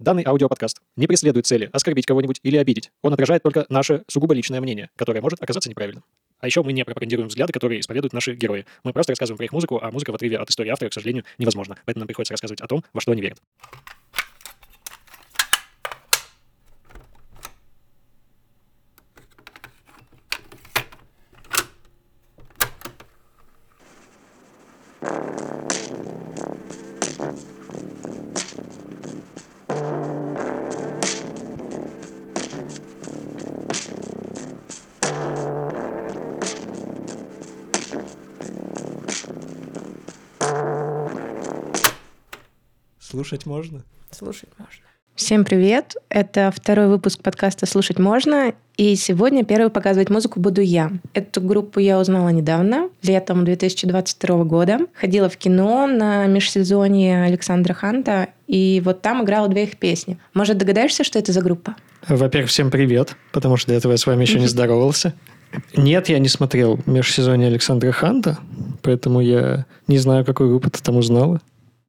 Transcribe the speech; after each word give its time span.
Данный 0.00 0.24
аудиоподкаст 0.24 0.80
не 0.96 1.06
преследует 1.06 1.46
цели 1.46 1.68
оскорбить 1.74 2.06
кого-нибудь 2.06 2.40
или 2.42 2.56
обидеть. 2.56 2.90
Он 3.02 3.12
отражает 3.12 3.42
только 3.42 3.66
наше 3.68 4.02
сугубо 4.08 4.32
личное 4.32 4.62
мнение, 4.62 4.88
которое 4.96 5.20
может 5.20 5.42
оказаться 5.42 5.68
неправильным. 5.68 6.02
А 6.38 6.46
еще 6.46 6.62
мы 6.62 6.72
не 6.72 6.86
пропагандируем 6.86 7.28
взгляды, 7.28 7.52
которые 7.52 7.80
исповедуют 7.80 8.14
наши 8.14 8.34
герои. 8.34 8.64
Мы 8.82 8.94
просто 8.94 9.12
рассказываем 9.12 9.36
про 9.36 9.44
их 9.44 9.52
музыку, 9.52 9.78
а 9.80 9.90
музыка 9.90 10.12
в 10.12 10.14
отрыве 10.14 10.38
от 10.38 10.48
истории 10.48 10.70
автора, 10.70 10.88
к 10.88 10.94
сожалению, 10.94 11.24
невозможна. 11.36 11.76
Поэтому 11.84 12.00
нам 12.00 12.06
приходится 12.06 12.32
рассказывать 12.32 12.62
о 12.62 12.66
том, 12.66 12.82
во 12.94 13.02
что 13.02 13.12
они 13.12 13.20
верят. 13.20 13.42
Слушать 43.30 43.46
можно? 43.46 43.84
Слушать 44.10 44.48
можно. 44.58 44.82
Всем 45.14 45.44
привет! 45.44 45.94
Это 46.08 46.52
второй 46.52 46.88
выпуск 46.88 47.22
подкаста 47.22 47.64
«Слушать 47.64 48.00
можно», 48.00 48.54
и 48.76 48.96
сегодня 48.96 49.44
первую 49.44 49.70
показывать 49.70 50.10
музыку 50.10 50.40
буду 50.40 50.60
я. 50.62 50.90
Эту 51.14 51.40
группу 51.40 51.78
я 51.78 52.00
узнала 52.00 52.30
недавно, 52.30 52.90
летом 53.04 53.44
2022 53.44 54.42
года. 54.42 54.80
Ходила 54.94 55.28
в 55.28 55.36
кино 55.36 55.86
на 55.86 56.26
межсезонье 56.26 57.22
Александра 57.22 57.72
Ханта, 57.72 58.30
и 58.48 58.82
вот 58.84 59.00
там 59.00 59.22
играла 59.22 59.46
две 59.46 59.62
их 59.62 59.76
песни. 59.76 60.18
Может, 60.34 60.58
догадаешься, 60.58 61.04
что 61.04 61.20
это 61.20 61.30
за 61.30 61.40
группа? 61.40 61.76
Во-первых, 62.08 62.50
всем 62.50 62.72
привет, 62.72 63.14
потому 63.30 63.56
что 63.58 63.68
до 63.68 63.74
этого 63.74 63.92
я 63.92 63.98
с 63.98 64.06
вами 64.08 64.22
еще 64.22 64.40
не 64.40 64.46
здоровался. 64.48 65.14
Нет, 65.76 66.08
я 66.08 66.18
не 66.18 66.28
смотрел 66.28 66.80
межсезонье 66.86 67.46
Александра 67.46 67.92
Ханта, 67.92 68.38
поэтому 68.82 69.20
я 69.20 69.66
не 69.86 69.98
знаю, 69.98 70.24
какую 70.24 70.50
группу 70.50 70.68
ты 70.68 70.82
там 70.82 70.96
узнала. 70.96 71.40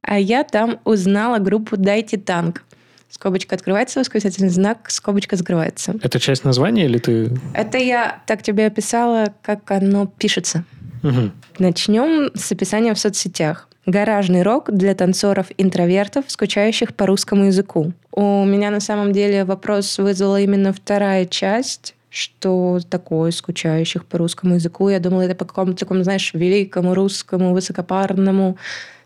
А 0.02 0.18
я 0.18 0.44
там 0.44 0.80
узнала 0.84 1.38
группу 1.38 1.76
«Дайте 1.76 2.18
танк». 2.18 2.64
Скобочка 3.08 3.54
открывается, 3.54 4.00
восклицательный 4.00 4.48
знак, 4.48 4.90
скобочка 4.90 5.36
закрывается. 5.36 5.94
Это 6.02 6.18
часть 6.18 6.44
названия 6.44 6.86
или 6.86 6.98
ты... 6.98 7.30
Это 7.54 7.78
я 7.78 8.22
так 8.26 8.42
тебе 8.42 8.66
описала, 8.66 9.34
как 9.42 9.70
оно 9.70 10.06
пишется. 10.06 10.64
Угу. 11.02 11.30
Начнем 11.58 12.30
с 12.34 12.50
описания 12.52 12.94
в 12.94 12.98
соцсетях. 12.98 13.68
Гаражный 13.84 14.42
рок 14.42 14.72
для 14.72 14.94
танцоров-интровертов, 14.94 16.24
скучающих 16.28 16.94
по 16.94 17.06
русскому 17.06 17.46
языку. 17.46 17.92
У 18.12 18.44
меня 18.44 18.70
на 18.70 18.80
самом 18.80 19.12
деле 19.12 19.44
вопрос 19.44 19.98
вызвала 19.98 20.40
именно 20.40 20.72
вторая 20.72 21.26
часть, 21.26 21.94
что 22.08 22.78
такое 22.88 23.30
скучающих 23.30 24.06
по 24.06 24.18
русскому 24.18 24.54
языку. 24.54 24.88
Я 24.88 25.00
думала, 25.00 25.22
это 25.22 25.34
по 25.34 25.44
какому-то 25.44 25.78
такому, 25.78 26.02
знаешь, 26.04 26.32
великому 26.32 26.94
русскому, 26.94 27.52
высокопарному 27.52 28.56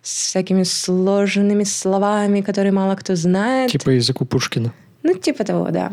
с 0.06 0.28
всякими 0.28 0.62
сложными 0.62 1.64
словами, 1.64 2.40
которые 2.40 2.70
мало 2.70 2.94
кто 2.94 3.16
знает. 3.16 3.72
Типа 3.72 3.90
языку 3.90 4.24
Пушкина. 4.24 4.72
Ну, 5.02 5.14
типа 5.14 5.44
того, 5.44 5.70
да. 5.70 5.92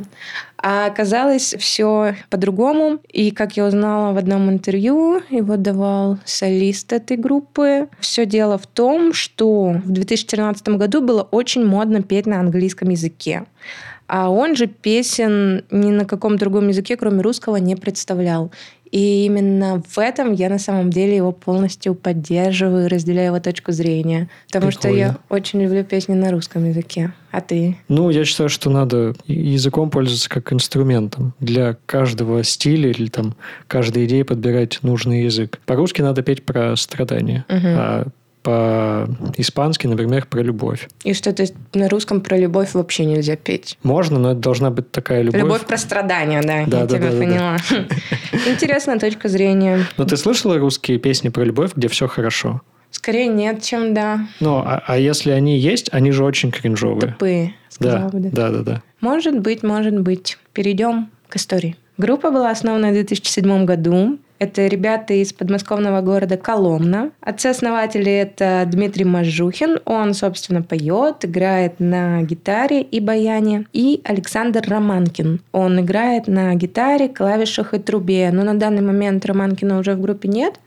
А 0.57 0.85
оказалось 0.85 1.55
все 1.57 2.15
по-другому. 2.29 2.99
И, 3.11 3.31
как 3.31 3.57
я 3.57 3.65
узнала 3.65 4.13
в 4.13 4.17
одном 4.17 4.49
интервью, 4.49 5.21
его 5.29 5.57
давал 5.57 6.19
солист 6.25 6.93
этой 6.93 7.17
группы. 7.17 7.89
Все 7.99 8.25
дело 8.25 8.57
в 8.57 8.67
том, 8.67 9.13
что 9.13 9.81
в 9.83 9.91
2013 9.91 10.67
году 10.69 11.01
было 11.01 11.23
очень 11.31 11.65
модно 11.65 12.01
петь 12.03 12.27
на 12.27 12.39
английском 12.39 12.89
языке. 12.89 13.45
А 14.15 14.29
он 14.29 14.55
же 14.55 14.67
песен 14.67 15.63
ни 15.71 15.89
на 15.89 16.05
каком 16.05 16.37
другом 16.37 16.67
языке, 16.67 16.97
кроме 16.97 17.21
русского, 17.23 17.55
не 17.55 17.75
представлял. 17.75 18.51
И 18.91 19.25
именно 19.25 19.81
в 19.87 19.97
этом 19.97 20.33
я 20.33 20.49
на 20.49 20.59
самом 20.59 20.91
деле 20.91 21.15
его 21.15 21.31
полностью 21.31 21.95
поддерживаю, 21.95 22.89
разделяю 22.89 23.29
его 23.29 23.39
точку 23.39 23.71
зрения. 23.71 24.29
Потому 24.45 24.67
Прикольно. 24.67 24.79
что 24.79 24.89
я 24.89 25.17
очень 25.29 25.63
люблю 25.63 25.83
песни 25.83 26.13
на 26.13 26.29
русском 26.29 26.63
языке. 26.63 27.11
А 27.31 27.41
ты? 27.41 27.75
Ну, 27.87 28.11
я 28.11 28.23
считаю, 28.23 28.49
что 28.49 28.69
надо 28.69 29.15
языком 29.25 29.89
пользоваться 29.89 30.29
как 30.29 30.53
инструментом. 30.53 31.33
Для 31.39 31.75
каждого 31.87 32.43
стиля 32.43 32.91
или 32.91 33.07
там 33.07 33.35
каждой 33.65 34.05
идеи 34.05 34.21
подбирать 34.21 34.77
нужный 34.83 35.23
язык. 35.23 35.59
По-русски 35.65 36.03
надо 36.03 36.21
петь 36.21 36.45
про 36.45 36.75
страдания. 36.75 37.45
Угу. 37.49 37.67
А 37.67 38.07
по-испански, 38.43 39.87
например, 39.87 40.27
про 40.27 40.41
любовь. 40.41 40.89
И 41.03 41.13
что, 41.13 41.33
то 41.33 41.41
есть 41.41 41.55
на 41.73 41.89
русском 41.89 42.21
про 42.21 42.37
любовь 42.37 42.73
вообще 42.73 43.05
нельзя 43.05 43.35
петь? 43.35 43.77
Можно, 43.83 44.19
но 44.19 44.31
это 44.31 44.41
должна 44.41 44.69
быть 44.69 44.91
такая 44.91 45.21
любовь. 45.21 45.41
Любовь 45.41 45.65
про 45.65 45.77
страдания, 45.77 46.41
да, 46.41 46.65
да 46.67 46.79
я 46.81 46.85
да, 46.85 46.97
тебя 46.97 47.11
да, 47.11 47.17
поняла. 47.17 47.57
Да. 47.71 47.85
Интересная 48.51 48.99
точка 48.99 49.29
зрения. 49.29 49.87
Но 49.97 50.05
ты 50.05 50.17
слышала 50.17 50.57
русские 50.57 50.99
песни 50.99 51.29
про 51.29 51.43
любовь, 51.43 51.71
где 51.75 51.87
все 51.87 52.07
хорошо? 52.07 52.61
Скорее 52.91 53.27
нет, 53.27 53.63
чем 53.63 53.93
да. 53.93 54.27
Ну, 54.39 54.57
а, 54.57 54.83
а 54.85 54.97
если 54.99 55.31
они 55.31 55.57
есть, 55.57 55.89
они 55.91 56.11
же 56.11 56.23
очень 56.23 56.51
кринжовые. 56.51 57.13
Тупые, 57.13 57.55
да, 57.79 58.09
бы. 58.09 58.19
Да, 58.29 58.49
да, 58.51 58.61
да. 58.61 58.83
Может 59.01 59.39
быть, 59.39 59.63
может 59.63 59.99
быть. 59.99 60.37
Перейдем 60.53 61.09
к 61.27 61.37
истории. 61.37 61.75
Группа 61.97 62.29
была 62.29 62.51
основана 62.51 62.89
в 62.89 62.93
2007 62.93 63.65
году. 63.65 64.19
Это 64.43 64.67
ребята 64.67 65.13
из 65.13 65.31
подмосковного 65.31 66.01
города 66.01 66.35
Коломна. 66.35 67.11
Отцы-основатели— 67.21 68.11
это 68.11 68.67
Дмитрий 68.69 69.05
Мажухин. 69.05 69.79
Он, 69.85 70.13
собственно, 70.13 70.61
поет, 70.61 71.23
играет 71.23 71.79
на 71.79 72.21
гитаре 72.23 72.81
и 72.81 72.99
баяне. 72.99 73.65
И 73.71 74.01
Александр 74.03 74.61
Романкин. 74.67 75.39
Он 75.53 75.79
играет 75.79 76.27
на 76.27 76.53
гитаре, 76.55 77.07
клавишах 77.07 77.73
и 77.73 77.79
трубе. 77.79 78.31
Но 78.33 78.43
на 78.43 78.55
данный 78.55 78.81
момент 78.81 79.25
Романкина 79.25 79.79
уже 79.79 79.95
в 79.95 80.01
группе 80.01 80.27
нет. 80.27 80.59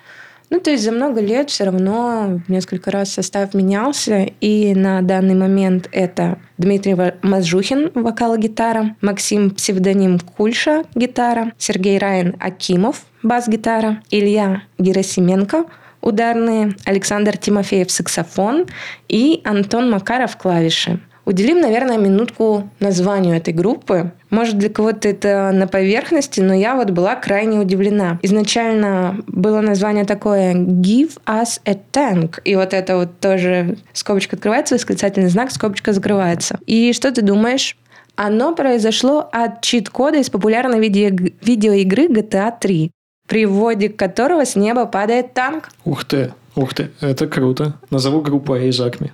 Ну, 0.48 0.58
то 0.60 0.70
есть 0.70 0.82
за 0.82 0.92
много 0.92 1.20
лет 1.20 1.50
все 1.50 1.64
равно 1.64 2.40
несколько 2.48 2.90
раз 2.90 3.12
состав 3.12 3.52
менялся, 3.52 4.28
и 4.40 4.74
на 4.74 5.02
данный 5.02 5.34
момент 5.34 5.88
это 5.90 6.38
Дмитрий 6.56 6.96
Мазжухин, 7.22 7.90
вокал-гитара, 7.94 8.94
Максим 9.00 9.50
псевдоним 9.50 10.20
Кульша, 10.20 10.84
гитара, 10.94 11.52
Сергей 11.58 11.98
Райан 11.98 12.36
Акимов, 12.38 13.04
бас-гитара, 13.26 14.02
Илья 14.10 14.62
Герасименко, 14.78 15.64
ударные, 16.00 16.76
Александр 16.84 17.36
Тимофеев 17.36 17.90
саксофон 17.90 18.66
и 19.08 19.40
Антон 19.44 19.90
Макаров 19.90 20.36
клавиши. 20.36 21.00
Уделим, 21.26 21.60
наверное, 21.60 21.98
минутку 21.98 22.70
названию 22.78 23.36
этой 23.36 23.52
группы. 23.52 24.12
Может, 24.30 24.58
для 24.58 24.68
кого-то 24.68 25.08
это 25.08 25.50
на 25.52 25.66
поверхности, 25.66 26.40
но 26.40 26.54
я 26.54 26.76
вот 26.76 26.90
была 26.90 27.16
крайне 27.16 27.58
удивлена. 27.58 28.20
Изначально 28.22 29.24
было 29.26 29.60
название 29.60 30.04
такое 30.04 30.54
«Give 30.54 31.18
us 31.26 31.60
a 31.64 31.76
tank». 31.92 32.40
И 32.44 32.54
вот 32.54 32.72
это 32.72 32.96
вот 32.96 33.18
тоже 33.18 33.76
скобочка 33.92 34.36
открывается, 34.36 34.76
восклицательный 34.76 35.28
знак, 35.28 35.50
скобочка 35.50 35.92
закрывается. 35.92 36.60
И 36.64 36.92
что 36.92 37.10
ты 37.10 37.22
думаешь? 37.22 37.76
Оно 38.14 38.54
произошло 38.54 39.28
от 39.32 39.62
чит-кода 39.62 40.18
из 40.18 40.30
популярной 40.30 40.78
видео- 40.78 41.32
видеоигры 41.42 42.06
GTA 42.06 42.52
3, 42.58 42.92
при 43.26 43.46
вводе 43.46 43.88
которого 43.88 44.44
с 44.44 44.56
неба 44.56 44.86
падает 44.86 45.34
танк. 45.34 45.68
Ух 45.84 46.04
ты, 46.04 46.32
ух 46.54 46.74
ты, 46.74 46.90
это 47.00 47.26
круто. 47.26 47.74
Назову 47.90 48.20
группу 48.20 48.54
Эйзакми. 48.54 49.12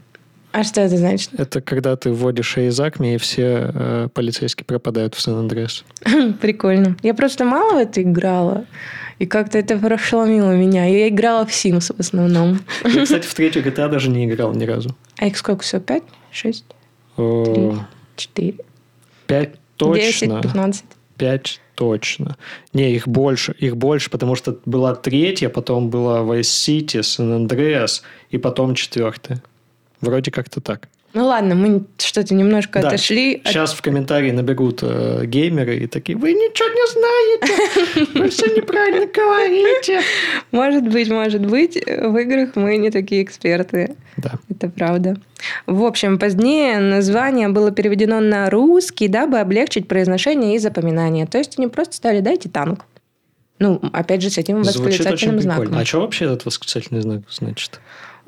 А 0.52 0.64
что 0.64 0.82
это 0.82 0.98
значит? 0.98 1.30
Это 1.38 1.62
когда 1.62 1.96
ты 1.96 2.10
вводишь 2.10 2.58
Эйзакми, 2.58 3.14
и 3.14 3.18
все 3.18 3.70
э, 3.74 4.08
полицейские 4.12 4.66
пропадают 4.66 5.14
в 5.14 5.20
Сан-Андреас. 5.20 5.84
Прикольно. 6.40 6.96
Я 7.02 7.14
просто 7.14 7.44
мало 7.44 7.74
в 7.74 7.78
это 7.78 8.02
играла. 8.02 8.66
И 9.18 9.26
как-то 9.26 9.56
это 9.56 9.78
прошло 9.78 10.26
мимо 10.26 10.54
меня. 10.54 10.84
Я 10.84 11.08
играла 11.08 11.46
в 11.46 11.50
Sims 11.50 11.94
в 11.96 12.00
основном. 12.00 12.60
Я, 12.84 13.02
кстати, 13.04 13.26
в 13.26 13.34
третью 13.34 13.62
GTA 13.62 13.88
даже 13.88 14.10
не 14.10 14.26
играл 14.26 14.52
ни 14.52 14.64
разу. 14.64 14.94
А 15.16 15.26
их 15.26 15.38
сколько 15.38 15.62
всего? 15.62 15.80
Пять? 15.80 16.02
Шесть? 16.30 16.64
Три? 17.16 17.72
Четыре? 18.16 18.58
Пять 19.26 19.54
точно. 19.76 20.02
Десять, 20.02 20.42
пятнадцать? 20.42 20.84
Пять 21.16 21.60
точно. 21.82 22.36
Не, 22.72 22.94
их 22.94 23.08
больше. 23.08 23.56
Их 23.58 23.76
больше, 23.76 24.08
потому 24.08 24.36
что 24.36 24.60
была 24.66 24.94
третья, 24.94 25.48
потом 25.48 25.90
была 25.90 26.20
Vice 26.20 26.42
City, 26.42 27.02
Сан-Андреас, 27.02 28.04
и 28.30 28.38
потом 28.38 28.76
четвертая. 28.76 29.42
Вроде 30.00 30.30
как-то 30.30 30.60
так. 30.60 30.88
Ну 31.14 31.26
ладно, 31.26 31.54
мы 31.54 31.84
что-то 31.98 32.34
немножко 32.34 32.80
да. 32.80 32.88
отошли. 32.88 33.42
Сейчас 33.44 33.74
в 33.74 33.82
комментарии 33.82 34.30
набегут 34.30 34.80
э, 34.82 35.24
геймеры 35.26 35.76
и 35.76 35.86
такие, 35.86 36.16
вы 36.16 36.32
ничего 36.32 36.68
не 36.68 36.86
знаете, 36.92 38.18
вы 38.18 38.28
все 38.30 38.46
неправильно 38.46 39.06
говорите. 39.06 40.00
Может 40.52 40.88
быть, 40.88 41.10
может 41.10 41.44
быть, 41.44 41.76
в 41.76 42.16
играх 42.16 42.56
мы 42.56 42.76
не 42.78 42.90
такие 42.90 43.22
эксперты. 43.22 43.96
Да. 44.16 44.32
Это 44.48 44.68
правда. 44.68 45.16
В 45.66 45.84
общем, 45.84 46.18
позднее 46.18 46.78
название 46.78 47.48
было 47.48 47.70
переведено 47.70 48.20
на 48.20 48.48
русский, 48.48 49.08
дабы 49.08 49.38
облегчить 49.38 49.88
произношение 49.88 50.56
и 50.56 50.58
запоминание. 50.58 51.26
То 51.26 51.38
есть 51.38 51.58
они 51.58 51.68
просто 51.68 51.96
стали 51.96 52.20
«дайте 52.20 52.48
танк». 52.48 52.84
Ну, 53.58 53.80
опять 53.92 54.22
же, 54.22 54.30
с 54.30 54.38
этим 54.38 54.62
восклицательным 54.62 55.40
знаком. 55.40 55.76
А 55.76 55.84
что 55.84 56.00
вообще 56.00 56.24
этот 56.24 56.46
восклицательный 56.46 57.00
знак 57.00 57.22
значит? 57.30 57.80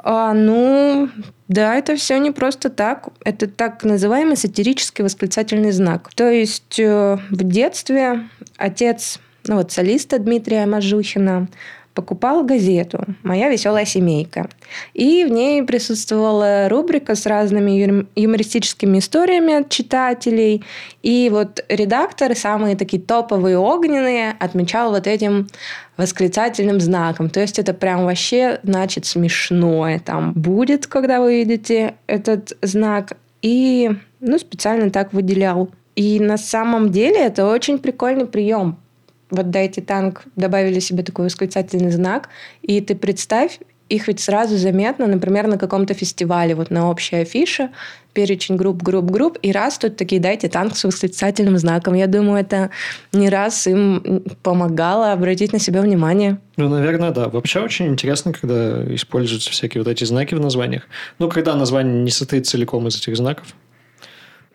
А, 0.07 0.35
ну, 0.35 1.09
да, 1.49 1.77
это 1.77 1.97
все 1.97 2.19
не 2.19 2.31
просто 2.31 2.69
так. 2.69 3.09
Это 3.25 3.49
так 3.49 3.83
называемый 3.85 4.37
сатирический 4.37 5.03
восклицательный 5.03 5.73
знак. 5.73 6.11
То 6.15 6.31
есть 6.31 6.79
э, 6.79 7.17
в 7.31 7.43
детстве 7.43 8.29
отец, 8.59 9.19
ну 9.47 9.57
вот 9.57 9.73
солиста 9.73 10.19
Дмитрия 10.19 10.67
Мажухина, 10.67 11.49
покупал 11.95 12.45
газету 12.45 13.05
«Моя 13.23 13.49
веселая 13.49 13.87
семейка». 13.87 14.51
И 14.93 15.25
в 15.25 15.31
ней 15.31 15.63
присутствовала 15.63 16.69
рубрика 16.69 17.15
с 17.15 17.25
разными 17.25 18.07
юмористическими 18.15 18.99
историями 18.99 19.55
от 19.55 19.71
читателей. 19.71 20.65
И 21.03 21.31
вот 21.33 21.65
редактор, 21.69 22.35
самые 22.37 22.77
такие 22.77 23.01
топовые 23.01 23.57
огненные, 23.57 24.37
отмечал 24.39 24.91
вот 24.91 25.07
этим 25.07 25.47
восклицательным 25.97 26.81
знаком. 26.81 27.31
То 27.31 27.41
есть 27.41 27.59
это 27.59 27.75
прям 27.75 28.05
вообще 28.05 28.61
значит 28.63 29.07
смешное 29.07 29.99
там 29.99 30.33
будет, 30.33 30.87
когда 30.87 31.21
вы 31.21 31.37
видите 31.37 31.95
этот 32.07 32.57
знак. 32.63 33.17
И 33.43 33.91
ну, 34.21 34.39
специально 34.39 34.91
так 34.91 35.13
выделял. 35.13 35.71
И 35.97 36.19
на 36.19 36.37
самом 36.37 36.91
деле 36.91 37.21
это 37.21 37.47
очень 37.47 37.79
прикольный 37.79 38.27
прием, 38.27 38.79
вот 39.31 39.51
дайте 39.51 39.81
танк, 39.81 40.25
добавили 40.37 40.81
себе 40.81 41.03
такой 41.03 41.27
восклицательный 41.27 41.91
знак, 41.91 42.29
и 42.63 42.81
ты 42.81 42.95
представь, 42.95 43.59
их 43.89 44.09
ведь 44.09 44.21
сразу 44.21 44.57
заметно, 44.57 45.07
например, 45.07 45.47
на 45.47 45.59
каком-то 45.59 45.95
фестивале, 45.95 46.55
вот 46.55 46.71
на 46.71 46.91
общей 46.91 47.17
афише, 47.17 47.71
перечень 48.15 48.57
групп, 48.57 48.83
групп, 48.83 49.11
групп, 49.11 49.39
и 49.43 49.53
раз 49.53 49.77
тут 49.79 49.97
такие 49.97 50.21
дайте 50.21 50.49
танк 50.49 50.77
с 50.77 50.85
восклицательным 50.85 51.59
знаком. 51.59 51.95
Я 51.95 52.07
думаю, 52.07 52.41
это 52.41 52.71
не 53.13 53.29
раз 53.29 53.67
им 53.67 54.25
помогало 54.43 55.13
обратить 55.13 55.53
на 55.53 55.59
себя 55.59 55.83
внимание. 55.83 56.39
Ну, 56.57 56.69
наверное, 56.69 57.11
да. 57.11 57.29
Вообще 57.29 57.61
очень 57.61 57.89
интересно, 57.89 58.33
когда 58.33 58.83
используются 58.95 59.51
всякие 59.51 59.83
вот 59.83 59.91
эти 59.91 60.05
знаки 60.05 60.35
в 60.35 60.41
названиях. 60.41 60.85
Ну, 61.19 61.29
когда 61.29 61.55
название 61.55 62.03
не 62.03 62.11
состоит 62.11 62.47
целиком 62.47 62.87
из 62.89 62.97
этих 62.97 63.17
знаков. 63.17 63.55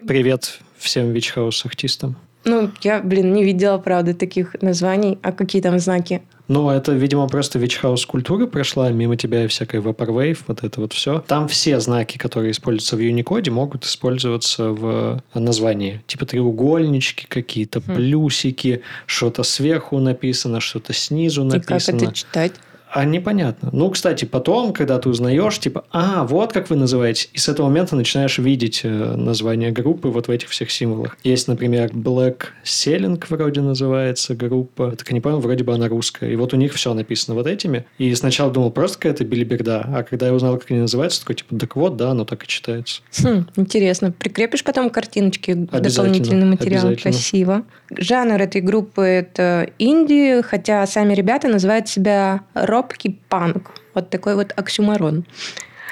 Привет 0.08 0.60
всем 0.78 1.12
вичхаус-артистам. 1.12 2.16
Ну, 2.46 2.72
я, 2.82 3.02
блин, 3.02 3.34
не 3.34 3.44
видела, 3.44 3.78
правда, 3.78 4.14
таких 4.14 4.56
названий. 4.62 5.20
А 5.22 5.34
какие 5.34 5.62
там 5.62 5.78
знаки? 5.78 6.22
Ну, 6.50 6.70
это, 6.72 6.94
видимо, 6.94 7.28
просто 7.28 7.60
Вичхаус 7.60 8.08
культура 8.08 8.48
прошла 8.48 8.90
мимо 8.90 9.16
тебя 9.16 9.46
и 9.46 9.48
всякая 9.48 9.82
Vaporwave, 9.82 10.40
вот 10.48 10.64
это 10.64 10.82
вот 10.82 10.94
все. 10.94 11.24
Там 11.28 11.48
все 11.48 11.80
знаки, 11.80 12.18
которые 12.18 12.52
используются 12.52 12.98
в 12.98 13.00
Unicode, 13.00 13.52
могут 13.52 13.86
использоваться 13.86 14.70
в 14.70 15.22
названии. 15.36 16.02
Типа 16.08 16.26
треугольнички 16.26 17.28
какие-то, 17.28 17.82
хм. 17.82 17.96
плюсики, 17.96 18.82
что-то 19.06 19.44
сверху 19.44 20.00
написано, 20.00 20.60
что-то 20.60 20.92
снизу 20.92 21.44
написано. 21.44 21.98
И 21.98 22.00
как 22.00 22.10
это 22.10 22.16
читать? 22.16 22.54
А 22.92 23.06
непонятно. 23.06 23.70
Ну, 23.72 23.90
кстати, 23.92 24.26
потом, 24.26 24.74
когда 24.74 24.98
ты 24.98 25.10
узнаешь, 25.10 25.60
типа, 25.60 25.86
а, 25.92 26.24
вот 26.24 26.54
как 26.54 26.70
вы 26.70 26.76
называете, 26.76 27.30
и 27.34 27.38
с 27.38 27.48
этого 27.48 27.68
момента 27.68 27.96
начинаешь 27.96 28.38
видеть 28.40 28.82
э, 28.84 29.16
название 29.16 29.72
группы 29.72 30.10
вот 30.10 30.28
в 30.28 30.32
этих 30.32 30.50
всех 30.50 30.72
символах. 30.72 31.18
Есть, 31.24 31.48
например, 31.48 31.92
Black 31.92 32.46
Selling 32.64 33.24
вроде 33.30 33.62
называется 33.62 34.34
группа. 34.34 34.96
Так 34.96 35.08
я 35.10 35.14
не 35.14 35.22
помню, 35.22 35.38
вроде 35.40 35.64
бы 35.64 35.74
она 35.74 35.88
русская. 35.88 36.32
И 36.32 36.36
вот 36.36 36.54
у 36.54 36.58
них 36.58 36.74
все 36.74 36.94
написано 36.96 37.36
вот 37.36 37.46
этими. 37.46 37.86
И 38.00 38.14
сначала 38.16 38.52
думал, 38.52 38.72
просто 38.72 38.98
какая-то 38.98 39.24
билиберда. 39.24 39.88
А 39.94 40.04
когда 40.04 40.28
я 40.28 40.34
узнал, 40.34 40.58
как 40.58 40.72
они 40.72 40.80
называются, 40.80 41.22
такой, 41.22 41.36
типа, 41.36 41.58
так 41.58 41.76
вот, 41.76 41.96
да, 41.96 42.12
оно 42.12 42.26
так 42.26 42.44
и 42.44 42.48
читается. 42.48 43.02
Хм, 43.22 43.46
интересно. 43.56 44.12
Прикрепишь 44.12 44.64
потом 44.64 44.90
картиночки 44.90 45.54
дополнительный 45.54 46.48
материал. 46.48 46.96
Красиво. 46.96 47.64
Жанр 47.92 48.42
этой 48.42 48.62
группы– 48.62 49.02
это 49.04 49.70
инди, 49.78 50.42
хотя 50.42 50.86
сами 50.88 51.14
ребята 51.14 51.48
называют 51.48 51.88
себя 51.88 52.42
рок 52.54 52.79
робкий 52.80 53.20
панк. 53.30 53.72
Вот 53.94 54.10
такой 54.10 54.36
вот 54.36 54.54
оксюмарон. 54.56 55.26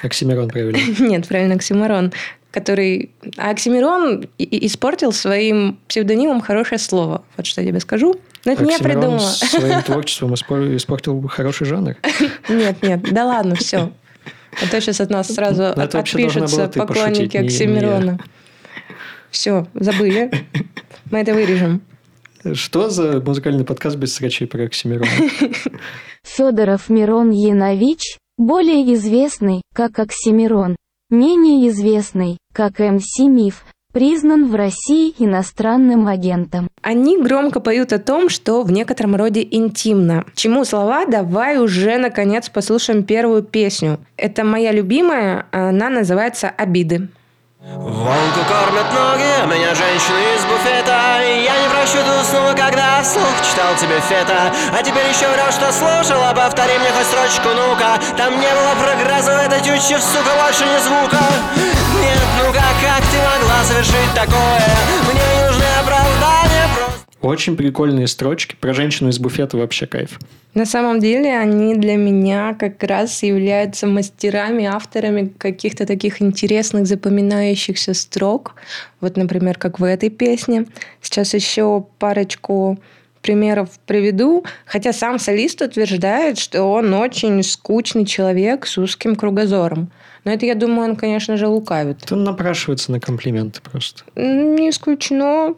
Оксимирон 0.04 0.50
правильно. 0.50 0.80
Нет, 1.00 1.28
правильно, 1.28 1.56
оксимарон 1.56 2.14
который... 2.50 3.12
А 3.38 3.52
Оксимирон 3.52 4.26
испортил 4.40 5.12
своим 5.12 5.78
псевдонимом 5.88 6.42
хорошее 6.42 6.80
слово. 6.80 7.24
Вот 7.36 7.46
что 7.46 7.62
я 7.62 7.68
тебе 7.68 7.80
скажу. 7.80 8.16
Но 8.46 8.54
это 8.54 8.64
не 8.64 8.72
я 8.72 8.80
придумала. 8.80 9.20
своим 9.20 9.82
творчеством 9.86 10.34
испортил 10.34 11.22
хороший 11.28 11.68
жанр. 11.68 11.98
Нет, 12.50 12.82
нет, 12.82 13.02
да 13.14 13.26
ладно, 13.26 13.56
все. 13.56 13.92
А 14.60 14.68
то 14.72 14.82
сейчас 14.82 15.02
от 15.02 15.12
нас 15.12 15.28
сразу 15.28 15.66
отпишутся 15.66 16.68
поклонники 16.70 17.38
Оксимирона. 17.38 18.18
Все, 19.30 19.68
забыли. 19.76 20.32
Мы 21.12 21.20
это 21.20 21.34
вырежем. 21.34 21.82
Что 22.54 22.90
за 22.90 23.22
музыкальный 23.22 23.66
подкаст 23.66 23.98
без 23.98 24.16
срачей 24.16 24.48
про 24.48 24.64
Оксимирона? 24.64 25.08
Федоров 26.24 26.90
Мирон 26.90 27.32
Янович, 27.32 28.18
более 28.38 28.94
известный, 28.94 29.62
как 29.74 30.00
Оксимирон, 30.00 30.76
менее 31.10 31.70
известный, 31.70 32.38
как 32.54 32.80
МС 32.80 33.20
Миф, 33.20 33.64
признан 33.94 34.50
в 34.50 34.56
России 34.56 35.14
иностранным 35.18 36.08
агентом. 36.08 36.68
Они 36.82 37.18
громко 37.18 37.60
поют 37.60 37.94
о 37.94 38.00
том, 38.00 38.30
что 38.30 38.62
в 38.62 38.72
некотором 38.72 39.16
роде 39.16 39.48
интимно. 39.50 40.26
Чему 40.36 40.66
слова? 40.66 41.06
Давай 41.06 41.58
уже, 41.58 41.98
наконец, 41.98 42.50
послушаем 42.50 43.04
первую 43.04 43.42
песню. 43.44 44.00
Это 44.16 44.44
моя 44.44 44.72
любимая, 44.72 45.48
она 45.52 45.90
называется 45.90 46.50
«Обиды». 46.50 47.10
Волку 47.76 48.46
кормят 48.48 48.94
ноги, 48.94 49.54
меня 49.54 49.76
женщины 49.76 50.36
из 50.38 50.46
буфета. 50.46 51.20
Я 51.22 51.60
не 51.62 51.68
просчитаю 51.68 52.24
снова, 52.24 52.54
когда 52.54 53.04
вслух 53.04 53.36
читал 53.44 53.76
тебе 53.76 54.00
фета. 54.00 54.54
А 54.72 54.82
теперь 54.82 55.06
еще 55.10 55.28
врешь, 55.28 55.56
что 55.56 55.74
слушала, 55.74 56.32
повтори 56.34 56.78
мне 56.78 56.90
хоть 56.92 57.08
строчку, 57.08 57.50
ну-ка. 57.54 58.00
Там 58.16 58.40
не 58.40 58.48
было 58.48 58.72
прогресса 58.82 59.36
в 59.36 59.46
этой 59.46 59.60
тюче, 59.60 60.00
сука, 60.00 60.32
больше 60.42 60.64
ни 60.64 60.80
звука. 60.80 61.20
Нет, 62.00 62.24
ну 62.40 62.54
как, 62.54 63.04
ты 63.12 63.18
могла 63.36 63.62
совершить 63.66 64.14
такое? 64.16 64.64
Мне 65.12 65.22
просто 65.48 65.57
очень 67.28 67.56
прикольные 67.56 68.08
строчки. 68.08 68.56
Про 68.60 68.74
женщину 68.74 69.10
из 69.10 69.20
буфета 69.20 69.58
вообще 69.58 69.86
кайф. 69.86 70.20
На 70.54 70.66
самом 70.66 71.00
деле 71.00 71.38
они 71.38 71.76
для 71.76 71.96
меня 71.96 72.56
как 72.58 72.82
раз 72.84 73.22
являются 73.22 73.86
мастерами, 73.86 74.66
авторами 74.66 75.32
каких-то 75.38 75.86
таких 75.86 76.22
интересных, 76.22 76.88
запоминающихся 76.88 77.94
строк. 77.94 78.56
Вот, 79.02 79.18
например, 79.18 79.58
как 79.58 79.80
в 79.80 79.84
этой 79.84 80.10
песне. 80.10 80.66
Сейчас 81.02 81.34
еще 81.34 81.86
парочку 82.00 82.80
примеров 83.22 83.70
приведу, 83.86 84.46
хотя 84.66 84.94
сам 84.94 85.20
солист 85.20 85.62
утверждает, 85.62 86.38
что 86.40 86.64
он 86.64 86.94
очень 86.94 87.44
скучный 87.44 88.06
человек 88.06 88.66
с 88.66 88.78
узким 88.78 89.16
кругозором. 89.16 89.92
Но 90.24 90.32
это, 90.32 90.46
я 90.46 90.56
думаю, 90.56 90.92
он, 90.92 90.96
конечно 90.96 91.38
же, 91.38 91.48
лукавит. 91.48 92.12
Он 92.12 92.24
напрашивается 92.24 92.92
на 92.92 93.00
комплименты 93.00 93.62
просто. 93.62 94.04
Не 94.16 94.70
исключено. 94.70 95.56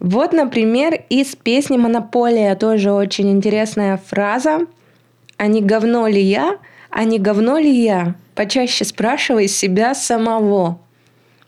Вот, 0.00 0.32
например, 0.32 1.02
из 1.08 1.34
песни 1.34 1.76
«Монополия» 1.76 2.54
тоже 2.54 2.92
очень 2.92 3.30
интересная 3.30 3.96
фраза. 3.96 4.60
«А 5.36 5.46
не 5.46 5.60
говно 5.60 6.06
ли 6.06 6.20
я? 6.20 6.58
А 6.90 7.04
не 7.04 7.18
говно 7.18 7.58
ли 7.58 7.70
я? 7.70 8.14
Почаще 8.34 8.84
спрашивай 8.84 9.48
себя 9.48 9.94
самого». 9.94 10.78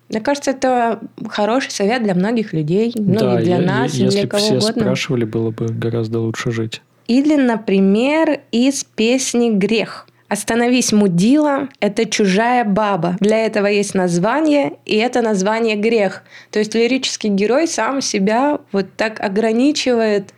Мне 0.09 0.21
кажется, 0.21 0.50
это 0.50 1.00
хороший 1.28 1.71
совет 1.71 2.02
для 2.02 2.14
многих 2.16 2.52
людей, 2.52 2.92
ну 2.97 3.21
да, 3.21 3.40
и 3.40 3.45
для 3.45 3.59
я, 3.59 3.62
нас, 3.62 3.95
я, 3.95 4.09
и 4.09 4.11
для 4.11 4.26
кого 4.26 4.42
все 4.42 4.57
угодно. 4.57 4.83
спрашивали, 4.83 5.25
было 5.25 5.50
бы 5.52 5.66
гораздо 5.66 6.19
лучше 6.19 6.50
жить. 6.50 6.83
Или, 7.07 7.37
например, 7.37 8.40
из 8.50 8.83
песни 8.83 9.50
«Грех». 9.50 10.09
Остановись, 10.30 10.92
мудила, 10.92 11.68
это 11.80 12.06
чужая 12.06 12.64
баба. 12.64 13.16
Для 13.18 13.44
этого 13.44 13.66
есть 13.66 13.96
название, 13.96 14.75
и 14.87 14.94
это 14.94 15.22
название 15.22 15.75
грех. 15.75 16.22
То 16.52 16.60
есть 16.60 16.72
лирический 16.72 17.30
герой 17.30 17.66
сам 17.66 18.00
себя 18.00 18.60
вот 18.70 18.87
так 18.96 19.18
ограничивает, 19.18 20.32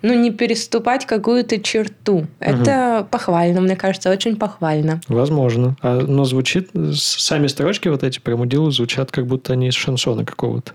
ну, 0.00 0.14
не 0.14 0.30
переступать 0.30 1.04
какую-то 1.04 1.60
черту. 1.60 2.20
Угу. 2.20 2.26
Это 2.40 3.06
похвально, 3.10 3.60
мне 3.60 3.76
кажется, 3.76 4.10
очень 4.10 4.36
похвально. 4.36 5.02
Возможно. 5.08 5.76
А, 5.82 6.00
но 6.00 6.24
звучит, 6.24 6.70
сами 6.94 7.46
строчки 7.48 7.88
вот 7.88 8.02
эти 8.02 8.20
про 8.20 8.38
мудилу 8.38 8.70
звучат, 8.70 9.12
как 9.12 9.26
будто 9.26 9.52
они 9.52 9.68
из 9.68 9.74
шансона 9.74 10.24
какого-то. 10.24 10.72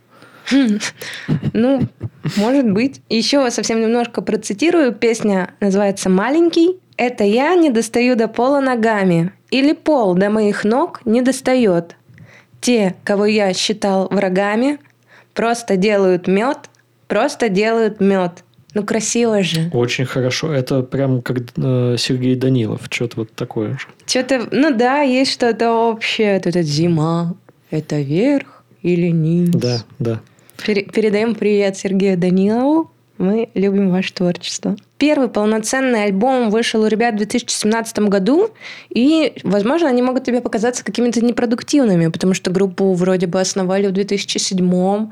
Ну, 1.54 1.82
может 2.38 2.72
быть. 2.72 3.02
Еще 3.10 3.50
совсем 3.50 3.82
немножко 3.82 4.22
процитирую. 4.22 4.94
Песня 4.94 5.56
называется 5.60 6.10
«Маленький». 6.10 6.80
Это 7.00 7.24
я 7.24 7.56
не 7.56 7.70
достаю 7.70 8.18
до 8.18 8.28
пола 8.28 8.60
ногами, 8.60 9.32
или 9.52 9.72
пол 9.72 10.16
до 10.16 10.30
моих 10.30 10.66
ног 10.66 11.00
не 11.06 11.22
достает. 11.22 11.96
Те, 12.60 12.94
кого 13.06 13.26
я 13.26 13.54
считал 13.54 14.10
врагами, 14.12 14.80
просто 15.34 15.78
делают 15.78 16.28
мед, 16.28 16.58
просто 17.08 17.48
делают 17.48 18.02
мед. 18.02 18.44
Ну, 18.74 18.84
красиво 18.84 19.42
же. 19.44 19.72
Очень 19.72 20.04
хорошо. 20.04 20.52
Это 20.52 20.84
прям 20.84 21.22
как 21.22 21.38
э, 21.56 21.96
Сергей 21.98 22.36
Данилов. 22.36 22.82
Что-то 22.90 23.22
вот 23.22 23.32
такое 23.32 23.78
же. 23.80 23.88
Что-то, 24.06 24.50
ну 24.52 24.76
да, 24.76 25.00
есть 25.00 25.32
что-то 25.32 25.72
общее. 25.72 26.36
Это 26.36 26.62
зима. 26.62 27.34
Это 27.72 28.02
верх 28.02 28.66
или 28.82 29.08
низ? 29.08 29.52
Да, 29.52 29.86
да. 30.00 30.20
Передаем 30.66 31.34
привет 31.34 31.78
Сергею 31.78 32.18
Данилову. 32.18 32.92
Мы 33.20 33.50
любим 33.54 33.92
ваше 33.92 34.14
творчество. 34.14 34.78
Первый 34.98 35.28
полноценный 35.28 36.06
альбом 36.06 36.50
вышел 36.50 36.82
у 36.82 36.88
ребят 36.88 37.16
в 37.16 37.18
2017 37.18 38.00
году, 38.00 38.50
и, 38.90 39.34
возможно, 39.44 39.90
они 39.90 40.02
могут 40.02 40.24
тебе 40.24 40.42
показаться 40.42 40.84
какими-то 40.84 41.24
непродуктивными, 41.24 42.08
потому 42.08 42.34
что 42.34 42.50
группу 42.50 42.94
вроде 42.94 43.28
бы 43.28 43.40
основали 43.40 43.88
в 43.88 43.92
2007 43.92 45.12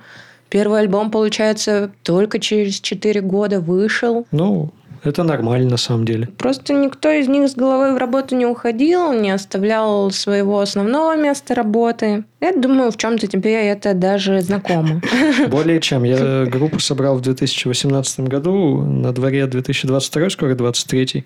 Первый 0.49 0.79
альбом, 0.79 1.11
получается, 1.11 1.91
только 2.03 2.39
через 2.39 2.79
4 2.79 3.19
года 3.21 3.59
вышел. 3.59 4.25
Ну, 4.31 4.71
это 5.07 5.23
нормально 5.23 5.71
на 5.71 5.77
самом 5.77 6.05
деле. 6.05 6.27
Просто 6.37 6.73
никто 6.73 7.09
из 7.09 7.27
них 7.27 7.49
с 7.49 7.55
головой 7.55 7.93
в 7.93 7.97
работу 7.97 8.35
не 8.35 8.45
уходил, 8.45 9.13
не 9.13 9.31
оставлял 9.31 10.11
своего 10.11 10.59
основного 10.59 11.15
места 11.15 11.55
работы. 11.55 12.25
Я 12.39 12.53
думаю, 12.53 12.91
в 12.91 12.97
чем-то 12.97 13.27
тебе 13.27 13.53
это 13.67 13.93
даже 13.93 14.41
знакомо. 14.41 15.01
Более 15.49 15.79
чем. 15.79 16.03
Я 16.03 16.45
группу 16.45 16.79
собрал 16.79 17.17
в 17.17 17.21
2018 17.21 18.19
году, 18.21 18.81
на 18.81 19.11
дворе 19.11 19.47
2022, 19.47 20.29
скоро 20.29 20.55
23 20.55 21.25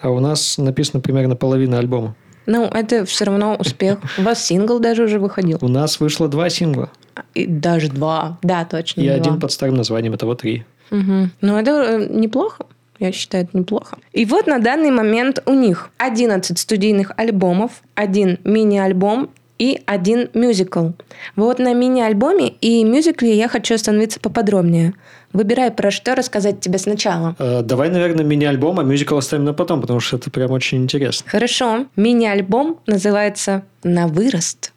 а 0.00 0.10
у 0.10 0.20
нас 0.20 0.58
написано 0.58 1.00
примерно 1.00 1.36
половина 1.36 1.78
альбома. 1.78 2.16
Ну, 2.46 2.64
это 2.64 3.04
все 3.04 3.26
равно 3.26 3.56
успех. 3.56 3.98
У 4.18 4.22
вас 4.22 4.44
сингл 4.44 4.80
даже 4.80 5.04
уже 5.04 5.18
выходил. 5.18 5.58
У 5.60 5.68
нас 5.68 6.00
вышло 6.00 6.26
два 6.28 6.48
сингла. 6.48 6.90
И 7.34 7.46
даже 7.46 7.88
два. 7.88 8.38
Да, 8.42 8.64
точно. 8.64 9.02
И 9.02 9.06
два. 9.06 9.14
один 9.14 9.40
под 9.40 9.52
старым 9.52 9.76
названием, 9.76 10.14
это 10.14 10.26
вот 10.26 10.40
три. 10.40 10.64
Угу. 10.90 11.30
Ну, 11.40 11.56
это 11.56 11.70
э, 11.70 12.06
неплохо. 12.10 12.66
Я 13.00 13.12
считаю, 13.12 13.44
это 13.44 13.56
неплохо. 13.58 13.96
И 14.12 14.26
вот 14.26 14.46
на 14.46 14.58
данный 14.58 14.90
момент 14.90 15.42
у 15.46 15.54
них 15.54 15.90
11 15.96 16.58
студийных 16.58 17.12
альбомов, 17.16 17.82
один 17.94 18.38
мини-альбом 18.44 19.30
и 19.58 19.82
один 19.86 20.28
мюзикл. 20.34 20.90
Вот 21.34 21.58
на 21.58 21.72
мини-альбоме 21.72 22.48
и 22.60 22.84
мюзикле 22.84 23.36
я 23.36 23.48
хочу 23.48 23.74
остановиться 23.74 24.20
поподробнее. 24.20 24.92
Выбирай, 25.32 25.70
про 25.70 25.90
что 25.90 26.14
рассказать 26.14 26.60
тебе 26.60 26.78
сначала. 26.78 27.36
Э, 27.38 27.62
давай, 27.62 27.88
наверное, 27.88 28.24
мини-альбом, 28.24 28.80
а 28.80 28.82
мюзикл 28.82 29.16
оставим 29.16 29.44
на 29.44 29.54
потом, 29.54 29.80
потому 29.80 30.00
что 30.00 30.16
это 30.16 30.30
прям 30.30 30.50
очень 30.50 30.82
интересно. 30.82 31.30
Хорошо. 31.30 31.86
Мини-альбом 31.96 32.80
называется 32.86 33.62
«На 33.82 34.08
вырост». 34.08 34.72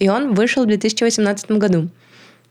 И 0.00 0.08
он 0.08 0.34
вышел 0.34 0.64
в 0.64 0.66
2018 0.66 1.52
году. 1.52 1.88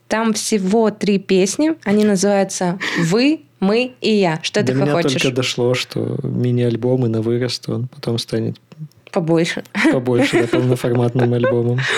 Там 0.08 0.32
всего 0.32 0.90
три 0.90 1.18
песни. 1.18 1.74
Они 1.84 2.04
называются 2.04 2.78
«Вы», 2.98 3.42
«Мы» 3.60 3.92
и 4.00 4.10
«Я». 4.12 4.38
Что 4.42 4.60
До 4.60 4.68
ты 4.68 4.74
меня 4.74 4.92
хочешь? 4.92 5.20
только 5.20 5.34
дошло, 5.34 5.74
что 5.74 6.16
мини-альбом 6.22 7.06
и 7.06 7.08
на 7.08 7.22
вырост 7.22 7.68
он 7.68 7.88
потом 7.88 8.18
станет 8.18 8.56
Побольше. 9.12 9.64
побольше, 9.92 10.42
да, 10.42 10.58
полноформатным 10.58 11.32
альбомом. 11.34 11.78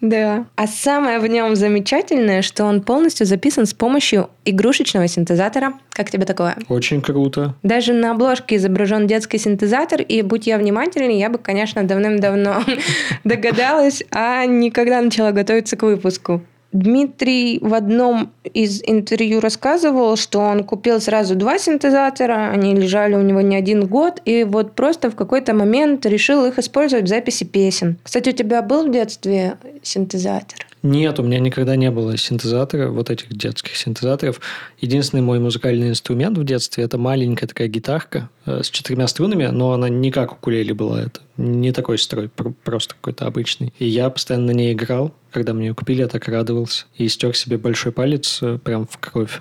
Да. 0.00 0.44
А 0.56 0.66
самое 0.66 1.18
в 1.18 1.26
нем 1.26 1.56
замечательное, 1.56 2.42
что 2.42 2.64
он 2.64 2.82
полностью 2.82 3.26
записан 3.26 3.64
с 3.64 3.72
помощью 3.72 4.28
игрушечного 4.44 5.08
синтезатора. 5.08 5.74
Как 5.90 6.10
тебе 6.10 6.26
такое? 6.26 6.56
Очень 6.68 7.00
круто. 7.00 7.54
Даже 7.62 7.94
на 7.94 8.10
обложке 8.10 8.56
изображен 8.56 9.06
детский 9.06 9.38
синтезатор, 9.38 10.02
и 10.02 10.20
будь 10.20 10.46
я 10.46 10.58
внимательнее, 10.58 11.18
я 11.18 11.30
бы, 11.30 11.38
конечно, 11.38 11.84
давным-давно 11.84 12.64
догадалась, 13.24 14.02
а 14.10 14.44
никогда 14.44 15.00
начала 15.00 15.30
готовиться 15.30 15.76
к 15.76 15.82
выпуску. 15.84 16.42
Дмитрий 16.74 17.60
в 17.62 17.72
одном 17.72 18.32
из 18.42 18.82
интервью 18.84 19.38
рассказывал, 19.38 20.16
что 20.16 20.40
он 20.40 20.64
купил 20.64 21.00
сразу 21.00 21.36
два 21.36 21.56
синтезатора, 21.56 22.50
они 22.50 22.74
лежали 22.74 23.14
у 23.14 23.22
него 23.22 23.40
не 23.42 23.54
один 23.54 23.86
год, 23.86 24.20
и 24.24 24.42
вот 24.42 24.72
просто 24.72 25.08
в 25.08 25.14
какой-то 25.14 25.54
момент 25.54 26.04
решил 26.04 26.44
их 26.44 26.58
использовать 26.58 27.04
в 27.04 27.08
записи 27.08 27.44
песен. 27.44 27.96
Кстати, 28.02 28.30
у 28.30 28.32
тебя 28.32 28.60
был 28.60 28.88
в 28.88 28.90
детстве 28.90 29.56
синтезатор? 29.84 30.66
Нет, 30.82 31.18
у 31.18 31.22
меня 31.22 31.38
никогда 31.38 31.76
не 31.76 31.90
было 31.90 32.16
синтезатора, 32.18 32.90
вот 32.90 33.08
этих 33.08 33.34
детских 33.34 33.74
синтезаторов. 33.76 34.40
Единственный 34.80 35.22
мой 35.22 35.38
музыкальный 35.38 35.88
инструмент 35.88 36.36
в 36.36 36.44
детстве– 36.44 36.84
это 36.84 36.98
маленькая 36.98 37.46
такая 37.46 37.68
гитарка 37.68 38.28
э, 38.44 38.62
с 38.62 38.68
четырьмя 38.68 39.06
струнами, 39.06 39.46
но 39.46 39.72
она 39.72 39.88
не 39.88 40.10
как 40.10 40.32
укулеле 40.32 40.74
была. 40.74 41.04
Это 41.04 41.20
не 41.38 41.72
такой 41.72 41.98
строй, 41.98 42.28
пр- 42.28 42.52
просто 42.64 42.96
какой-то 42.96 43.26
обычный. 43.26 43.72
И 43.78 43.86
я 43.86 44.10
постоянно 44.10 44.48
на 44.48 44.50
ней 44.50 44.74
играл. 44.74 45.14
Когда 45.34 45.52
мне 45.52 45.66
ее 45.66 45.74
купили, 45.74 46.02
я 46.02 46.06
так 46.06 46.28
радовался. 46.28 46.84
И 46.96 47.08
стер 47.08 47.36
себе 47.36 47.58
большой 47.58 47.90
палец 47.90 48.38
э, 48.40 48.56
прям 48.62 48.86
в 48.86 48.96
кровь 48.98 49.40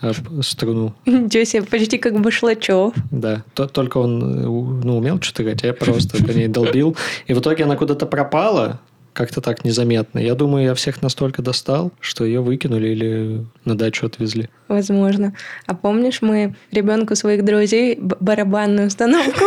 об 0.00 0.42
струну. 0.42 0.92
Ничего 1.06 1.44
себе, 1.44 1.62
почти 1.62 1.98
как 1.98 2.20
Башлачев. 2.20 2.92
Да, 3.12 3.44
То- 3.54 3.68
только 3.68 3.98
он 3.98 4.20
э, 4.22 4.42
ну, 4.84 4.98
умел 4.98 5.22
что-то 5.22 5.44
играть, 5.44 5.62
а 5.62 5.68
я 5.68 5.72
просто 5.72 6.20
по 6.24 6.32
ней 6.32 6.48
долбил. 6.48 6.96
И 7.28 7.32
в 7.34 7.38
итоге 7.38 7.62
она 7.62 7.76
куда-то 7.76 8.06
пропала, 8.06 8.80
как-то 9.12 9.40
так 9.40 9.64
незаметно. 9.64 10.18
Я 10.18 10.34
думаю, 10.34 10.64
я 10.64 10.74
всех 10.74 11.00
настолько 11.00 11.42
достал, 11.42 11.92
что 12.00 12.24
ее 12.24 12.40
выкинули 12.40 12.88
или 12.88 13.46
на 13.64 13.78
дачу 13.78 14.06
отвезли. 14.06 14.48
Возможно. 14.66 15.32
А 15.66 15.76
помнишь, 15.76 16.22
мы 16.22 16.56
ребенку 16.72 17.14
своих 17.14 17.44
друзей 17.44 17.96
барабанную 18.00 18.88
установку 18.88 19.38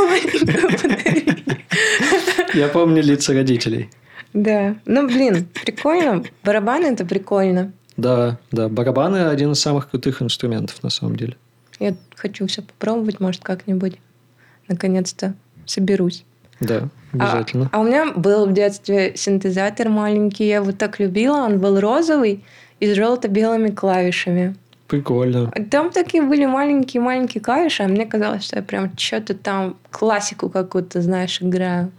подарили? 0.81 1.65
Я 2.53 2.69
помню 2.69 3.03
лица 3.03 3.33
родителей. 3.33 3.89
Да. 4.33 4.75
Ну, 4.85 5.07
блин, 5.07 5.47
прикольно. 5.53 6.23
Барабаны 6.43 6.87
это 6.87 7.05
прикольно. 7.05 7.71
Да, 7.97 8.39
да, 8.51 8.69
барабаны 8.69 9.27
один 9.27 9.51
из 9.51 9.59
самых 9.59 9.89
крутых 9.91 10.21
инструментов 10.21 10.81
на 10.83 10.89
самом 10.89 11.15
деле. 11.15 11.37
Я 11.79 11.95
хочу 12.15 12.47
все 12.47 12.61
попробовать, 12.63 13.19
может, 13.19 13.43
как-нибудь. 13.43 13.97
Наконец-то 14.67 15.35
соберусь. 15.65 16.23
Да, 16.59 16.89
А- 17.11 17.15
обязательно. 17.17 17.69
А, 17.71 17.79
у 17.79 17.83
меня 17.83 18.11
был 18.13 18.47
в 18.47 18.53
детстве 18.53 19.13
синтезатор 19.15 19.89
маленький, 19.89 20.47
я 20.47 20.57
его 20.57 20.71
так 20.71 20.99
любила. 20.99 21.37
Он 21.37 21.59
был 21.59 21.79
розовый 21.79 22.43
и 22.79 22.87
с 22.91 22.95
желто-белыми 22.95 23.69
клавишами. 23.69 24.55
Прикольно. 24.87 25.51
Там 25.71 25.91
такие 25.91 26.21
были 26.21 26.45
маленькие-маленькие 26.45 27.41
клавиши, 27.41 27.83
а 27.83 27.87
мне 27.87 28.05
казалось, 28.05 28.43
что 28.43 28.57
я 28.57 28.61
прям 28.61 28.91
что-то 28.97 29.33
там 29.33 29.77
классику 29.91 30.49
какую-то, 30.49 31.01
знаешь, 31.01 31.41
играю. 31.41 31.91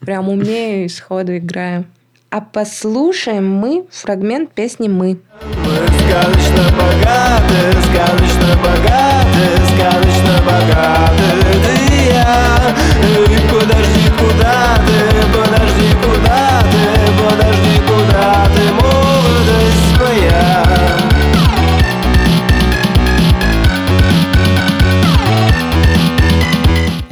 Прям 0.00 0.28
умею 0.28 0.86
и 0.86 0.88
сходу 0.88 1.36
играю. 1.36 1.84
А 2.30 2.40
послушаем 2.40 3.48
мы 3.48 3.86
фрагмент 3.90 4.50
песни 4.52 4.88
«Мы». 4.88 5.20
Мы 5.64 5.76
сказочно 6.00 6.64
богаты, 6.76 7.72
сказочно 7.84 8.56
богаты, 8.62 9.44
сказочно 9.72 10.34
богаты 10.44 11.28
Ты 11.62 11.94
и 11.94 12.08
я, 12.08 12.74
и 13.14 13.38
подожди, 13.48 14.10
куда 14.18 14.76
ты, 14.86 14.98
подожди, 15.32 15.88
куда 16.02 16.62
ты, 16.72 16.82
подожди, 17.22 17.80
куда 17.86 18.46
ты, 18.54 18.72
молодость 18.72 20.00
моя 20.00 20.65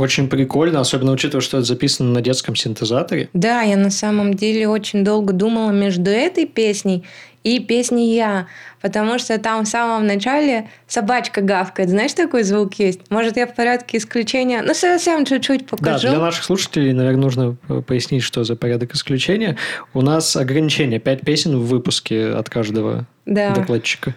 Очень 0.04 0.28
прикольно, 0.28 0.80
особенно 0.80 1.12
учитывая, 1.12 1.40
что 1.40 1.56
это 1.56 1.66
записано 1.66 2.10
на 2.10 2.20
детском 2.20 2.54
синтезаторе. 2.54 3.30
Да, 3.32 3.62
я 3.62 3.78
на 3.78 3.88
самом 3.90 4.34
деле 4.34 4.68
очень 4.68 5.02
долго 5.02 5.32
думала 5.32 5.70
между 5.70 6.10
этой 6.10 6.44
песней 6.44 7.04
и 7.42 7.58
песней 7.58 8.14
«Я», 8.14 8.46
потому 8.82 9.18
что 9.18 9.38
там 9.38 9.64
в 9.64 9.68
самом 9.68 10.06
начале 10.06 10.68
собачка 10.86 11.40
гавкает. 11.40 11.88
Знаешь, 11.88 12.12
такой 12.12 12.42
звук 12.42 12.74
есть? 12.74 13.00
Может, 13.08 13.38
я 13.38 13.46
в 13.46 13.54
порядке 13.54 13.96
исключения? 13.96 14.60
Ну, 14.62 14.74
совсем 14.74 15.24
чуть-чуть 15.24 15.66
покажу. 15.66 16.08
Да, 16.08 16.12
для 16.16 16.20
наших 16.20 16.44
слушателей, 16.44 16.92
наверное, 16.92 17.22
нужно 17.22 17.56
э, 17.70 17.80
пояснить, 17.80 18.22
что 18.24 18.44
за 18.44 18.56
порядок 18.56 18.94
исключения. 18.94 19.56
У 19.94 20.02
нас 20.02 20.36
ограничение 20.36 21.00
5 21.00 21.22
песен 21.22 21.56
в 21.58 21.64
выпуске 21.66 22.26
от 22.28 22.50
каждого 22.50 23.06
Да. 23.24 23.54
докладчика. 23.54 24.14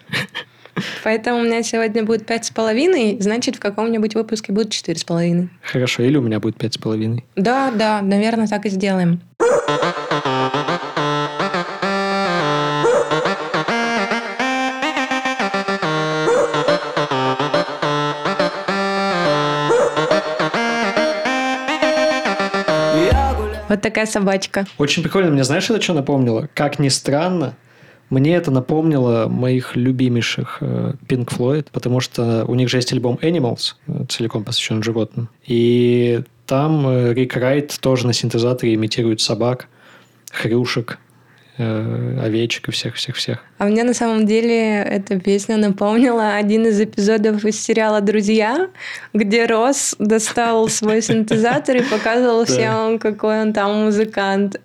Поэтому 1.03 1.39
у 1.39 1.43
меня 1.43 1.63
сегодня 1.63 2.03
будет 2.03 2.25
пять 2.25 2.45
с 2.45 2.51
половиной, 2.51 3.17
значит, 3.19 3.55
в 3.55 3.59
каком-нибудь 3.59 4.15
выпуске 4.15 4.51
будет 4.51 4.71
четыре 4.71 4.97
с 4.99 5.03
половиной. 5.03 5.49
Хорошо, 5.61 6.03
или 6.03 6.17
у 6.17 6.21
меня 6.21 6.39
будет 6.39 6.57
пять 6.57 6.73
с 6.73 6.77
половиной. 6.77 7.25
Да, 7.35 7.71
да, 7.71 8.01
наверное, 8.01 8.47
так 8.47 8.65
и 8.65 8.69
сделаем. 8.69 9.21
Вот 23.69 23.81
такая 23.81 24.05
собачка. 24.05 24.65
Очень 24.77 25.03
прикольно. 25.03 25.29
Мне 25.29 25.43
знаешь, 25.43 25.69
это 25.69 25.81
что 25.81 25.93
напомнило? 25.93 26.49
Как 26.53 26.79
ни 26.79 26.87
странно, 26.87 27.53
мне 28.09 28.35
это 28.35 28.51
напомнило 28.51 29.27
моих 29.27 29.75
любимейших 29.75 30.59
э, 30.61 30.93
Pink 31.07 31.27
Floyd, 31.27 31.67
потому 31.71 31.99
что 31.99 32.45
у 32.45 32.55
них 32.55 32.69
же 32.69 32.77
есть 32.77 32.93
альбом 32.93 33.19
Animals, 33.21 33.75
э, 33.87 34.05
целиком 34.07 34.45
посвящен 34.45 34.81
животным. 34.81 35.29
И 35.45 36.21
там 36.45 36.87
э, 36.87 37.13
Рик 37.13 37.35
Райт 37.35 37.77
тоже 37.81 38.07
на 38.07 38.13
синтезаторе 38.13 38.75
имитирует 38.75 39.19
собак, 39.19 39.67
хрюшек, 40.31 40.99
овечек 41.59 42.69
и 42.69 42.71
всех-всех-всех. 42.71 43.43
А 43.57 43.65
мне 43.65 43.83
на 43.83 43.95
самом 43.95 44.27
деле 44.27 44.75
эта 44.83 45.19
песня 45.19 45.57
напомнила 45.57 46.35
один 46.35 46.67
из 46.67 46.79
эпизодов 46.79 47.43
из 47.45 47.59
сериала 47.59 47.99
«Друзья», 47.99 48.69
где 49.11 49.47
Росс 49.47 49.95
достал 49.97 50.69
свой 50.69 51.01
синтезатор 51.01 51.77
и 51.77 51.81
показывал 51.81 52.45
всем, 52.45 52.99
какой 52.99 53.41
он 53.41 53.53
там 53.53 53.85
музыкант. 53.85 54.61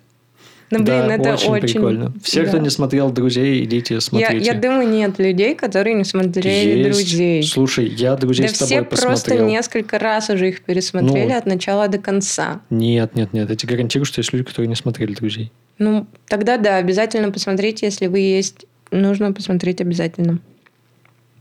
Ну, 0.69 0.79
блин, 0.79 1.07
да, 1.07 1.15
это 1.15 1.33
очень, 1.33 1.49
очень... 1.49 1.73
прикольно. 1.73 2.13
Все, 2.23 2.43
кто 2.43 2.57
да. 2.57 2.63
не 2.63 2.69
смотрел 2.69 3.11
«Друзей», 3.11 3.63
идите 3.63 3.95
Я, 3.95 4.01
смотрите. 4.01 4.37
я 4.45 4.53
думаю, 4.53 4.87
нет 4.87 5.19
людей, 5.19 5.55
которые 5.55 5.93
не 5.95 6.03
смотрели 6.03 6.77
Есть. 6.77 6.89
«Друзей». 6.89 7.43
Слушай, 7.43 7.87
я 7.87 8.15
«Друзей» 8.15 8.47
Да 8.47 8.53
с 8.53 8.57
тобой 8.57 8.67
все 8.67 8.83
просто 8.83 9.07
посмотрел. 9.07 9.47
несколько 9.47 9.99
раз 9.99 10.29
уже 10.29 10.49
их 10.49 10.61
пересмотрели 10.61 11.31
Ну. 11.31 11.37
от 11.37 11.45
начала 11.45 11.87
до 11.87 11.97
конца. 11.99 12.61
Нет, 12.69 13.15
нет, 13.15 13.33
нет. 13.33 13.49
Я 13.49 13.55
тебе 13.55 13.75
гарантирую, 13.75 14.05
что 14.05 14.19
есть 14.19 14.33
люди, 14.33 14.45
которые 14.45 14.67
не 14.67 14.75
смотрели 14.75 15.13
«Друзей». 15.13 15.51
Ну, 15.79 16.07
тогда 16.27 16.57
да, 16.57 16.77
обязательно 16.77 17.31
посмотрите, 17.31 17.85
если 17.85 18.07
вы 18.07 18.19
есть. 18.19 18.65
Нужно 18.91 19.33
посмотреть 19.33 19.81
обязательно. 19.81 20.39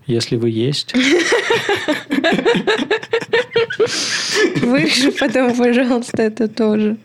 Если 0.07 0.37
вы 0.37 0.51
есть. 0.51 0.95
Вырежи 4.63 5.13
потом, 5.13 5.55
пожалуйста, 5.57 6.23
это 6.23 6.49
тоже. 6.49 6.97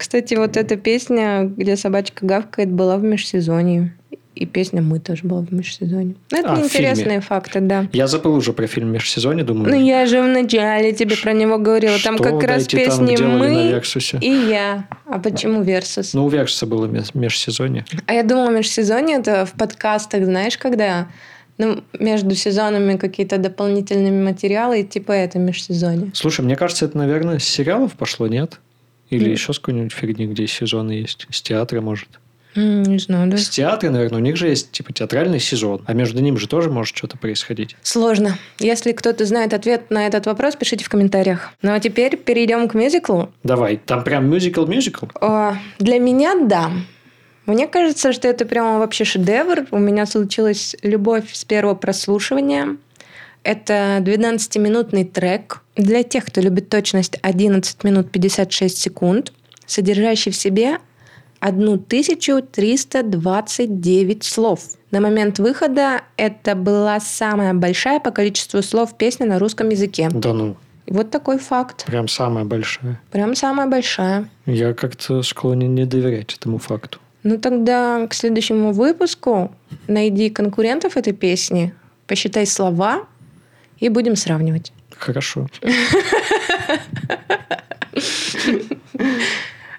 Кстати, 0.00 0.32
вот 0.32 0.56
эта 0.56 0.78
песня, 0.78 1.44
где 1.44 1.76
собачка 1.76 2.24
гавкает, 2.24 2.70
была 2.70 2.96
в 2.96 3.02
межсезонье. 3.02 3.92
И 4.34 4.46
песня 4.46 4.80
«Мы» 4.80 4.98
тоже 4.98 5.24
была 5.24 5.42
в 5.42 5.52
межсезонье. 5.52 6.14
Ну, 6.30 6.38
это 6.38 6.54
А, 6.54 6.58
интересные 6.58 7.04
фильме. 7.04 7.20
факты, 7.20 7.60
да. 7.60 7.86
Я 7.92 8.06
забыл 8.06 8.34
уже 8.34 8.54
про 8.54 8.66
фильм 8.66 8.92
«Межсезонье», 8.92 9.44
думаю. 9.44 9.68
Ну, 9.68 9.78
я 9.78 10.06
же 10.06 10.22
вначале 10.22 10.92
тебе 10.92 11.16
про 11.18 11.34
него 11.34 11.58
говорила. 11.58 11.98
Там 12.02 12.14
что 12.14 12.24
как 12.24 12.42
раз 12.44 12.66
песни 12.66 13.14
«Мы» 13.22 13.78
и 14.22 14.48
«Я». 14.48 14.88
А 15.04 15.18
почему 15.18 15.60
«Версус»? 15.60 16.14
Ну, 16.14 16.24
у 16.24 16.30
Версуса 16.30 16.64
было 16.64 16.86
межсезонье. 16.86 17.84
А 18.06 18.14
я 18.14 18.22
думала, 18.22 18.48
межсезонье 18.48 19.18
это 19.18 19.44
в 19.44 19.52
подкастах, 19.52 20.24
знаешь, 20.24 20.56
когда 20.56 21.08
ну, 21.58 21.84
между 21.98 22.34
сезонами 22.34 22.96
какие-то 22.96 23.36
дополнительные 23.36 24.12
материалы, 24.12 24.80
и 24.80 24.84
типа 24.84 25.12
это 25.12 25.38
межсезонье. 25.38 26.10
Слушай, 26.14 26.40
мне 26.40 26.56
кажется, 26.56 26.86
это, 26.86 26.96
наверное, 26.96 27.38
с 27.38 27.44
сериалов 27.44 27.92
пошло, 27.92 28.28
нет? 28.28 28.60
Или 29.10 29.26
М. 29.26 29.32
еще 29.32 29.52
с 29.52 29.58
какой-нибудь 29.58 29.92
фигни, 29.92 30.26
где 30.26 30.46
сезоны 30.46 30.92
есть? 30.92 31.26
С 31.30 31.42
театра, 31.42 31.80
может? 31.80 32.08
М, 32.56 32.82
Не 32.82 32.98
знаю, 32.98 33.30
да. 33.30 33.36
С 33.36 33.48
театра, 33.48 33.90
наверное, 33.90 34.18
у 34.18 34.22
них 34.22 34.36
же 34.36 34.48
есть, 34.48 34.72
типа, 34.72 34.92
театральный 34.92 35.38
сезон. 35.38 35.82
А 35.86 35.92
между 35.92 36.20
ним 36.20 36.36
же 36.36 36.48
тоже 36.48 36.68
может 36.68 36.96
что-то 36.96 37.16
происходить. 37.16 37.76
Сложно. 37.82 38.38
Если 38.58 38.90
кто-то 38.90 39.24
знает 39.24 39.54
ответ 39.54 39.90
на 39.90 40.06
этот 40.06 40.26
вопрос, 40.26 40.56
пишите 40.56 40.84
в 40.84 40.88
комментариях. 40.88 41.50
Ну 41.62 41.72
а 41.72 41.78
теперь 41.78 42.16
перейдем 42.16 42.68
к 42.68 42.74
мюзиклу. 42.74 43.30
Давай, 43.44 43.76
там 43.76 44.02
прям 44.02 44.28
мюзикл-мюзикл? 44.32 45.06
Для 45.78 45.98
меня 46.00 46.34
да. 46.44 46.70
Мне 47.46 47.66
кажется, 47.68 48.12
что 48.12 48.26
это 48.28 48.44
прямо 48.44 48.78
вообще 48.78 49.04
шедевр. 49.04 49.66
У 49.70 49.78
меня 49.78 50.06
случилась 50.06 50.74
любовь 50.82 51.32
с 51.32 51.44
первого 51.44 51.74
прослушивания. 51.74 52.76
Это 53.42 54.02
12-минутный 54.04 55.04
трек 55.04 55.62
для 55.76 56.02
тех, 56.02 56.26
кто 56.26 56.40
любит 56.40 56.68
точность 56.68 57.18
11 57.22 57.84
минут 57.84 58.10
56 58.10 58.76
секунд, 58.76 59.32
содержащий 59.66 60.30
в 60.30 60.36
себе 60.36 60.78
1329 61.40 64.24
слов. 64.24 64.60
На 64.90 65.00
момент 65.00 65.38
выхода 65.38 66.02
это 66.16 66.54
была 66.54 67.00
самая 67.00 67.54
большая 67.54 67.98
по 68.00 68.10
количеству 68.10 68.60
слов 68.62 68.96
песня 68.98 69.26
на 69.26 69.38
русском 69.38 69.70
языке. 69.70 70.10
Да 70.12 70.34
ну, 70.34 70.56
Вот 70.86 71.10
такой 71.10 71.38
факт. 71.38 71.86
прям 71.86 72.08
самая 72.08 72.44
большая. 72.44 73.00
Прям 73.10 73.34
самая 73.34 73.68
большая. 73.68 74.28
Я 74.44 74.74
как-то 74.74 75.22
склонен 75.22 75.74
не 75.74 75.86
доверять 75.86 76.34
этому 76.34 76.58
факту. 76.58 76.98
Ну 77.22 77.38
тогда 77.38 78.06
к 78.06 78.14
следующему 78.14 78.72
выпуску 78.72 79.50
найди 79.88 80.30
конкурентов 80.30 80.96
этой 80.96 81.12
песни, 81.12 81.74
посчитай 82.06 82.46
слова 82.46 83.06
и 83.80 83.88
будем 83.88 84.16
сравнивать. 84.16 84.72
Хорошо. 84.96 85.48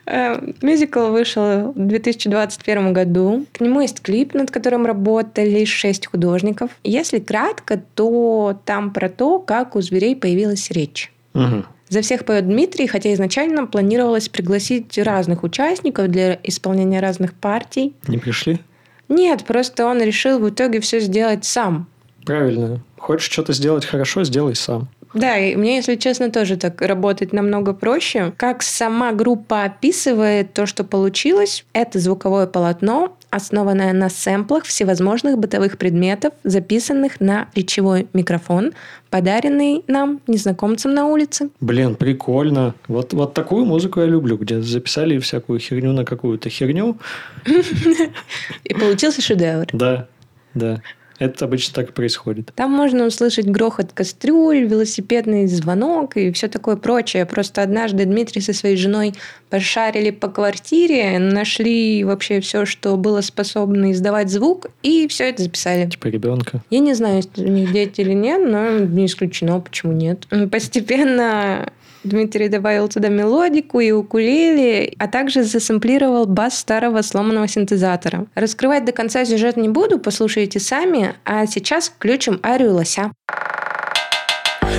Э, 0.07 0.41
Мюзикл 0.61 1.11
вышел 1.11 1.71
в 1.71 1.87
2021 1.87 2.91
году. 2.91 3.45
К 3.53 3.61
нему 3.61 3.79
есть 3.81 4.01
клип, 4.01 4.33
над 4.33 4.51
которым 4.51 4.85
работали 4.85 5.63
шесть 5.63 6.07
художников. 6.07 6.71
Если 6.83 7.19
кратко, 7.19 7.81
то 7.95 8.59
там 8.65 8.91
про 8.91 9.07
то, 9.07 9.39
как 9.39 9.75
у 9.75 9.81
зверей 9.81 10.15
появилась 10.15 10.69
речь. 10.71 11.13
Мгм. 11.33 11.65
За 11.87 12.01
всех 12.01 12.25
поет 12.25 12.47
Дмитрий, 12.47 12.87
хотя 12.87 13.13
изначально 13.13 13.67
планировалось 13.67 14.27
пригласить 14.27 14.97
разных 14.97 15.43
участников 15.43 16.09
для 16.09 16.39
исполнения 16.43 16.99
разных 16.99 17.33
партий. 17.33 17.93
Не 18.07 18.17
пришли? 18.17 18.59
Нет, 19.07 19.45
просто 19.45 19.85
он 19.85 20.01
решил 20.01 20.39
в 20.39 20.49
итоге 20.49 20.79
все 20.79 20.99
сделать 20.99 21.45
сам. 21.45 21.87
Правильно. 22.25 22.81
Хочешь 23.01 23.31
что-то 23.31 23.51
сделать 23.51 23.83
хорошо, 23.83 24.23
сделай 24.23 24.53
сам. 24.55 24.87
Да, 25.15 25.35
и 25.35 25.55
мне, 25.55 25.77
если 25.77 25.95
честно, 25.95 26.31
тоже 26.31 26.55
так 26.55 26.79
работать 26.81 27.33
намного 27.33 27.73
проще. 27.73 28.31
Как 28.37 28.61
сама 28.61 29.11
группа 29.11 29.63
описывает 29.63 30.53
то, 30.53 30.67
что 30.67 30.83
получилось, 30.83 31.65
это 31.73 31.97
звуковое 31.97 32.45
полотно, 32.45 33.17
основанное 33.31 33.91
на 33.93 34.09
сэмплах 34.09 34.65
всевозможных 34.65 35.39
бытовых 35.39 35.79
предметов, 35.79 36.33
записанных 36.43 37.19
на 37.19 37.47
речевой 37.55 38.07
микрофон, 38.13 38.71
подаренный 39.09 39.83
нам 39.87 40.21
незнакомцам 40.27 40.93
на 40.93 41.07
улице. 41.07 41.49
Блин, 41.59 41.95
прикольно. 41.95 42.75
Вот, 42.87 43.13
вот 43.13 43.33
такую 43.33 43.65
музыку 43.65 43.99
я 43.99 44.05
люблю, 44.05 44.37
где 44.37 44.61
записали 44.61 45.17
всякую 45.17 45.59
херню 45.59 45.91
на 45.91 46.05
какую-то 46.05 46.49
херню. 46.49 46.99
И 48.63 48.73
получился 48.75 49.23
шедевр. 49.23 49.65
Да, 49.73 50.07
да. 50.53 50.83
Это 51.21 51.45
обычно 51.45 51.75
так 51.75 51.89
и 51.89 51.93
происходит. 51.93 52.51
Там 52.55 52.71
можно 52.71 53.05
услышать 53.05 53.45
грохот 53.45 53.93
кастрюль, 53.93 54.65
велосипедный 54.65 55.45
звонок 55.45 56.17
и 56.17 56.31
все 56.31 56.47
такое 56.47 56.77
прочее. 56.77 57.27
Просто 57.27 57.61
однажды 57.61 58.05
Дмитрий 58.05 58.41
со 58.41 58.53
своей 58.53 58.75
женой 58.75 59.13
пошарили 59.51 60.09
по 60.09 60.29
квартире, 60.29 61.19
нашли 61.19 62.03
вообще 62.03 62.39
все, 62.39 62.65
что 62.65 62.97
было 62.97 63.21
способно 63.21 63.91
издавать 63.91 64.31
звук, 64.31 64.71
и 64.81 65.07
все 65.07 65.29
это 65.29 65.43
записали. 65.43 65.87
Типа 65.87 66.07
ребенка. 66.07 66.63
Я 66.71 66.79
не 66.79 66.95
знаю, 66.95 67.17
есть 67.17 67.37
у 67.37 67.43
них 67.43 67.71
дети 67.71 68.01
или 68.01 68.13
нет, 68.13 68.41
но 68.43 68.79
не 68.79 69.05
исключено, 69.05 69.59
почему 69.59 69.91
нет. 69.91 70.25
Постепенно 70.49 71.71
Дмитрий 72.03 72.49
добавил 72.49 72.87
туда 72.87 73.09
мелодику 73.09 73.79
и 73.79 73.91
укулеле, 73.91 74.93
а 74.97 75.07
также 75.07 75.43
засэмплировал 75.43 76.25
бас 76.25 76.57
старого 76.57 77.01
сломанного 77.01 77.47
синтезатора. 77.47 78.25
Раскрывать 78.35 78.85
до 78.85 78.91
конца 78.91 79.23
сюжет 79.25 79.57
не 79.57 79.69
буду, 79.69 79.99
послушайте 79.99 80.59
сами, 80.59 81.13
а 81.25 81.45
сейчас 81.45 81.89
включим 81.89 82.39
арию 82.43 82.73
лося. 82.73 83.11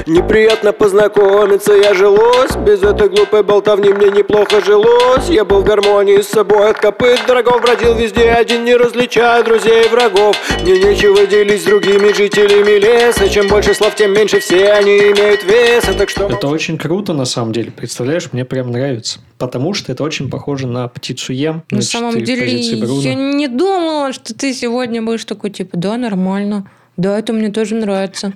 Неприятно 0.06 0.72
познакомиться, 0.72 1.72
я 1.72 1.94
жилось 1.94 2.56
Без 2.56 2.82
этой 2.82 3.08
глупой 3.08 3.42
болтовни 3.42 3.90
мне 3.90 4.10
неплохо 4.10 4.60
жилось 4.64 5.28
Я 5.28 5.44
был 5.44 5.60
в 5.60 5.64
гармонии 5.64 6.20
с 6.20 6.28
собой 6.28 6.70
от 6.70 6.78
копыт 6.78 7.20
Дорогов 7.26 7.62
бродил 7.62 7.94
везде 7.94 8.30
один, 8.30 8.64
не 8.64 8.74
различая 8.74 9.42
друзей 9.42 9.86
и 9.86 9.88
врагов 9.88 10.36
Мне 10.62 10.78
нечего 10.78 11.26
делить 11.26 11.62
с 11.62 11.64
другими 11.64 12.12
жителями 12.12 12.78
леса 12.78 13.28
Чем 13.28 13.48
больше 13.48 13.74
слов, 13.74 13.94
тем 13.94 14.12
меньше 14.12 14.40
все 14.40 14.72
они 14.72 14.96
имеют 14.98 15.44
веса 15.44 15.94
Так 15.94 16.10
что... 16.10 16.26
Это 16.26 16.48
очень 16.48 16.78
круто, 16.78 17.12
на 17.12 17.24
самом 17.24 17.52
деле. 17.52 17.70
Представляешь, 17.70 18.32
мне 18.32 18.44
прям 18.44 18.70
нравится. 18.70 19.20
Потому 19.38 19.74
что 19.74 19.92
это 19.92 20.02
очень 20.04 20.30
похоже 20.30 20.66
на 20.66 20.88
птицу 20.88 21.32
Ем. 21.32 21.62
На 21.70 21.78
на 21.78 21.82
самом 21.82 22.22
деле, 22.22 22.46
я 22.46 23.14
не 23.14 23.48
думала, 23.48 24.12
что 24.12 24.34
ты 24.34 24.52
сегодня 24.52 25.02
будешь 25.02 25.24
такой, 25.24 25.50
типа, 25.50 25.76
да, 25.76 25.96
нормально. 25.96 26.70
Да, 26.96 27.18
это 27.18 27.32
мне 27.32 27.50
тоже 27.50 27.74
нравится. 27.74 28.34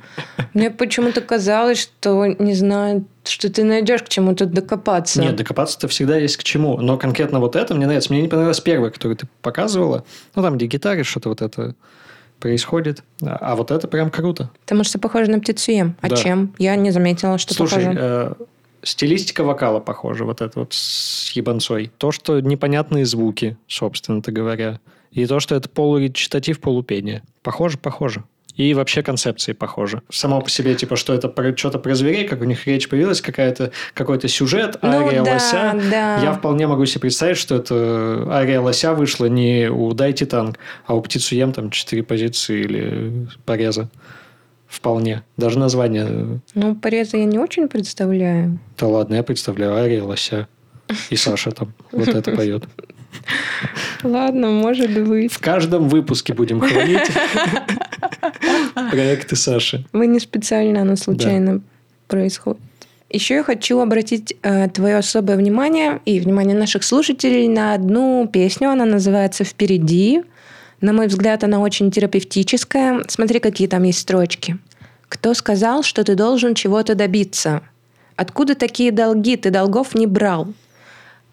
Мне 0.55 0.71
почему-то 0.71 1.21
казалось, 1.21 1.79
что, 1.79 2.27
не 2.27 2.55
знаю, 2.55 3.05
что 3.25 3.51
ты 3.51 3.65
найдешь 3.65 4.03
к 4.03 4.09
чему-то 4.09 4.47
докопаться. 4.47 5.21
Нет, 5.21 5.37
докопаться-то 5.37 5.89
всегда 5.89 6.17
есть 6.17 6.37
к 6.39 6.43
чему. 6.43 6.79
Но 6.79 6.97
конкретно 6.97 7.39
вот 7.39 7.55
это 7.55 7.75
мне 7.75 7.85
нравится. 7.87 8.13
Мне 8.13 8.23
не 8.23 8.29
понравилось 8.29 8.61
первое, 8.61 8.91
которое 8.91 9.15
ты 9.17 9.29
показывала. 9.43 10.05
Ну, 10.35 10.43
там, 10.43 10.57
где 10.57 10.67
гитары, 10.67 11.05
что-то 11.05 11.29
вот 11.29 11.43
это 11.43 11.75
происходит. 12.41 13.03
А 13.23 13.57
вот 13.57 13.71
это 13.71 13.89
прям 13.89 14.11
круто. 14.11 14.51
Потому 14.61 14.85
что 14.85 14.99
похоже 14.99 15.31
на 15.31 15.41
птицу 15.41 15.73
ем. 15.73 15.97
А 16.01 16.09
Да. 16.09 16.17
чем? 16.17 16.55
Я 16.59 16.77
не 16.77 16.91
заметила, 16.91 17.39
что 17.39 17.55
Слушай, 17.55 17.85
похоже. 17.85 17.99
э, 18.01 18.35
стилистика 18.83 19.45
вокала 19.45 19.81
похожа, 19.81 20.25
вот 20.25 20.41
это 20.41 20.61
вот 20.61 20.73
с 20.73 21.31
ебанцой. 21.33 21.91
То, 21.99 22.13
что 22.13 22.41
непонятные 22.41 23.05
звуки, 23.05 23.57
собственно-то 23.69 24.33
говоря. 24.33 24.81
И 25.13 25.25
то, 25.27 25.41
что 25.41 25.55
это 25.55 25.69
полуречитатив, 25.69 26.61
полупение. 26.61 27.23
Похоже, 27.43 27.79
похоже. 27.79 28.25
И 28.57 28.73
вообще 28.75 29.03
концепции 29.03 29.53
похожи. 29.53 30.01
Само 30.11 30.41
по 30.41 30.49
себе, 30.49 30.75
типа, 30.75 30.97
что 30.97 31.13
это 31.13 31.29
про, 31.29 31.55
что-то 31.57 31.79
про 31.79 31.95
зверей, 31.95 32.27
как 32.27 32.41
у 32.41 32.45
них 32.45 32.67
речь 32.67 32.89
появилась, 32.89 33.21
какая-то, 33.21 33.71
какой-то 33.93 34.29
сюжет, 34.29 34.79
Ну 34.81 35.07
ария 35.07 35.23
да, 35.23 35.33
лося. 35.35 35.81
да. 35.91 36.19
Я 36.23 36.33
вполне 36.33 36.67
могу 36.67 36.87
себе 36.87 37.03
представить, 37.03 37.37
что 37.37 37.57
это 37.57 38.27
ария 38.31 38.61
лося 38.61 38.95
вышла 38.95 39.27
не 39.27 39.69
у 39.71 39.93
«Дайте 39.93 40.25
танк», 40.25 40.59
а 40.87 40.95
у 40.95 41.03
«Птицу 41.03 41.35
ем» 41.35 41.53
там 41.53 41.71
четыре 41.71 42.03
позиции 42.03 42.61
или 42.61 43.29
пореза. 43.45 43.91
Вполне. 44.67 45.23
Даже 45.37 45.59
название 45.59 46.41
Ну, 46.55 46.75
порезы 46.75 47.19
я 47.19 47.25
не 47.25 47.39
очень 47.39 47.69
представляю. 47.69 48.59
да 48.79 48.87
ладно, 48.89 49.15
я 49.15 49.23
представляю 49.23 49.75
Ария, 49.77 50.03
Лося. 50.03 50.49
И 51.11 51.17
Саша 51.17 51.51
там 51.51 51.73
вот 51.93 52.09
это 52.09 52.33
поет. 52.33 52.65
Ладно, 54.03 54.51
может 54.51 54.91
быть. 55.05 55.33
В 55.33 55.41
каждом 55.41 55.89
выпуске 55.89 56.35
будем 56.35 56.61
хвалить 56.61 57.11
проекты 58.91 59.37
Саши. 59.37 59.85
Вы 59.93 60.07
не 60.07 60.21
специально, 60.21 60.83
оно 60.83 60.97
случайно 60.97 61.61
происходит. 62.09 62.61
Еще 63.09 63.37
я 63.37 63.45
хочу 63.45 63.79
обратить 63.79 64.37
э, 64.43 64.69
твое 64.69 64.97
особое 64.97 65.37
внимание 65.37 66.01
и 66.05 66.19
внимание 66.19 66.57
наших 66.57 66.83
слушателей 66.83 67.47
на 67.47 67.75
одну 67.75 68.29
песню. 68.31 68.71
Она 68.71 68.85
называется 68.85 69.45
«Впереди». 69.45 70.23
На 70.81 70.93
мой 70.93 71.07
взгляд, 71.07 71.45
она 71.45 71.61
очень 71.61 71.91
терапевтическая. 71.91 73.05
Смотри, 73.09 73.39
какие 73.39 73.69
там 73.69 73.85
есть 73.85 74.01
строчки. 74.01 74.59
«Кто 75.09 75.35
сказал, 75.35 75.85
что 75.85 76.03
ты 76.03 76.17
должен 76.17 76.55
чего-то 76.55 76.97
добиться? 76.97 77.63
Откуда 78.17 78.57
такие 78.57 78.91
долги? 78.91 79.37
Ты 79.37 79.51
долгов 79.51 79.95
не 79.95 80.07
брал». 80.07 80.49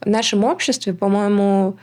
В 0.06 0.10
нашем 0.10 0.44
обществе, 0.44 0.94
по-моему, 0.94 1.76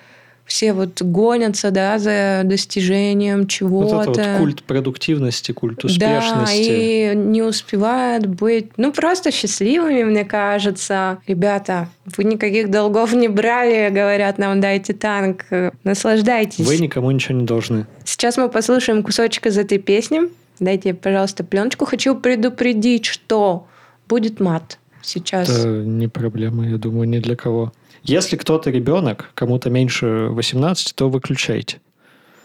все 0.44 0.72
вот 0.72 1.00
гонятся, 1.00 1.70
да, 1.70 1.98
за 1.98 2.42
достижением 2.44 3.46
чего-то. 3.46 3.96
Вот 3.96 4.18
это 4.18 4.32
вот 4.32 4.38
культ 4.38 4.62
продуктивности, 4.64 5.52
культ 5.52 5.84
успешности. 5.84 6.68
Да, 6.68 7.14
и 7.14 7.14
не 7.14 7.42
успевают 7.42 8.26
быть, 8.26 8.76
ну, 8.76 8.92
просто 8.92 9.30
счастливыми, 9.30 10.02
мне 10.02 10.24
кажется. 10.24 11.18
Ребята, 11.28 11.88
вы 12.16 12.24
никаких 12.24 12.68
долгов 12.68 13.12
не 13.12 13.28
брали, 13.28 13.90
говорят 13.90 14.38
нам, 14.38 14.60
дайте 14.60 14.92
танк, 14.92 15.44
наслаждайтесь. 15.84 16.66
Вы 16.66 16.78
никому 16.78 17.12
ничего 17.12 17.38
не 17.38 17.46
должны. 17.46 17.86
Сейчас 18.04 18.36
мы 18.36 18.48
послушаем 18.48 19.04
кусочек 19.04 19.46
из 19.46 19.56
этой 19.56 19.78
песни. 19.78 20.22
Дайте, 20.58 20.94
пожалуйста, 20.94 21.44
пленочку. 21.44 21.84
Хочу 21.84 22.16
предупредить, 22.16 23.06
что 23.06 23.68
будет 24.08 24.40
мат 24.40 24.78
сейчас. 25.00 25.48
Это 25.48 25.68
не 25.68 26.08
проблема, 26.08 26.68
я 26.68 26.76
думаю, 26.76 27.08
ни 27.08 27.18
для 27.20 27.36
кого. 27.36 27.72
Если 28.02 28.36
кто-то 28.36 28.70
ребенок, 28.70 29.30
кому-то 29.34 29.70
меньше 29.70 30.28
18, 30.30 30.94
то 30.94 31.08
выключайте. 31.08 31.80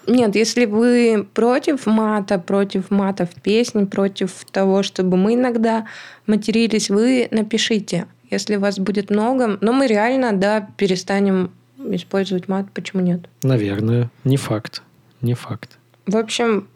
Нет, 0.07 0.35
если 0.35 0.65
вы 0.65 1.27
против 1.33 1.87
мата, 1.87 2.37
против 2.37 2.91
мата 2.91 3.25
в 3.25 3.41
песне, 3.41 3.85
против 3.85 4.31
того, 4.51 4.83
чтобы 4.83 5.17
мы 5.17 5.33
иногда 5.33 5.87
матерились, 6.27 6.89
вы 6.89 7.27
напишите. 7.31 8.05
Если 8.29 8.55
вас 8.55 8.77
будет 8.77 9.09
много, 9.09 9.57
но 9.61 9.71
мы 9.71 9.87
реально, 9.87 10.33
да, 10.33 10.67
перестанем 10.77 11.51
использовать 11.77 12.47
мат, 12.47 12.67
почему 12.73 13.01
нет? 13.01 13.21
Наверное, 13.43 14.09
не 14.23 14.37
факт, 14.37 14.83
не 15.21 15.33
факт. 15.33 15.77
В 16.05 16.17
общем, 16.17 16.67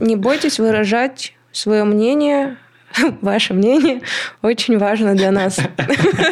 не 0.00 0.16
бойтесь 0.16 0.58
выражать 0.58 1.34
свое 1.52 1.84
мнение, 1.84 2.56
ваше 3.20 3.54
мнение 3.54 4.02
очень 4.42 4.78
важно 4.78 5.14
для 5.14 5.30
нас. 5.30 5.58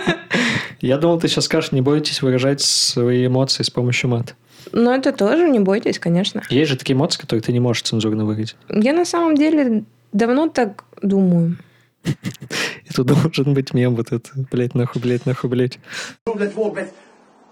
Я 0.81 0.99
думал, 0.99 1.19
ты 1.19 1.29
сейчас 1.29 1.47
скажешь, 1.47 1.73
не 1.73 1.81
бойтесь 1.81 2.23
выражать 2.23 2.61
свои 2.61 3.27
эмоции 3.27 3.63
с 3.63 3.71
помощью 3.71 4.11
мата. 4.11 4.35
Ну, 4.73 4.93
это 4.93 5.13
тоже 5.13 5.49
не 5.49 5.59
бойтесь, 5.59 5.99
конечно. 5.99 6.43
Есть 6.51 6.71
же 6.71 6.77
такие 6.77 6.95
эмоции, 6.95 7.21
которые 7.21 7.43
ты 7.43 7.53
не 7.53 7.61
можешь 7.61 7.83
цензурно 7.83 8.25
выразить. 8.25 8.57
Я 8.69 8.93
на 8.93 9.05
самом 9.05 9.37
деле 9.37 9.85
давно 10.13 10.49
так 10.49 10.85
думаю. 11.03 11.57
И 12.05 12.93
тут 12.95 13.07
должен 13.07 13.55
быть 13.55 13.75
мем 13.75 13.97
вот 13.97 14.13
это, 14.13 14.31
блядь, 14.51 14.75
нахуй, 14.75 15.01
блядь, 15.03 15.27
нахуй, 15.27 15.51
блядь. 15.51 15.79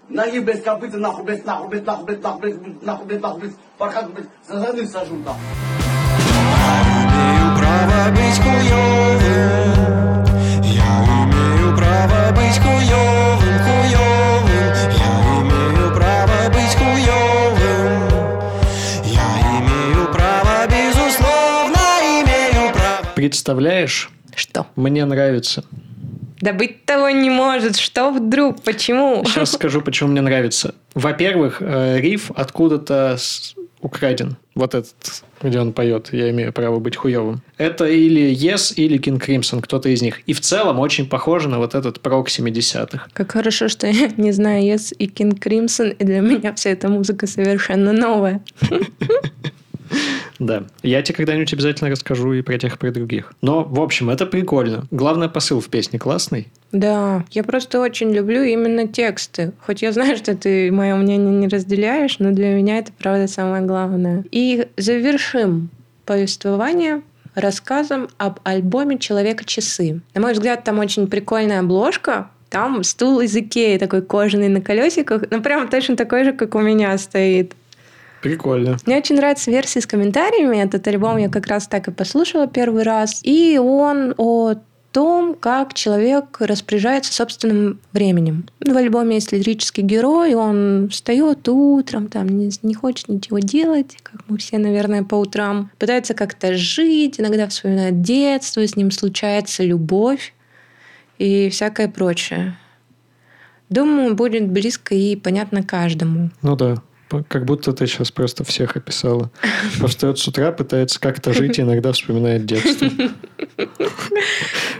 Ноги, 0.09 0.39
блядь, 0.39 0.63
копыта, 0.63 0.97
нахуй, 0.97 1.25
блядь, 1.25 1.45
нахуй, 1.45 1.67
блядь, 1.69 1.85
нахуй, 1.85 2.05
блядь, 2.05 2.23
нахуй, 2.23 2.39
блядь, 2.41 2.81
нахуй, 2.81 3.05
блядь, 3.07 3.21
нахуй, 3.21 3.39
блядь, 3.41 3.55
пархат, 3.77 4.13
блядь, 4.13 4.27
за 4.47 4.87
сажу, 4.87 5.17
да. 5.25 5.35
Я 7.97 8.09
имею 8.09 8.13
право 8.13 8.13
быть 8.13 8.37
хуёвым, 8.39 10.25
я 10.63 10.93
имею 11.23 11.75
право 11.75 12.31
быть 12.31 12.59
хуёвым, 12.59 13.57
хуёвым, 13.65 14.73
я 14.93 15.13
имею 15.41 15.95
право 15.95 16.39
быть 16.49 16.75
хуёвым, 16.75 18.01
я 19.03 19.29
имею 19.57 20.03
право, 20.13 20.67
безусловно, 20.67 21.81
имею 22.21 22.71
право. 22.71 23.01
Представляешь? 23.15 24.11
Что? 24.35 24.67
Мне 24.75 25.03
нравится. 25.05 25.63
Да 26.39 26.53
быть 26.53 26.85
того 26.85 27.09
не 27.09 27.31
может. 27.31 27.77
Что 27.77 28.11
вдруг? 28.11 28.61
Почему? 28.61 29.25
Сейчас 29.25 29.53
скажу, 29.53 29.81
почему 29.81 30.11
мне 30.11 30.21
нравится. 30.21 30.75
Во-первых, 30.93 31.57
э, 31.61 31.99
риф 31.99 32.29
откуда-то 32.35 33.17
украден. 33.81 34.37
Вот 34.53 34.75
этот, 34.75 35.23
где 35.41 35.59
он 35.59 35.73
поет 35.73 36.09
«Я 36.11 36.29
имею 36.31 36.53
право 36.53 36.79
быть 36.79 36.95
хуевым». 36.95 37.41
Это 37.57 37.85
или 37.85 38.31
Yes, 38.31 38.73
или 38.75 38.99
King 38.99 39.19
Crimson, 39.19 39.61
кто-то 39.61 39.89
из 39.89 40.01
них. 40.01 40.21
И 40.25 40.33
в 40.33 40.41
целом 40.41 40.79
очень 40.79 41.07
похоже 41.07 41.49
на 41.49 41.57
вот 41.57 41.75
этот 41.75 42.01
прок 42.01 42.29
70-х. 42.29 43.07
Как 43.13 43.31
хорошо, 43.31 43.67
что 43.67 43.87
я 43.87 44.11
не 44.17 44.31
знаю 44.31 44.63
Yes 44.63 44.93
и 44.97 45.07
King 45.07 45.39
Crimson, 45.39 45.95
и 45.97 46.03
для 46.03 46.21
меня 46.21 46.53
вся 46.53 46.71
эта 46.71 46.89
музыка 46.89 47.27
совершенно 47.27 47.93
новая. 47.93 48.41
Да. 50.39 50.65
Я 50.83 51.01
тебе 51.01 51.15
когда-нибудь 51.15 51.53
обязательно 51.53 51.89
расскажу 51.89 52.33
и 52.33 52.41
про 52.41 52.57
тех, 52.57 52.75
и 52.75 52.77
про 52.77 52.91
других. 52.91 53.33
Но, 53.41 53.63
в 53.63 53.79
общем, 53.79 54.09
это 54.09 54.25
прикольно. 54.25 54.85
Главный 54.91 55.29
посыл 55.29 55.61
в 55.61 55.69
песне 55.69 55.97
классный. 55.97 56.47
Да, 56.71 57.23
я 57.31 57.43
просто 57.43 57.79
очень 57.79 58.13
люблю 58.13 58.43
именно 58.43 58.87
тексты. 58.87 59.53
Хоть 59.65 59.81
я 59.81 59.91
знаю, 59.91 60.17
что 60.17 60.35
ты 60.35 60.71
мое 60.71 60.95
мнение 60.95 61.33
не 61.33 61.47
разделяешь, 61.47 62.19
но 62.19 62.31
для 62.31 62.53
меня 62.53 62.79
это 62.79 62.91
правда 62.97 63.27
самое 63.27 63.63
главное. 63.63 64.25
И 64.31 64.67
завершим 64.75 65.69
повествование 66.05 67.01
рассказом 67.35 68.09
об 68.17 68.39
альбоме 68.43 68.97
«Человека-часы». 68.97 70.01
На 70.13 70.21
мой 70.21 70.33
взгляд, 70.33 70.63
там 70.63 70.79
очень 70.79 71.07
прикольная 71.07 71.59
обложка, 71.59 72.29
там 72.49 72.83
стул 72.83 73.19
из 73.19 73.35
Икеи, 73.35 73.77
такой 73.77 74.01
кожаный 74.01 74.49
на 74.49 74.61
колесиках, 74.61 75.23
ну 75.29 75.41
прям 75.41 75.67
точно 75.69 75.95
такой 75.95 76.23
же, 76.23 76.33
как 76.33 76.55
у 76.55 76.59
меня 76.59 76.97
стоит. 76.97 77.53
Прикольно. 78.21 78.77
Мне 78.85 78.97
очень 78.97 79.15
нравится 79.15 79.51
версия 79.51 79.79
с 79.79 79.85
комментариями. 79.85 80.57
Этот 80.57 80.87
альбом 80.87 81.17
я 81.17 81.29
как 81.29 81.45
раз 81.47 81.67
так 81.67 81.87
и 81.87 81.91
послушала 81.91 82.47
первый 82.47 82.83
раз. 82.83 83.21
И 83.23 83.59
он 83.59 84.15
о 84.17 84.55
том, 84.97 85.35
как 85.35 85.75
человек 85.75 86.37
распоряжается 86.39 87.13
собственным 87.13 87.79
временем. 87.93 88.47
В 88.59 88.75
альбоме 88.75 89.17
есть 89.17 89.31
лирический 89.31 89.83
герой, 89.83 90.33
он 90.33 90.89
встает 90.89 91.47
утром, 91.47 92.07
там 92.07 92.27
не, 92.27 92.49
не 92.63 92.73
хочет 92.73 93.07
ничего 93.07 93.37
делать, 93.37 93.95
как 94.01 94.21
мы 94.27 94.39
все, 94.39 94.57
наверное, 94.57 95.03
по 95.03 95.13
утрам. 95.13 95.69
Пытается 95.77 96.15
как-то 96.15 96.55
жить, 96.57 97.19
иногда 97.19 97.47
вспоминает 97.47 98.01
детство, 98.01 98.65
с 98.65 98.75
ним 98.75 98.89
случается 98.89 99.63
любовь 99.63 100.33
и 101.19 101.49
всякое 101.51 101.89
прочее. 101.89 102.57
Думаю, 103.69 104.15
будет 104.15 104.49
близко 104.49 104.95
и 104.95 105.15
понятно 105.15 105.61
каждому. 105.61 106.31
Ну 106.41 106.55
да. 106.55 106.81
Как 107.27 107.45
будто 107.45 107.73
ты 107.73 107.87
сейчас 107.87 108.11
просто 108.11 108.43
всех 108.43 108.75
описала. 108.75 109.31
Встает 109.85 110.19
с 110.19 110.27
утра, 110.27 110.51
пытается 110.51 110.99
как-то 110.99 111.33
жить 111.33 111.57
и 111.59 111.61
иногда 111.61 111.91
вспоминает 111.91 112.45
детство. 112.45 112.89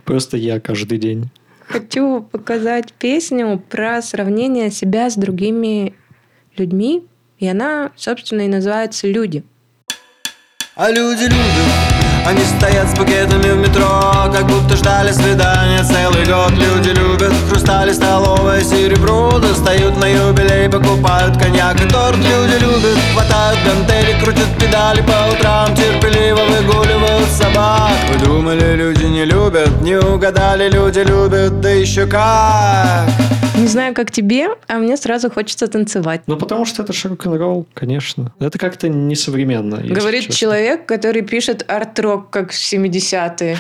Просто 0.04 0.38
я 0.38 0.60
каждый 0.60 0.98
день. 0.98 1.30
Хочу 1.68 2.22
показать 2.22 2.94
песню 2.94 3.62
про 3.70 4.02
сравнение 4.02 4.72
себя 4.72 5.10
с 5.10 5.16
другими 5.16 5.94
людьми. 6.56 7.06
И 7.40 7.48
она, 7.48 7.92
собственно, 7.96 8.42
и 8.42 8.48
называется 8.48 9.08
«Люди». 9.08 9.44
А 10.76 10.92
люди 10.92 11.24
любят 11.24 11.97
они 12.28 12.44
стоят 12.44 12.90
с 12.90 12.94
букетами 12.94 13.52
в 13.52 13.58
метро 13.58 14.30
Как 14.34 14.46
будто 14.48 14.76
ждали 14.76 15.12
свидания 15.12 15.84
целый 15.84 16.26
год. 16.26 16.52
Люди 16.52 16.90
любят 16.90 17.34
хрустали, 17.50 17.94
столовое 17.94 18.64
серебро 18.64 19.40
Достают 19.40 19.98
на 19.98 20.06
юбилей, 20.06 20.70
покупают 20.70 21.38
коньяк 21.38 21.80
и 21.84 21.88
торт. 21.88 22.18
Люди 22.18 22.60
любят, 22.60 22.98
хватают 23.14 23.60
гантели, 23.66 24.20
крутят 24.22 24.58
педали 24.60 25.02
по 25.02 25.34
утрам 25.34 25.74
Терпеливо 25.74 26.42
выгуливают 26.42 27.30
собак. 27.30 27.92
Вы 28.12 28.26
думали, 28.26 28.76
люди 28.76 29.06
не 29.06 29.26
любят? 29.26 29.82
Не 29.82 29.98
угадали, 29.98 30.70
люди 30.70 31.00
любят, 31.00 31.62
да 31.62 31.70
еще 31.70 32.06
как 32.08 33.08
не 33.58 33.68
знаю, 33.68 33.94
как 33.94 34.12
тебе, 34.12 34.50
а 34.68 34.78
мне 34.78 34.98
сразу 34.98 35.30
хочется 35.30 35.68
танцевать. 35.68 36.22
Ну, 36.28 36.38
потому 36.38 36.66
что 36.66 36.84
это 36.84 36.94
же 36.94 37.10
рок-н-ролл, 37.10 37.68
конечно. 37.74 38.34
Это 38.40 38.58
как-то 38.58 38.90
несовременно. 38.90 39.78
Говорит 39.78 40.22
честно. 40.22 40.36
человек, 40.36 40.86
который 40.86 41.22
пишет 41.22 41.66
арт-рок, 41.68 42.30
как 42.30 42.52
в 42.52 42.56
70-е. 42.56 43.58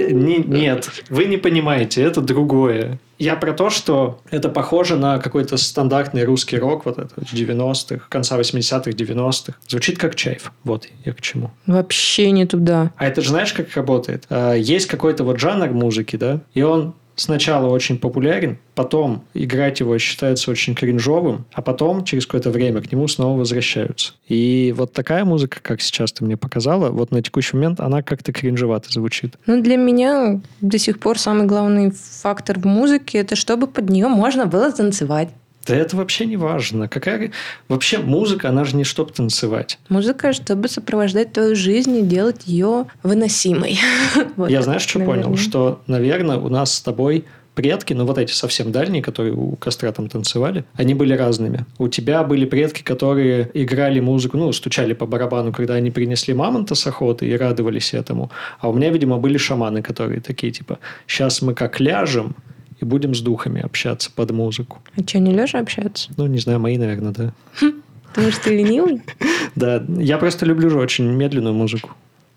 Нет, 0.00 0.90
вы 1.08 1.24
не 1.26 1.36
понимаете, 1.36 2.02
это 2.02 2.20
другое. 2.20 2.98
Я 3.18 3.36
про 3.36 3.52
то, 3.52 3.70
что 3.70 4.20
это 4.30 4.48
похоже 4.50 4.96
на 4.96 5.18
какой-то 5.18 5.56
стандартный 5.56 6.24
русский 6.24 6.58
рок, 6.58 6.84
вот 6.84 6.98
это 6.98 7.14
90-х, 7.20 8.06
конца 8.10 8.38
80-х, 8.38 8.90
90-х. 8.90 9.54
Звучит 9.68 9.98
как 9.98 10.14
чайф. 10.14 10.52
Вот 10.64 10.86
я 11.04 11.12
к 11.14 11.20
чему. 11.22 11.50
Вообще 11.66 12.30
не 12.30 12.46
туда. 12.46 12.92
А 12.96 13.06
это 13.06 13.22
же 13.22 13.30
знаешь, 13.30 13.54
как 13.54 13.74
работает? 13.74 14.24
А, 14.28 14.52
есть 14.52 14.86
какой-то 14.86 15.24
вот 15.24 15.40
жанр 15.40 15.70
музыки, 15.70 16.16
да, 16.16 16.40
и 16.52 16.62
он 16.62 16.94
сначала 17.16 17.68
очень 17.68 17.98
популярен, 17.98 18.58
потом 18.74 19.24
играть 19.34 19.80
его 19.80 19.98
считается 19.98 20.50
очень 20.50 20.74
кринжовым, 20.74 21.46
а 21.52 21.62
потом 21.62 22.04
через 22.04 22.26
какое-то 22.26 22.50
время 22.50 22.80
к 22.82 22.92
нему 22.92 23.08
снова 23.08 23.38
возвращаются. 23.38 24.12
И 24.28 24.72
вот 24.76 24.92
такая 24.92 25.24
музыка, 25.24 25.58
как 25.62 25.80
сейчас 25.80 26.12
ты 26.12 26.24
мне 26.24 26.36
показала, 26.36 26.90
вот 26.90 27.10
на 27.10 27.22
текущий 27.22 27.56
момент 27.56 27.80
она 27.80 28.02
как-то 28.02 28.32
кринжевато 28.32 28.92
звучит. 28.92 29.36
Ну, 29.46 29.62
для 29.62 29.76
меня 29.76 30.40
до 30.60 30.78
сих 30.78 30.98
пор 31.00 31.18
самый 31.18 31.46
главный 31.46 31.90
фактор 31.90 32.58
в 32.58 32.64
музыке– 32.66 33.18
это 33.20 33.34
чтобы 33.34 33.66
под 33.66 33.88
нее 33.90 34.08
можно 34.08 34.46
было 34.46 34.70
танцевать. 34.70 35.30
Да 35.66 35.74
это 35.74 35.96
вообще 35.96 36.26
не 36.26 36.36
важно. 36.36 36.88
Какая... 36.88 37.32
Вообще 37.68 37.98
музыка, 37.98 38.48
она 38.48 38.64
же 38.64 38.76
не 38.76 38.84
чтобы 38.84 39.12
танцевать. 39.12 39.78
Музыка, 39.88 40.32
чтобы 40.32 40.68
сопровождать 40.68 41.32
твою 41.32 41.56
жизнь 41.56 41.96
и 41.96 42.02
делать 42.02 42.46
ее 42.46 42.86
выносимой. 43.02 43.78
Вот 44.36 44.50
Я 44.50 44.62
знаешь, 44.62 44.82
что 44.82 44.98
наверное. 44.98 45.24
понял? 45.24 45.36
Что, 45.36 45.80
наверное, 45.86 46.36
у 46.36 46.48
нас 46.48 46.74
с 46.74 46.80
тобой 46.80 47.24
предки, 47.56 47.94
ну 47.94 48.04
вот 48.04 48.18
эти 48.18 48.32
совсем 48.32 48.70
дальние, 48.70 49.02
которые 49.02 49.34
у 49.34 49.56
костра 49.56 49.90
там 49.90 50.08
танцевали, 50.08 50.64
они 50.74 50.94
были 50.94 51.14
разными. 51.14 51.64
У 51.78 51.88
тебя 51.88 52.22
были 52.22 52.44
предки, 52.44 52.82
которые 52.82 53.50
играли 53.54 53.98
музыку, 53.98 54.36
ну, 54.36 54.52
стучали 54.52 54.92
по 54.92 55.06
барабану, 55.06 55.52
когда 55.52 55.74
они 55.74 55.90
принесли 55.90 56.34
мамонта 56.34 56.74
с 56.74 56.86
охоты 56.86 57.26
и 57.26 57.36
радовались 57.36 57.94
этому. 57.94 58.30
А 58.60 58.68
у 58.68 58.74
меня, 58.74 58.90
видимо, 58.90 59.16
были 59.16 59.38
шаманы, 59.38 59.82
которые 59.82 60.20
такие, 60.20 60.52
типа, 60.52 60.78
сейчас 61.06 61.42
мы 61.42 61.54
как 61.54 61.80
ляжем, 61.80 62.36
и 62.80 62.84
будем 62.84 63.14
с 63.14 63.20
духами 63.20 63.60
общаться 63.60 64.10
под 64.14 64.30
музыку. 64.30 64.80
А 64.96 65.00
что, 65.00 65.18
не 65.18 65.32
лежа 65.32 65.58
общаться? 65.58 66.10
Ну, 66.16 66.26
не 66.26 66.38
знаю, 66.38 66.60
мои, 66.60 66.76
наверное, 66.76 67.12
да. 67.12 67.32
Потому 68.08 68.32
что 68.32 68.44
ты 68.44 68.56
ленивый? 68.56 69.02
Да, 69.54 69.82
я 69.88 70.18
просто 70.18 70.44
люблю 70.44 70.68
же 70.68 70.78
очень 70.78 71.06
медленную 71.06 71.54
музыку. 71.54 71.90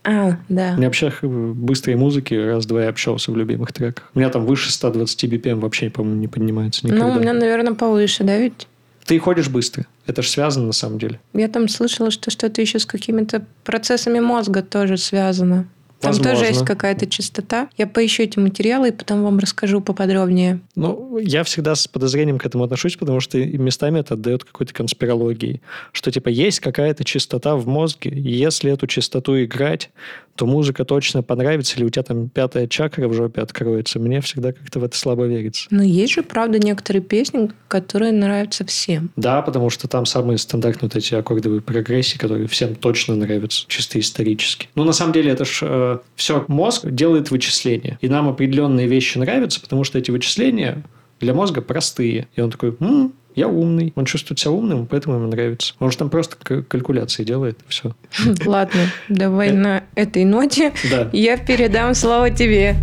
А, 0.06 0.38
да. 0.48 0.72
У 0.74 0.78
меня 0.78 0.88
вообще 0.88 1.12
быстрой 1.22 1.98
музыки 1.98 2.34
раз-два 2.34 2.84
я 2.84 2.90
общался 2.90 3.32
в 3.32 3.36
любимых 3.36 3.74
треках. 3.74 4.10
У 4.16 4.20
меня 4.20 4.30
там 4.30 4.46
выше 4.46 4.72
120 4.72 5.26
BPM 5.26 5.60
вообще, 5.60 5.90
по-моему, 5.90 6.22
не 6.22 6.28
поднимается 6.30 6.88
никогда. 6.88 7.08
Ну, 7.08 7.14
у 7.14 7.20
меня, 7.20 7.34
наверное, 7.34 7.74
повыше, 7.74 8.24
да, 8.24 8.38
ведь? 8.38 8.68
Ты 9.06 9.20
ходишь 9.20 9.50
быстро. 9.50 9.86
Это 10.08 10.22
же 10.22 10.30
связано 10.30 10.68
на 10.68 10.72
самом 10.72 11.00
деле. 11.00 11.20
Я 11.34 11.50
там 11.50 11.68
слышала, 11.68 12.10
что 12.10 12.32
что-то 12.32 12.62
еще 12.62 12.80
с 12.80 12.86
какими-то 12.86 13.44
процессами 13.66 14.20
мозга 14.20 14.62
тоже 14.62 14.98
связано. 14.98 15.68
Там 16.00 16.12
Возможно. 16.12 16.32
тоже 16.32 16.46
есть 16.46 16.66
какая-то 16.66 17.08
частота. 17.08 17.70
Я 17.78 17.86
поищу 17.86 18.24
эти 18.24 18.40
материалы 18.40 18.90
и 18.90 18.92
потом 18.92 19.24
вам 19.24 19.40
расскажу 19.40 19.82
поподробнее. 19.82 20.62
Ну, 20.76 21.18
я 21.18 21.44
всегда 21.44 21.76
с 21.76 21.88
подозрением 21.88 22.38
к 22.38 22.46
этому 22.46 22.64
отношусь, 22.64 22.96
потому 22.96 23.20
что 23.20 23.38
местами 23.38 24.00
это 24.00 24.14
отдает 24.14 24.46
какой-то 24.46 24.74
конспирологии. 24.74 25.62
Что, 25.92 26.12
типа, 26.12 26.30
есть 26.30 26.62
какая-то 26.62 27.04
частота 27.04 27.56
в 27.56 27.68
мозге, 27.68 28.12
и 28.12 28.32
если 28.32 28.72
эту 28.72 28.88
частоту 28.88 29.44
играть, 29.44 29.90
то 30.36 30.46
музыка 30.46 30.86
точно 30.86 31.22
понравится, 31.22 31.76
или 31.76 31.84
у 31.84 31.90
тебя 31.90 32.04
там 32.04 32.30
пятая 32.30 32.68
чакра 32.68 33.10
в 33.10 33.14
жопе 33.14 33.42
откроется. 33.42 34.00
Мне 34.00 34.22
всегда 34.22 34.54
как-то 34.54 34.80
в 34.80 34.86
это 34.86 34.98
слабо 34.98 35.26
верится. 35.26 35.68
Но 35.70 35.84
есть 35.84 36.14
же, 36.14 36.24
правда, 36.24 36.60
некоторые 36.60 37.02
песни, 37.02 37.52
которые 37.68 38.14
нравятся 38.14 38.66
всем. 38.66 39.12
Да, 39.18 39.42
потому 39.42 39.70
что 39.70 39.90
там 39.90 40.06
самые 40.06 40.38
стандартные 40.38 40.90
вот 40.90 40.96
эти 40.96 41.14
аккордовые 41.14 41.60
прогрессии, 41.60 42.18
которые 42.18 42.48
всем 42.48 42.76
точно 42.76 43.16
нравятся, 43.16 43.66
чисто 43.68 44.00
исторически. 44.00 44.70
Ну, 44.76 44.86
на 44.86 44.94
самом 44.94 45.12
деле, 45.12 45.32
это 45.32 45.44
ж 45.44 45.89
все 46.16 46.46
мозг 46.48 46.86
делает 46.90 47.32
вычисления. 47.32 47.98
И 48.02 48.10
нам 48.10 48.28
определенные 48.30 48.88
вещи 48.88 49.18
нравятся, 49.18 49.62
потому 49.62 49.84
что 49.84 49.98
эти 49.98 50.12
вычисления 50.12 50.84
для 51.20 51.34
мозга 51.34 51.62
простые. 51.62 52.28
И 52.36 52.42
он 52.42 52.52
такой, 52.52 52.76
М, 52.80 53.14
я 53.36 53.48
умный. 53.48 53.94
Он 53.96 54.06
чувствует 54.06 54.40
себя 54.40 54.52
умным, 54.52 54.86
поэтому 54.86 55.16
ему 55.16 55.28
нравится. 55.28 55.74
Он 55.80 55.92
же 55.92 55.98
там 55.98 56.10
просто 56.10 56.36
калькуляции 56.36 57.24
делает, 57.24 57.60
все. 57.68 57.96
Ладно, 58.46 58.82
давай 59.08 59.52
на 59.52 59.84
этой 59.96 60.26
ноте 60.26 60.74
я 61.14 61.38
передам 61.38 61.94
слово 61.94 62.32
тебе. 62.32 62.76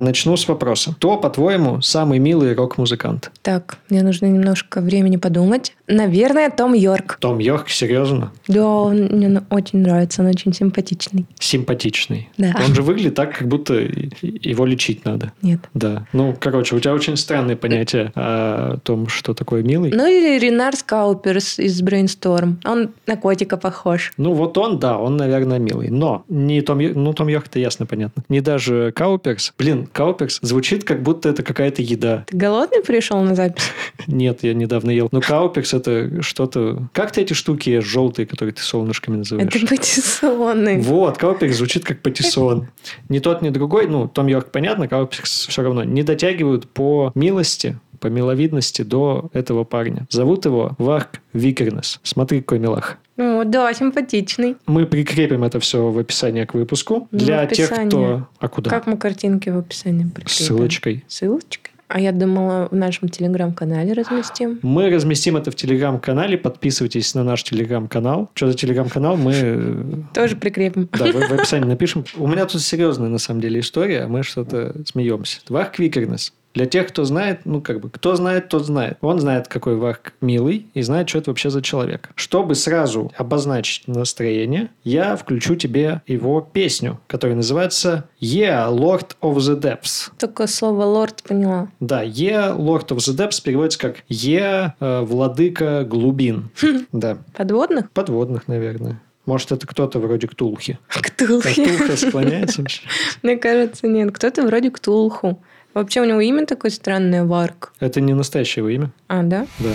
Начну 0.00 0.34
с 0.34 0.48
вопроса. 0.48 0.94
Кто, 0.94 1.18
по-твоему, 1.18 1.82
самый 1.82 2.18
милый 2.18 2.54
рок-музыкант? 2.54 3.30
Так, 3.42 3.76
мне 3.90 4.02
нужно 4.02 4.26
немножко 4.26 4.80
времени 4.80 5.18
подумать. 5.18 5.74
Наверное, 5.90 6.50
Том 6.50 6.72
Йорк. 6.72 7.18
Том 7.20 7.38
Йорк, 7.38 7.68
серьезно? 7.68 8.32
Да, 8.46 8.64
он, 8.64 8.96
мне 9.06 9.42
очень 9.50 9.80
нравится, 9.80 10.22
он 10.22 10.28
очень 10.28 10.52
симпатичный. 10.52 11.26
Симпатичный? 11.38 12.28
Да. 12.38 12.54
Он 12.64 12.74
же 12.74 12.82
выглядит 12.82 13.16
так, 13.16 13.36
как 13.36 13.48
будто 13.48 13.74
его 13.74 14.64
лечить 14.66 15.04
надо. 15.04 15.32
Нет. 15.42 15.60
Да. 15.74 16.06
Ну, 16.12 16.36
короче, 16.38 16.76
у 16.76 16.80
тебя 16.80 16.94
очень 16.94 17.16
странные 17.16 17.56
понятия 17.56 18.12
о 18.14 18.78
том, 18.84 19.08
что 19.08 19.34
такое 19.34 19.64
милый. 19.64 19.90
Ну, 19.92 20.06
или 20.06 20.38
Ренарс 20.38 20.76
Кауперс 20.76 21.58
из 21.58 21.82
Brainstorm. 21.82 22.56
Он 22.64 22.90
на 23.06 23.16
котика 23.16 23.56
похож. 23.56 24.12
Ну, 24.16 24.32
вот 24.32 24.56
он, 24.58 24.78
да, 24.78 24.96
он, 24.96 25.16
наверное, 25.16 25.58
милый. 25.58 25.88
Но 25.88 26.24
не 26.28 26.60
Том, 26.60 26.78
ну, 26.78 27.12
Том 27.14 27.26
Йорк, 27.26 27.46
это 27.48 27.58
ясно, 27.58 27.86
понятно. 27.86 28.22
Но 28.28 28.40
даже 28.40 28.92
Кауперс. 28.94 29.52
Блин, 29.58 29.88
Кауперс 29.92 30.38
звучит, 30.40 30.84
как 30.84 31.02
будто 31.02 31.28
это 31.28 31.42
какая-то 31.42 31.82
еда. 31.82 32.24
Ты 32.28 32.36
голодный 32.36 32.82
пришел 32.82 33.20
на 33.22 33.34
запись? 33.34 33.64
Нет, 34.06 34.42
я 34.42 34.54
недавно 34.54 34.90
ел. 34.90 35.08
Но 35.10 35.20
Кауперс 35.20 35.74
это 35.80 36.22
что-то... 36.22 36.88
Как 36.92 37.12
ты 37.12 37.22
эти 37.22 37.32
штуки 37.32 37.80
желтые, 37.80 38.26
которые 38.26 38.54
ты 38.54 38.62
солнышками 38.62 39.16
называешь? 39.16 39.54
Это 39.54 39.66
патиссоны. 39.66 40.80
Вот, 40.80 41.18
Кауперс 41.18 41.56
звучит 41.56 41.84
как 41.84 42.02
патиссон. 42.02 42.68
Ни 43.08 43.18
тот, 43.18 43.42
ни 43.42 43.50
другой, 43.50 43.86
ну, 43.86 44.08
Том 44.08 44.26
Йорк, 44.26 44.50
понятно, 44.50 44.88
Кауперс 44.88 45.46
все 45.48 45.62
равно 45.62 45.84
не 45.84 46.02
дотягивают 46.02 46.68
по 46.68 47.12
милости, 47.14 47.78
по 48.00 48.06
миловидности 48.06 48.82
до 48.82 49.30
этого 49.32 49.64
парня. 49.64 50.06
Зовут 50.10 50.46
его 50.46 50.74
Варг 50.78 51.20
Викернес. 51.32 52.00
Смотри, 52.02 52.40
какой 52.40 52.58
милах. 52.58 52.96
Ну, 53.16 53.44
да, 53.44 53.72
симпатичный. 53.74 54.56
Мы 54.66 54.86
прикрепим 54.86 55.44
это 55.44 55.60
все 55.60 55.90
в 55.90 55.98
описании 55.98 56.44
к 56.46 56.54
выпуску. 56.54 57.06
Ну, 57.10 57.18
Для 57.18 57.46
тех, 57.46 57.70
кто... 57.70 58.26
А 58.38 58.48
куда? 58.48 58.70
Как 58.70 58.86
мы 58.86 58.96
картинки 58.96 59.50
в 59.50 59.58
описании 59.58 60.04
прикрепим? 60.04 60.46
Ссылочкой. 60.46 61.04
Ссылочкой? 61.06 61.69
А 61.92 61.98
я 62.00 62.12
думала, 62.12 62.68
в 62.70 62.74
нашем 62.76 63.08
телеграм-канале 63.08 63.92
разместим. 63.94 64.60
Мы 64.62 64.90
разместим 64.90 65.36
это 65.36 65.50
в 65.50 65.56
телеграм-канале. 65.56 66.38
Подписывайтесь 66.38 67.14
на 67.16 67.24
наш 67.24 67.42
телеграм-канал. 67.42 68.30
Что 68.34 68.46
за 68.46 68.56
телеграм-канал, 68.56 69.16
мы... 69.16 69.32
Э, 69.34 69.84
Тоже 70.14 70.36
прикрепим. 70.36 70.88
Да, 70.92 71.06
в, 71.06 71.16
описании 71.32 71.66
напишем. 71.66 72.04
У 72.16 72.28
меня 72.28 72.46
тут 72.46 72.62
серьезная, 72.62 73.08
на 73.08 73.18
самом 73.18 73.40
деле, 73.40 73.58
история. 73.58 74.06
Мы 74.06 74.22
что-то 74.22 74.76
смеемся. 74.86 75.40
Вах 75.48 75.72
Квикернес. 75.72 76.32
Для 76.54 76.66
тех, 76.66 76.88
кто 76.88 77.04
знает, 77.04 77.42
ну, 77.44 77.60
как 77.60 77.80
бы, 77.80 77.90
кто 77.90 78.16
знает, 78.16 78.48
тот 78.48 78.66
знает. 78.66 78.98
Он 79.00 79.20
знает, 79.20 79.46
какой 79.46 79.76
Варк 79.76 80.14
милый, 80.20 80.66
и 80.74 80.82
знает, 80.82 81.08
что 81.08 81.18
это 81.18 81.30
вообще 81.30 81.50
за 81.50 81.62
человек. 81.62 82.10
Чтобы 82.16 82.54
сразу 82.56 83.12
обозначить 83.16 83.86
настроение, 83.86 84.70
я 84.82 85.16
включу 85.16 85.54
тебе 85.54 86.02
его 86.06 86.40
песню, 86.40 87.00
которая 87.06 87.36
называется 87.36 88.08
«Yeah, 88.20 88.68
Lord 88.74 89.16
of 89.20 89.36
the 89.36 89.60
Depths». 89.60 90.10
Только 90.18 90.46
слово 90.46 90.84
«лорд» 90.84 91.22
поняла. 91.22 91.68
Да, 91.78 92.04
«Yeah, 92.04 92.56
Lord 92.56 92.88
of 92.88 92.96
the 92.96 93.16
Depths» 93.16 93.42
переводится 93.42 93.78
как 93.78 93.96
«Yeah, 94.08 94.72
э, 94.80 95.00
владыка 95.02 95.84
глубин». 95.84 96.50
Да. 96.92 97.18
Подводных? 97.36 97.90
Подводных, 97.92 98.48
наверное. 98.48 99.00
Может, 99.26 99.52
это 99.52 99.66
кто-то 99.66 100.00
вроде 100.00 100.26
Ктулхи. 100.26 100.78
Ктулхи. 100.88 101.64
Ктулха 101.64 101.96
склоняется? 101.96 102.64
Мне 103.22 103.36
кажется, 103.36 103.86
нет. 103.86 104.12
Кто-то 104.12 104.42
вроде 104.42 104.70
Ктулху. 104.70 105.40
Вообще 105.72 106.00
у 106.00 106.04
него 106.04 106.20
имя 106.20 106.46
такое 106.46 106.70
странное, 106.72 107.24
Варк. 107.24 107.72
Это 107.78 108.00
не 108.00 108.12
настоящее 108.12 108.62
его 108.62 108.68
имя. 108.70 108.90
А, 109.08 109.22
да? 109.22 109.46
Да. 109.60 109.70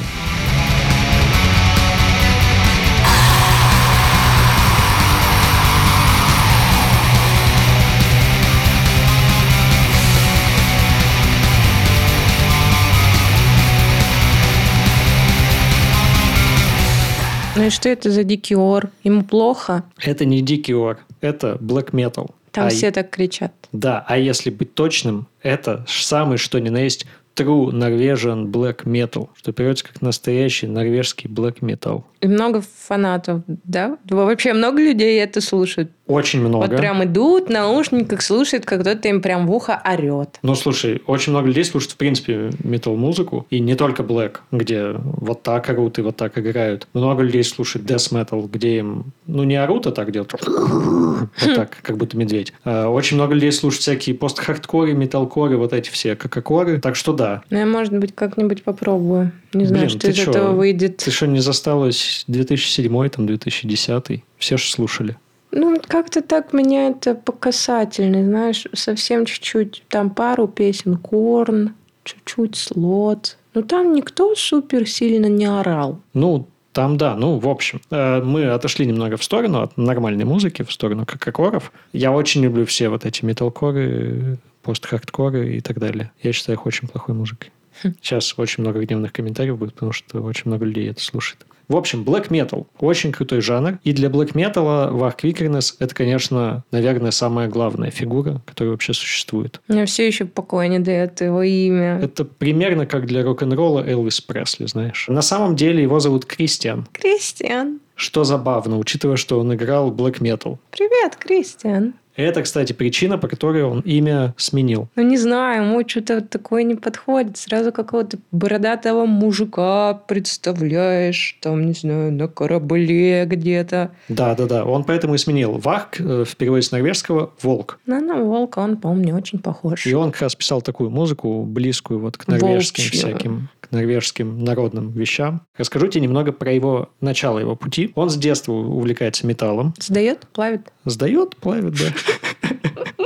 Ну 17.55 17.63
и 17.63 17.69
что 17.69 17.87
это 17.87 18.11
за 18.11 18.25
дикий 18.25 18.57
ор? 18.57 18.89
Ему 19.05 19.23
плохо? 19.23 19.83
Это 20.03 20.25
не 20.25 20.41
дикий 20.41 20.73
ор, 20.73 20.99
это 21.21 21.57
black 21.61 21.91
metal. 21.91 22.31
Там 22.55 22.67
а 22.67 22.69
все 22.69 22.89
так 22.91 23.09
кричат. 23.09 23.51
Да, 23.73 24.05
а 24.07 24.17
если 24.17 24.49
быть 24.49 24.73
точным, 24.73 25.27
это 25.41 25.83
самый 25.87 26.37
что 26.37 26.57
ни 26.59 26.69
на 26.69 26.77
есть 26.77 27.05
True 27.35 27.71
Norwegian 27.71 28.45
Black 28.45 28.85
Metal, 28.85 29.27
что 29.35 29.51
переводится 29.51 29.85
как 29.85 30.01
настоящий 30.01 30.67
норвежский 30.67 31.29
Black 31.29 31.59
Metal. 31.59 32.05
И 32.25 32.27
много 32.27 32.63
фанатов, 32.87 33.43
да? 33.45 33.99
Вообще 34.09 34.53
много 34.53 34.81
людей 34.81 35.21
это 35.21 35.41
слушают. 35.41 35.91
Очень 36.07 36.39
много. 36.39 36.65
Вот 36.65 36.75
прям 36.75 37.03
идут, 37.03 37.47
в 37.47 37.51
наушниках 37.51 38.23
слушают, 38.23 38.65
как 38.65 38.81
кто-то 38.81 39.07
им 39.07 39.21
прям 39.21 39.45
в 39.45 39.51
ухо 39.51 39.79
орет. 39.85 40.39
Ну, 40.41 40.55
слушай, 40.55 41.03
очень 41.05 41.33
много 41.33 41.47
людей 41.47 41.63
слушают, 41.63 41.93
в 41.93 41.97
принципе, 41.97 42.49
метал-музыку. 42.63 43.45
И 43.51 43.59
не 43.59 43.75
только 43.75 44.01
Black, 44.01 44.37
где 44.51 44.93
вот 44.93 45.43
так 45.43 45.69
орут 45.69 45.99
и 45.99 46.01
вот 46.01 46.15
так 46.15 46.35
играют. 46.39 46.87
Много 46.93 47.21
людей 47.21 47.43
слушают 47.43 47.87
death 47.87 48.11
metal, 48.11 48.49
где 48.51 48.79
им, 48.79 49.13
ну, 49.27 49.43
не 49.43 49.55
орут, 49.55 49.85
а 49.85 49.91
так 49.91 50.11
делают. 50.11 50.33
Вот 51.41 51.55
так, 51.55 51.77
как 51.81 51.97
будто 51.97 52.17
медведь. 52.17 52.53
А, 52.65 52.89
очень 52.89 53.17
много 53.17 53.33
людей 53.33 53.51
слушают 53.51 53.81
всякие 53.81 54.15
пост-хардкоры, 54.15 54.93
металкоры, 54.93 55.57
вот 55.57 55.73
эти 55.73 55.89
все 55.89 56.15
какакоры. 56.15 56.79
Так 56.79 56.95
что 56.95 57.13
да. 57.13 57.41
Ну, 57.49 57.57
я, 57.57 57.65
может 57.65 57.97
быть, 57.97 58.13
как-нибудь 58.13 58.63
попробую. 58.63 59.31
Не 59.53 59.65
знаю, 59.65 59.87
Блин, 59.87 59.99
что 59.99 60.09
из 60.09 60.19
этого 60.19 60.51
выйдет. 60.51 60.97
Ты 60.97 61.11
что, 61.11 61.27
не 61.27 61.39
засталась 61.39 62.14
2007 62.27 63.09
там, 63.09 63.27
2010 63.27 64.23
Все 64.37 64.57
же 64.57 64.69
слушали. 64.69 65.17
Ну, 65.51 65.77
как-то 65.87 66.21
так 66.21 66.53
меня 66.53 66.89
это 66.89 67.15
по 67.15 67.31
касательной, 67.31 68.25
знаешь, 68.25 68.65
совсем 68.73 69.25
чуть-чуть, 69.25 69.83
там 69.87 70.09
пару 70.09 70.47
песен, 70.47 70.97
Корн, 70.97 71.73
чуть-чуть 72.03 72.55
Слот. 72.55 73.37
Но 73.53 73.61
там 73.61 73.93
никто 73.93 74.35
супер 74.35 74.87
сильно 74.87 75.27
не 75.27 75.45
орал. 75.45 76.01
Ну, 76.13 76.47
там, 76.73 76.97
да, 76.97 77.15
ну, 77.15 77.39
в 77.39 77.47
общем, 77.47 77.79
э, 77.89 78.21
мы 78.21 78.47
отошли 78.47 78.85
немного 78.85 79.15
в 79.15 79.23
сторону 79.23 79.61
от 79.61 79.77
нормальной 79.77 80.25
музыки, 80.25 80.63
в 80.63 80.73
сторону 80.73 81.05
какакоров. 81.05 81.71
Я 81.93 82.11
очень 82.11 82.43
люблю 82.43 82.65
все 82.65 82.89
вот 82.89 83.05
эти 83.05 83.23
металкоры, 83.23 84.37
пост-хардкор 84.61 85.37
и 85.37 85.61
так 85.61 85.79
далее. 85.79 86.11
Я 86.21 86.33
считаю 86.33 86.57
их 86.57 86.65
очень 86.65 86.89
плохой 86.89 87.15
музыкой. 87.15 87.51
Сейчас 87.81 88.37
очень 88.37 88.63
много 88.63 88.81
гневных 88.81 89.13
комментариев 89.13 89.57
будет, 89.57 89.75
потому 89.75 89.93
что 89.93 90.21
очень 90.21 90.43
много 90.47 90.65
людей 90.65 90.89
это 90.89 91.01
слушает. 91.01 91.45
В 91.67 91.75
общем, 91.75 92.03
black 92.03 92.29
metal– 92.29 92.67
очень 92.79 93.11
крутой 93.11 93.41
жанр. 93.41 93.79
И 93.83 93.93
для 93.93 94.09
black 94.09 94.33
metal 94.33 94.91
Варк 94.91 95.23
Викернес– 95.23 95.75
это, 95.79 95.95
конечно, 95.95 96.63
наверное, 96.71 97.11
самая 97.11 97.47
главная 97.47 97.91
фигура, 97.91 98.41
которая 98.45 98.71
вообще 98.71 98.93
существует. 98.93 99.61
Мне 99.67 99.85
все 99.85 100.05
еще 100.05 100.25
покоя 100.25 100.67
не 100.67 100.79
дает 100.79 101.21
его 101.21 101.41
имя. 101.41 101.99
Это 102.01 102.25
примерно 102.25 102.85
как 102.85 103.05
для 103.05 103.23
рок-н-ролла 103.23 103.83
Элвис 103.87 104.21
Пресли, 104.21 104.65
знаешь. 104.65 105.07
На 105.07 105.21
самом 105.21 105.55
деле 105.55 105.81
его 105.81 105.99
зовут 105.99 106.25
Кристиан. 106.25 106.87
Кристиан. 106.91 107.79
Что 107.95 108.25
забавно, 108.25 108.77
учитывая, 108.77 109.15
что 109.15 109.39
он 109.39 109.53
играл 109.53 109.91
black 109.91 110.19
metal. 110.19 110.57
Привет, 110.71 111.15
Кристиан. 111.15 111.93
Это, 112.15 112.41
кстати, 112.41 112.73
причина, 112.73 113.17
по 113.17 113.27
которой 113.27 113.63
он 113.63 113.81
имя 113.81 114.33
сменил. 114.37 114.87
Ну, 114.95 115.03
не 115.03 115.17
знаю, 115.17 115.63
ему 115.63 115.87
что-то 115.87 116.21
такое 116.21 116.63
не 116.63 116.75
подходит. 116.75 117.37
Сразу 117.37 117.71
какого-то 117.71 118.17
бородатого 118.31 119.05
мужика 119.05 119.93
представляешь, 120.07 121.37
там, 121.41 121.65
не 121.65 121.73
знаю, 121.73 122.11
на 122.13 122.27
корабле 122.27 123.25
где-то. 123.25 123.91
Да-да-да, 124.09 124.65
он 124.65 124.83
поэтому 124.83 125.15
и 125.15 125.17
сменил. 125.17 125.53
Варк 125.53 125.99
э, 125.99 126.23
в 126.23 126.35
переводе 126.35 126.61
с 126.61 126.71
норвежского 126.71 127.31
«волк». 127.41 127.79
Ну, 127.85 127.99
на 127.99 128.23
волка 128.23 128.59
он, 128.59 128.77
по-моему, 128.77 129.03
не 129.05 129.13
очень 129.13 129.39
похож. 129.39 129.85
И 129.85 129.93
он 129.93 130.11
как 130.11 130.21
раз 130.21 130.35
писал 130.35 130.61
такую 130.61 130.89
музыку, 130.89 131.43
близкую 131.43 131.99
вот 131.99 132.17
к 132.17 132.27
норвежским 132.27 132.83
Волчью. 132.83 132.99
всяким 132.99 133.49
к 133.67 133.71
норвежским 133.71 134.43
народным 134.43 134.91
вещам. 134.91 135.41
Расскажу 135.57 135.87
тебе 135.87 136.01
немного 136.01 136.31
про 136.31 136.51
его 136.51 136.89
начало 137.01 137.39
его 137.39 137.55
пути. 137.55 137.91
Он 137.95 138.09
с 138.09 138.15
детства 138.15 138.53
увлекается 138.53 139.25
металлом. 139.25 139.73
Сдает, 139.79 140.27
плавит. 140.33 140.71
Сдает, 140.85 141.35
плавит, 141.37 141.73
да. 141.73 142.49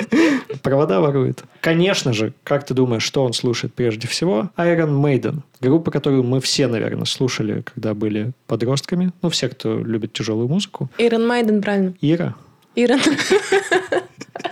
Провода 0.63 0.99
ворует. 0.99 1.43
Конечно 1.61 2.13
же, 2.13 2.33
как 2.43 2.65
ты 2.65 2.73
думаешь, 2.73 3.03
что 3.03 3.23
он 3.23 3.33
слушает 3.33 3.73
прежде 3.73 4.07
всего? 4.07 4.49
Iron 4.57 5.01
Maiden. 5.01 5.39
Группа, 5.61 5.91
которую 5.91 6.23
мы 6.23 6.41
все, 6.41 6.67
наверное, 6.67 7.05
слушали, 7.05 7.61
когда 7.61 7.93
были 7.93 8.31
подростками. 8.47 9.11
Ну, 9.21 9.29
все, 9.29 9.49
кто 9.49 9.79
любит 9.79 10.13
тяжелую 10.13 10.47
музыку. 10.47 10.89
Ирон 10.97 11.25
Майден, 11.27 11.61
правильно. 11.61 11.93
Ира. 12.01 12.35
Ирон. 12.75 12.99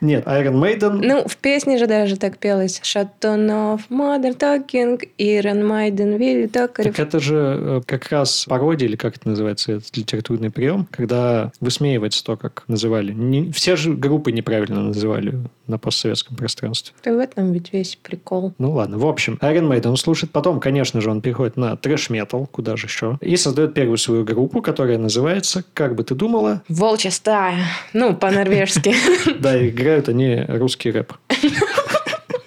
Нет, 0.00 0.26
Iron 0.26 0.54
Maiden. 0.54 1.00
Ну, 1.02 1.24
в 1.26 1.36
песне 1.36 1.78
же 1.78 1.86
даже 1.86 2.16
так 2.16 2.38
пелось. 2.38 2.80
Шатунов, 2.82 3.82
Модер 3.90 4.34
Токинг, 4.34 5.02
Ирон 5.18 5.66
Майден, 5.66 6.16
Вилли 6.16 6.46
Токарев. 6.46 6.94
Так 6.94 7.06
это 7.06 7.20
же 7.20 7.36
э, 7.36 7.80
как 7.86 8.08
раз 8.10 8.46
пародия, 8.48 8.88
или 8.88 8.96
как 8.96 9.16
это 9.16 9.28
называется, 9.28 9.72
этот 9.72 9.96
литературный 9.96 10.50
прием, 10.50 10.86
когда 10.90 11.50
высмеивается 11.60 12.24
то, 12.24 12.36
как 12.36 12.64
называли. 12.68 13.12
Не- 13.12 13.52
все 13.52 13.76
же 13.76 13.94
группы 13.94 14.32
неправильно 14.32 14.82
называли 14.82 15.34
на 15.66 15.78
постсоветском 15.78 16.36
пространстве. 16.36 16.94
И 17.04 17.10
в 17.10 17.18
этом 17.18 17.52
ведь 17.52 17.72
весь 17.72 17.96
прикол. 17.96 18.54
Ну 18.58 18.72
ладно, 18.72 18.98
в 18.98 19.06
общем, 19.06 19.38
Iron 19.42 19.68
Maiden 19.68 19.88
он 19.88 19.96
слушает. 19.96 20.32
Потом, 20.32 20.60
конечно 20.60 21.00
же, 21.00 21.10
он 21.10 21.20
переходит 21.20 21.56
на 21.56 21.76
трэш-метал, 21.76 22.46
куда 22.46 22.76
же 22.76 22.86
еще, 22.86 23.18
и 23.20 23.36
создает 23.36 23.74
первую 23.74 23.98
свою 23.98 24.24
группу, 24.24 24.62
которая 24.62 24.98
называется, 24.98 25.64
как 25.74 25.94
бы 25.94 26.04
ты 26.04 26.14
думала, 26.14 26.62
Волчья 26.68 27.10
стая. 27.10 27.64
Ну, 27.92 28.14
по-норвежски. 28.14 28.94
да, 29.40 29.58
играют 29.88 30.08
они 30.08 30.44
русский 30.48 30.90
рэп. 30.90 31.12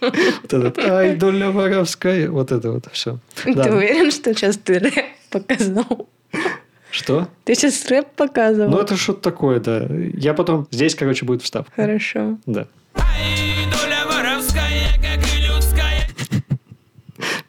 Вот 0.02 0.54
этот 0.54 0.80
«Ай, 0.80 1.16
доля 1.16 1.52
воровская», 1.52 2.30
вот 2.30 2.52
это 2.52 2.72
вот 2.72 2.86
все. 2.92 3.20
Ты 3.44 3.52
уверен, 3.52 4.12
что 4.12 4.34
сейчас 4.34 4.58
ты 4.58 4.80
рэп 4.80 5.06
показал? 5.30 6.08
Что? 6.90 7.28
Ты 7.46 7.56
сейчас 7.56 7.86
рэп 7.88 8.08
показывал? 8.16 8.72
Ну, 8.72 8.80
это 8.80 8.98
что-то 8.98 9.22
такое, 9.22 9.60
да. 9.60 9.88
Я 10.14 10.34
потом... 10.34 10.68
Здесь, 10.72 10.96
короче, 10.96 11.26
будет 11.26 11.42
вставка. 11.42 11.72
Хорошо. 11.76 12.38
Да. 12.46 12.68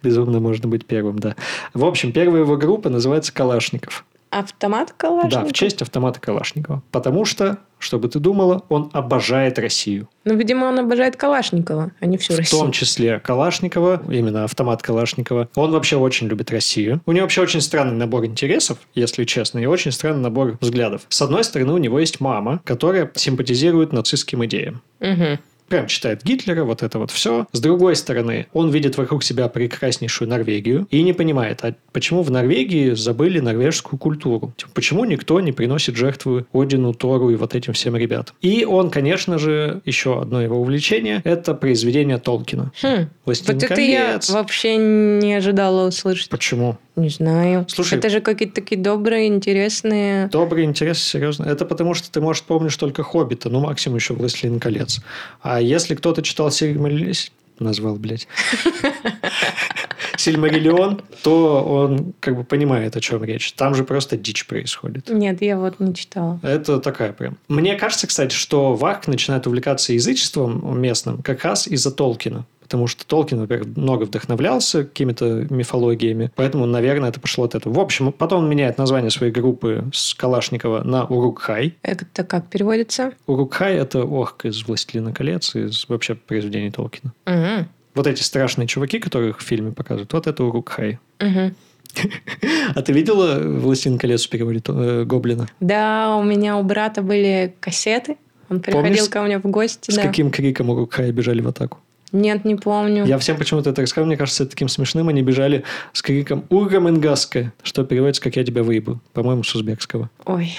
Безумно 0.03 0.41
можно 0.41 0.69
быть 0.69 0.85
первым, 0.85 1.19
да. 1.19 1.37
В 1.75 1.85
общем, 1.85 2.13
первая 2.13 2.43
его 2.43 2.57
группа 2.57 2.89
называется 2.91 3.33
«Калашников». 3.33 4.05
Автомат 4.33 4.92
Калашников? 4.97 5.42
Да, 5.42 5.49
в 5.49 5.53
честь 5.53 5.83
автомата 5.83 6.18
Калашникова. 6.18 6.83
Потому 6.90 7.27
что, 7.27 7.59
чтобы 7.79 8.09
ты 8.09 8.18
думала, 8.18 8.64
он 8.71 8.88
обожает 8.95 9.59
Россию. 9.59 10.09
Ну, 10.25 10.35
видимо, 10.37 10.64
он 10.64 10.79
обожает 10.79 11.16
Калашникова, 11.16 11.92
а 12.01 12.07
не 12.07 12.16
всю 12.16 12.33
В 12.33 12.38
Россию. 12.38 12.62
том 12.62 12.73
числе 12.73 13.21
Калашникова, 13.21 14.03
именно 14.11 14.45
автомат 14.45 14.81
Калашникова. 14.83 15.51
Он 15.55 15.71
вообще 15.71 15.97
очень 15.97 16.29
любит 16.29 16.51
Россию. 16.51 17.03
У 17.05 17.12
него 17.12 17.25
вообще 17.25 17.42
очень 17.42 17.61
странный 17.61 17.95
набор 17.97 18.25
интересов, 18.25 18.79
если 18.95 19.25
честно, 19.25 19.59
и 19.59 19.66
очень 19.66 19.92
странный 19.92 20.23
набор 20.23 20.57
взглядов. 20.62 21.03
С 21.11 21.21
одной 21.21 21.45
стороны, 21.45 21.75
у 21.75 21.79
него 21.79 22.01
есть 22.01 22.18
мама, 22.21 22.62
которая 22.64 23.11
симпатизирует 23.14 23.92
нацистским 23.92 24.42
идеям. 24.47 24.81
Мгм. 25.01 25.38
Прям 25.73 25.87
читает 25.87 26.23
Гитлера, 26.23 26.65
вот 26.65 26.83
это 26.83 26.99
вот 26.99 27.11
все. 27.11 27.47
С 27.53 27.59
другой 27.59 27.97
стороны, 27.97 28.47
он 28.53 28.69
видит 28.69 28.99
вокруг 28.99 29.25
себя 29.25 29.49
прекраснейшую 29.49 30.29
Норвегию 30.29 30.87
и 30.91 31.03
не 31.03 31.15
понимает, 31.15 31.65
а 31.65 31.75
почему 31.93 32.23
в 32.23 32.31
Норвегии 32.31 32.91
забыли 32.91 33.41
норвежскую 33.41 33.99
культуру? 33.99 34.53
Типа, 34.59 34.71
почему 34.75 35.07
никто 35.07 35.41
не 35.41 35.53
приносит 35.53 35.97
жертвы 35.97 36.45
Одину, 36.53 36.93
Тору 36.93 37.31
и 37.31 37.37
вот 37.37 37.55
этим 37.55 37.73
всем 37.73 37.97
ребятам? 37.97 38.37
И 38.43 38.67
он, 38.67 38.91
конечно 38.91 39.39
же, 39.39 39.81
еще 39.87 40.21
одно 40.21 40.43
его 40.43 40.61
увлечение– 40.61 41.23
это 41.25 41.55
произведение 41.55 42.19
Толкина. 42.19 42.71
Хм. 42.83 43.09
«Властелин 43.25 43.55
Вот 43.59 43.71
это 43.71 43.81
я 43.81 44.07
колец». 44.09 44.29
вообще 44.29 44.77
не 44.77 45.33
ожидала 45.33 45.89
услышать. 45.89 46.29
Почему? 46.29 46.77
Не 46.97 47.09
знаю. 47.09 47.65
Слушай- 47.69 47.99
Это 47.99 48.11
же 48.11 48.21
какие-то 48.21 48.57
такие 48.57 48.79
добрые, 48.79 49.29
интересные... 49.29 50.29
Добрый 50.29 50.65
интерес, 50.65 51.03
серьезно. 51.03 51.45
Это 51.45 51.65
потому, 51.65 51.95
что 51.95 52.13
ты, 52.13 52.21
может, 52.21 52.45
помнишь 52.45 52.77
только 52.77 53.03
«Хоббита», 53.03 53.49
ну, 53.49 53.61
максимум 53.61 53.97
еще 53.97 54.13
«Властелин 54.13 54.61
колец». 54.61 55.01
А 55.41 55.62
если 55.62 55.94
кто-то 55.94 56.22
читал 56.22 56.51
«Сильмариллион», 56.51 57.14
назвал, 57.59 57.96
блядь, 57.96 58.29
«Сильмариллион», 60.23 61.03
то 61.23 61.65
он 61.65 62.15
как 62.21 62.37
бы 62.37 62.45
понимает, 62.45 62.97
о 62.97 63.01
чем 63.01 63.25
речь. 63.25 63.53
Там 63.53 63.75
же 63.75 63.85
просто 63.85 64.17
дичь 64.17 64.47
происходит. 64.47 65.09
Нет, 65.09 65.43
я 65.43 65.59
вот 65.59 65.81
не 65.81 65.95
читала. 65.95 66.39
Это 66.43 66.79
такая 66.79 67.13
прям. 67.13 67.39
Мне 67.49 67.75
кажется, 67.75 68.07
кстати, 68.07 68.35
что 68.35 68.75
Варк 68.75 69.09
начинает 69.09 69.47
увлекаться 69.47 69.93
язычеством 69.93 70.81
местным 70.81 71.23
как 71.23 71.45
раз 71.45 71.67
из-за 71.67 71.91
Толкина. 71.91 72.47
Потому 72.61 72.87
что 72.87 73.05
Толкин, 73.05 73.41
во-первых, 73.41 73.77
много 73.77 74.05
вдохновлялся 74.05 74.85
какими-то 74.85 75.47
мифологиями. 75.51 76.31
Поэтому, 76.37 76.65
наверное, 76.65 77.11
это 77.11 77.21
пошло 77.21 77.45
от 77.45 77.55
этого. 77.55 77.75
В 77.75 77.79
общем, 77.79 78.13
потом 78.13 78.45
он 78.45 78.49
меняет 78.49 78.79
название 78.79 79.11
своей 79.11 79.31
группы 79.31 79.85
с 79.93 80.15
Калашникова 80.15 80.83
на 80.83 81.05
Урукхай. 81.05 81.77
Это 81.83 82.25
как 82.25 82.49
переводится? 82.49 83.13
Урукхай– 83.27 83.75
это 83.77 84.03
орк 84.03 84.47
из 84.47 84.67
«Властелина 84.67 85.13
колец», 85.13 85.55
из 85.55 85.87
вообще 85.89 86.15
произведений 86.15 86.71
Толкина. 86.71 87.13
Мгм. 87.27 87.69
Вот 87.95 88.07
эти 88.07 88.23
страшные 88.23 88.67
чуваки, 88.67 88.99
которых 88.99 89.41
в 89.41 89.43
фильме 89.43 89.73
показывают, 89.73 90.13
вот 90.13 90.27
это 90.27 90.45
Урукхай. 90.45 90.99
Мгм. 91.21 91.55
А 92.75 92.81
ты 92.81 92.93
видела 92.93 93.39
«Властелин 93.39 93.99
колец» 93.99 94.25
в 94.25 94.31
переводе 94.31 94.63
э, 94.67 95.05
Гоблина? 95.05 95.47
Да, 95.61 96.17
у 96.17 96.23
меня 96.23 96.57
у 96.57 96.63
брата 96.63 97.03
были 97.03 97.55
кассеты. 97.61 98.17
Он 98.49 98.61
приходил 98.61 98.83
Помнишь, 98.83 99.09
ко 99.11 99.23
мне 99.23 99.39
в 99.39 99.43
гости. 99.43 99.91
С 99.91 99.97
да. 99.97 100.03
каким 100.03 100.31
криком 100.31 100.71
Урукхай 100.71 101.11
бежали 101.11 101.43
в 101.43 101.49
атаку? 101.49 101.79
Нет, 102.13 102.45
не 102.45 102.57
помню. 102.57 103.07
Я 103.07 103.19
всем 103.19 103.39
почему-то 103.39 103.71
это 103.71 103.81
рассказываю, 103.81 104.09
мне 104.09 104.17
кажется, 104.19 104.43
это 104.43 104.51
таким 104.51 104.69
смешным. 104.69 105.09
Они 105.09 105.23
бежали 105.23 105.65
с 105.93 106.03
криком 106.03 106.45
«Урга 106.51 106.79
Менгаска», 106.79 107.53
что 107.63 107.85
переводится 107.85 108.23
как 108.23 108.37
«Я 108.37 108.45
тебя 108.45 108.63
выебу», 108.63 109.01
по-моему, 109.15 109.43
с 109.43 109.55
узбекского. 109.55 110.11
Ой. 110.27 110.55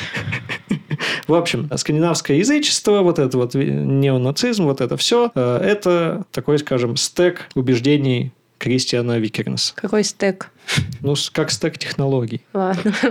В 1.27 1.33
общем, 1.33 1.69
скандинавское 1.75 2.37
язычество, 2.37 3.01
вот 3.01 3.19
это 3.19 3.37
вот 3.37 3.53
неонацизм, 3.55 4.65
вот 4.65 4.81
это 4.81 4.97
все, 4.97 5.31
это 5.35 6.25
такой, 6.31 6.59
скажем, 6.59 6.97
стек 6.97 7.49
убеждений 7.55 8.31
Кристиана 8.57 9.19
Викернеса. 9.19 9.73
Какой 9.75 10.03
стек? 10.05 10.49
Ну, 11.01 11.15
как 11.33 11.51
стек 11.51 11.77
технологий. 11.77 12.41
Ладно. 12.53 12.93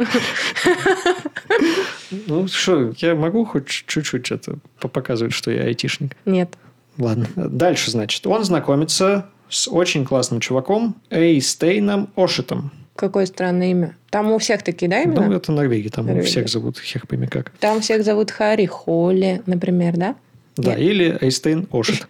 Ну, 2.26 2.46
что, 2.46 2.92
я 2.98 3.14
могу 3.14 3.46
хоть 3.46 3.68
чуть-чуть 3.68 4.30
это 4.30 4.58
показывать, 4.80 5.32
что 5.32 5.50
я 5.50 5.62
айтишник? 5.62 6.14
Нет. 6.26 6.58
Ладно. 6.98 7.26
Дальше, 7.36 7.90
значит. 7.90 8.26
Он 8.26 8.44
знакомится 8.44 9.30
с 9.48 9.66
очень 9.66 10.04
классным 10.04 10.40
чуваком 10.40 10.96
Эйстейном 11.08 12.10
Ошитом. 12.14 12.70
Какое 12.96 13.26
странное 13.26 13.70
имя. 13.70 13.96
Там 14.10 14.30
у 14.32 14.38
всех 14.38 14.62
такие, 14.62 14.88
да, 14.88 15.02
имена? 15.02 15.26
Ну, 15.26 15.32
это 15.34 15.50
Норвегия, 15.52 15.88
там 15.88 16.04
у 16.04 16.08
Норвегия. 16.08 16.28
всех 16.28 16.48
зовут 16.48 16.78
хер 16.78 17.06
пойми 17.06 17.26
как. 17.26 17.50
Там 17.58 17.80
всех 17.80 18.04
зовут 18.04 18.30
Харри 18.30 18.66
Холли, 18.66 19.42
например, 19.46 19.96
да? 19.96 20.14
Да, 20.56 20.70
Нет. 20.74 20.80
или 20.80 21.18
Эйстейн 21.20 21.66
Ошит. 21.72 22.06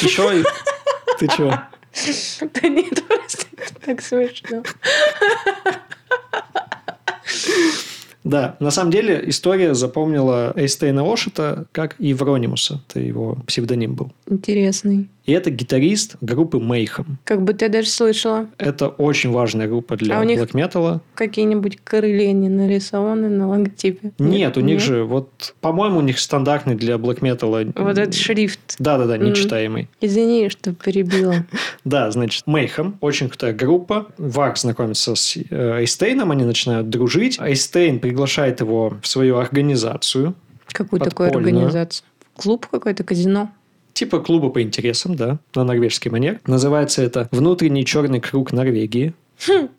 Еще... 0.00 0.44
Ты 1.18 1.28
чего? 1.28 1.58
Да 2.40 2.68
нет, 2.68 3.06
просто 3.06 3.46
так 3.84 4.00
смешно. 4.00 4.62
Да, 8.24 8.56
на 8.60 8.70
самом 8.70 8.90
деле 8.90 9.22
история 9.26 9.74
запомнила 9.74 10.52
Эйстейна 10.56 11.02
Ошита 11.10 11.66
как 11.72 11.96
Евронимуса. 11.98 12.80
Это 12.88 13.00
его 13.00 13.38
псевдоним 13.46 13.94
был. 13.94 14.12
Интересный. 14.28 15.08
И 15.24 15.32
это 15.32 15.50
гитарист 15.50 16.16
группы 16.20 16.58
Mayhem. 16.58 17.16
Как 17.24 17.42
будто 17.42 17.66
я 17.66 17.68
даже 17.68 17.88
слышала. 17.88 18.48
Это 18.58 18.88
очень 18.88 19.30
важная 19.30 19.68
группа 19.68 19.96
для 19.96 20.18
А 20.18 20.24
black 20.24 20.50
metal. 20.52 21.00
Какие-нибудь 21.14 21.78
крылья 21.84 22.32
не 22.32 22.48
нарисованы 22.48 23.28
на 23.28 23.48
логотипе? 23.48 24.12
Нет, 24.18 24.56
у 24.56 24.60
них 24.60 24.78
Нет? 24.78 24.82
же, 24.82 25.04
вот, 25.04 25.54
по-моему, 25.60 25.98
у 25.98 26.02
них 26.02 26.18
стандартный 26.18 26.74
для 26.74 26.96
black 26.96 27.20
metal. 27.20 27.72
Вот 27.76 27.98
этот 27.98 28.14
шрифт. 28.14 28.76
Да-да-да, 28.78 29.16
нечитаемый. 29.16 29.88
Извини, 30.00 30.48
что 30.48 30.72
перебила. 30.72 31.46
Да, 31.84 32.10
значит, 32.12 32.44
Mayhem, 32.46 32.94
очень 33.00 33.28
крутая 33.28 33.52
группа. 33.52 34.06
Варк 34.16 34.56
знакомится 34.56 35.16
с 35.16 35.36
э, 35.36 35.80
Эйстейном, 35.80 36.30
они 36.30 36.44
начинают 36.44 36.88
дружить. 36.90 37.38
Эйстейн 37.40 37.98
приглашает 38.12 38.60
его 38.60 38.98
в 39.00 39.08
свою 39.08 39.38
организацию. 39.38 40.34
Какую 40.66 41.00
такую 41.00 41.30
организацию? 41.30 42.04
Клуб 42.36 42.66
какой-то, 42.66 43.04
казино? 43.04 43.50
Типа 43.94 44.20
клуба 44.20 44.50
по 44.50 44.60
интересам, 44.60 45.16
да, 45.16 45.38
на 45.54 45.64
норвежский 45.64 46.10
манер. 46.10 46.38
Называется 46.46 47.02
это 47.02 47.28
«Внутренний 47.30 47.86
черный 47.86 48.20
круг 48.20 48.52
Норвегии». 48.52 49.14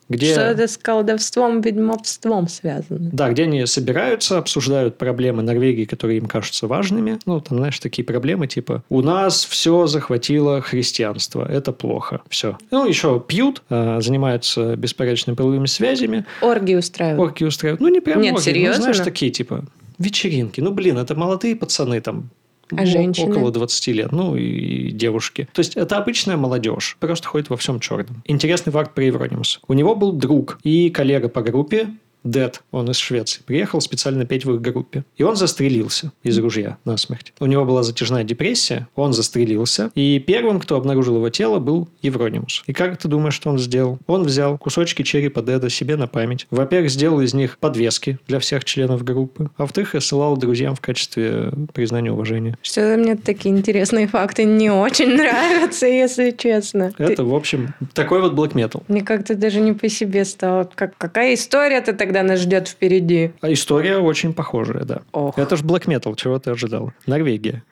Где... 0.09 0.32
Хм, 0.32 0.34
Что 0.34 0.41
это 0.41 0.68
с 0.68 0.78
колдовством, 0.78 1.61
ведьмовством 1.61 2.47
связано? 2.47 3.09
Да, 3.14 3.30
где 3.30 3.43
они 3.43 3.66
собираются, 3.66 4.38
обсуждают 4.38 4.97
проблемы 4.97 5.41
Норвегии, 5.43 5.86
которые 5.86 6.18
им 6.18 6.26
кажутся 6.26 6.68
важными. 6.68 7.20
Ну, 7.26 7.39
там, 7.39 7.57
знаешь, 7.59 7.80
такие 7.80 8.03
проблемы, 8.03 8.47
типа, 8.47 8.84
у 8.89 9.01
нас 9.01 9.45
все 9.45 9.88
захватило 9.88 10.61
христианство, 10.61 11.47
это 11.49 11.72
плохо, 11.72 12.22
все. 12.30 12.57
Ну, 12.72 12.86
еще 12.88 13.24
пьют, 13.26 13.61
э, 13.70 13.99
занимаются 14.01 14.76
беспорядочными 14.76 15.36
половыми 15.36 15.66
связями, 15.68 16.26
Оргии 16.41 16.76
устраивают. 16.76 17.20
орки 17.20 17.43
устраивают. 17.43 17.82
Ну, 17.82 17.88
не 17.88 17.99
прям 18.01 18.22
Нет, 18.22 18.34
оргии, 18.36 18.45
ну, 18.49 18.53
серьезно? 18.53 18.82
знаешь, 18.84 18.99
такие, 18.99 19.32
типа, 19.32 19.66
вечеринки. 19.99 20.59
Ну, 20.61 20.72
блин, 20.72 20.97
это 20.97 21.16
молодые 21.16 21.55
пацаны 21.55 22.01
там, 22.01 22.30
А 22.78 22.86
женщины? 22.86 23.32
Около 23.32 23.51
20 23.51 23.88
лет, 23.88 24.11
ну 24.11 24.36
и 24.36 24.91
девушки. 24.91 25.47
То 25.53 25.59
есть 25.59 25.76
это 25.76 25.97
обычная 25.97 26.38
молодежь, 26.38 26.97
просто 26.99 27.28
ходит 27.28 27.49
во 27.49 27.57
всем 27.57 27.80
черном. 27.80 28.24
Интересный 28.26 28.71
факт 28.71 28.93
про 28.93 29.03
Евронимуса. 29.03 29.59
У 29.67 29.74
него 29.74 29.95
был 29.95 30.11
друг 30.11 30.59
и 30.63 30.89
коллега 30.89 31.30
по 31.30 31.41
группе, 31.41 31.89
Дед, 32.24 32.61
он 32.71 32.89
из 32.89 32.97
Швеции, 32.97 33.41
приехал 33.45 33.82
специально 33.82 34.26
петь 34.26 34.45
в 34.45 34.53
их 34.53 34.61
группе. 34.61 35.03
И 35.17 35.24
он 35.24 35.36
застрелился 35.36 36.11
из 36.24 36.38
ружья 36.38 36.78
насмерть. 36.86 37.34
У 37.39 37.45
него 37.45 37.65
была 37.65 37.84
затяжная 37.84 38.24
депрессия, 38.24 38.88
он 38.95 39.13
застрелился. 39.13 39.91
И 39.95 40.19
первым, 40.19 40.59
кто 40.59 40.76
обнаружил 40.78 41.15
его 41.17 41.30
тело, 41.30 41.59
был 41.59 41.89
Евронимус. 42.01 42.63
И 42.67 42.74
как 42.74 42.97
ты 42.97 43.07
думаешь, 43.07 43.34
что 43.34 43.49
он 43.49 43.57
сделал? 43.59 43.99
Он 44.07 44.24
взял 44.24 44.57
кусочки 44.57 45.01
черепа 45.03 45.41
Деда 45.41 45.69
себе 45.69 45.95
на 45.95 46.07
память. 46.07 46.47
Во-первых, 46.51 46.89
сделал 46.91 47.21
из 47.21 47.34
них 47.34 47.57
подвески 47.57 48.19
для 48.28 48.39
всех 48.39 48.63
членов 48.65 49.03
группы. 49.03 49.49
А 49.57 49.63
во-вторых, 49.63 49.93
рассылал 49.93 50.38
друзьям 50.38 50.76
в 50.76 50.82
качестве 50.82 51.51
признания 51.74 52.11
уважения. 52.11 52.57
Что-то 52.61 52.97
мне 52.97 53.15
такие 53.15 53.53
интересные 53.55 54.07
факты 54.07 54.43
не 54.45 54.69
очень 54.69 55.07
нравятся, 55.17 55.88
если 55.88 56.32
честно. 56.32 56.91
Ты- 56.97 57.03
Это, 57.03 57.24
в 57.24 57.34
общем, 57.34 57.74
такой 57.93 58.21
вот 58.21 58.34
black 58.34 58.53
metal. 58.53 58.84
Мне 58.88 59.01
как-то 59.01 59.36
даже 59.36 59.59
не 59.59 59.74
по 59.74 59.89
себе 59.89 60.24
стало. 60.26 60.69
Как, 60.76 60.97
какая 60.97 61.34
история-то 61.34 61.93
тогда 61.93 62.12
нас 62.22 62.41
ждет 62.41 62.68
впереди? 62.68 63.32
А 63.41 63.51
история 63.51 63.97
очень 63.97 64.34
похожая, 64.34 64.84
да. 64.84 65.01
Ох. 65.11 65.39
Это 65.39 65.55
же 65.55 65.64
black 65.64 65.86
metal, 65.86 66.16
чего 66.16 66.38
ты 66.38 66.51
ожидал? 66.51 66.91
Норвегия. 67.07 67.64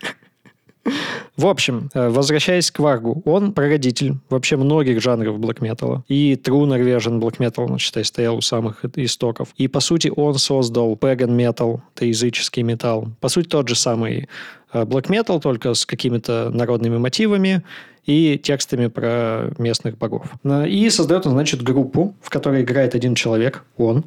В 1.37 1.45
общем, 1.45 1.89
э, 1.93 2.09
возвращаясь 2.09 2.71
к 2.71 2.79
Варгу, 2.79 3.21
он 3.25 3.53
прародитель 3.53 4.15
вообще 4.29 4.57
многих 4.57 5.01
жанров 5.01 5.37
metal. 5.37 6.01
И 6.07 6.33
True 6.33 6.65
Norwegian 6.65 7.19
black 7.19 7.37
metal, 7.37 7.71
он, 7.71 7.77
считай, 7.77 8.03
стоял 8.03 8.37
у 8.37 8.41
самых 8.41 8.83
истоков. 8.95 9.49
И, 9.57 9.67
по 9.67 9.79
сути, 9.79 10.11
он 10.15 10.35
создал 10.35 10.93
pagan 10.95 11.35
metal, 11.35 11.81
это 11.95 12.05
языческий 12.05 12.63
металл. 12.63 13.09
По 13.19 13.29
сути, 13.29 13.47
тот 13.47 13.69
же 13.69 13.75
самый 13.75 14.27
black 14.73 15.07
metal, 15.09 15.39
только 15.41 15.73
с 15.73 15.85
какими-то 15.85 16.49
народными 16.53 16.97
мотивами 16.97 17.63
и 18.05 18.37
текстами 18.41 18.87
про 18.87 19.51
местных 19.57 19.97
богов. 19.97 20.27
Э, 20.43 20.67
И 20.67 20.89
создает 20.89 21.25
он, 21.27 21.33
значит, 21.33 21.61
группу, 21.61 22.15
в 22.21 22.29
которой 22.29 22.61
играет 22.63 22.95
один 22.95 23.15
человек, 23.15 23.63
он, 23.77 24.05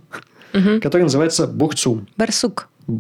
Мгм. 0.53 0.81
который 0.81 1.03
называется 1.03 1.47
Бухцум. 1.47 2.07
Барсук. 2.17 2.69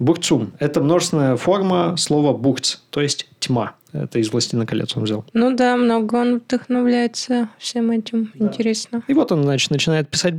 Бухцум– 0.00 0.52
это 0.58 0.80
множественная 0.80 1.36
форма 1.36 1.96
слова 1.96 2.32
бухц, 2.36 2.76
то 2.90 3.00
есть 3.00 3.28
тьма. 3.38 3.74
Это 3.92 4.18
из 4.18 4.32
«Властелина 4.32 4.66
колец» 4.66 4.96
он 4.96 5.04
взял. 5.04 5.24
Ну 5.34 5.54
да, 5.54 5.76
много 5.76 6.16
он 6.16 6.38
вдохновляется 6.40 7.48
всем 7.58 7.92
этим. 7.92 8.32
Интересно. 8.34 9.04
И 9.06 9.14
вот 9.14 9.30
он, 9.30 9.44
значит, 9.44 9.70
начинает 9.70 10.08
писать 10.08 10.34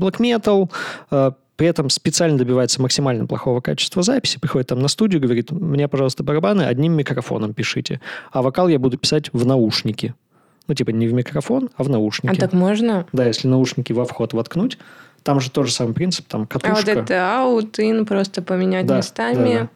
э, 1.09 1.31
при 1.55 1.67
этом 1.67 1.89
специально 1.89 2.37
добивается 2.37 2.81
максимально 2.81 3.25
плохого 3.27 3.61
качества 3.61 4.01
записи, 4.03 4.39
приходит 4.39 4.67
там 4.67 4.79
на 4.79 4.87
студию, 4.87 5.21
говорит, 5.21 5.51
мне, 5.51 5.87
пожалуйста, 5.87 6.23
барабаны 6.23 6.63
одним 6.63 6.93
микрофоном 6.93 7.53
пишите, 7.53 8.01
а 8.31 8.41
вокал 8.41 8.67
я 8.67 8.77
буду 8.79 8.97
писать 8.97 9.29
в 9.33 9.45
наушники. 9.45 10.13
Ну, 10.67 10.73
типа 10.73 10.89
не 10.89 11.07
в 11.07 11.13
микрофон, 11.13 11.69
а 11.77 11.83
в 11.83 11.89
наушники. 11.89 12.33
А 12.35 12.39
так 12.39 12.51
можно? 12.53 13.05
Да, 13.13 13.25
если 13.25 13.47
наушники 13.47 13.93
во 13.93 14.05
вход 14.05 14.33
воткнуть, 14.33 14.77
там 15.23 15.39
же 15.39 15.49
тот 15.51 15.67
же 15.67 15.71
самый 15.71 15.93
принцип, 15.93 16.27
там 16.27 16.43
А 16.43 16.47
катушка. 16.47 16.75
вот 16.75 16.87
это 16.87 17.39
аут, 17.39 17.79
ин 17.79 18.05
просто 18.05 18.41
поменять 18.41 18.85
Да, 18.87 18.97
местами. 18.97 19.53
да, 19.53 19.59
да. 19.61 19.69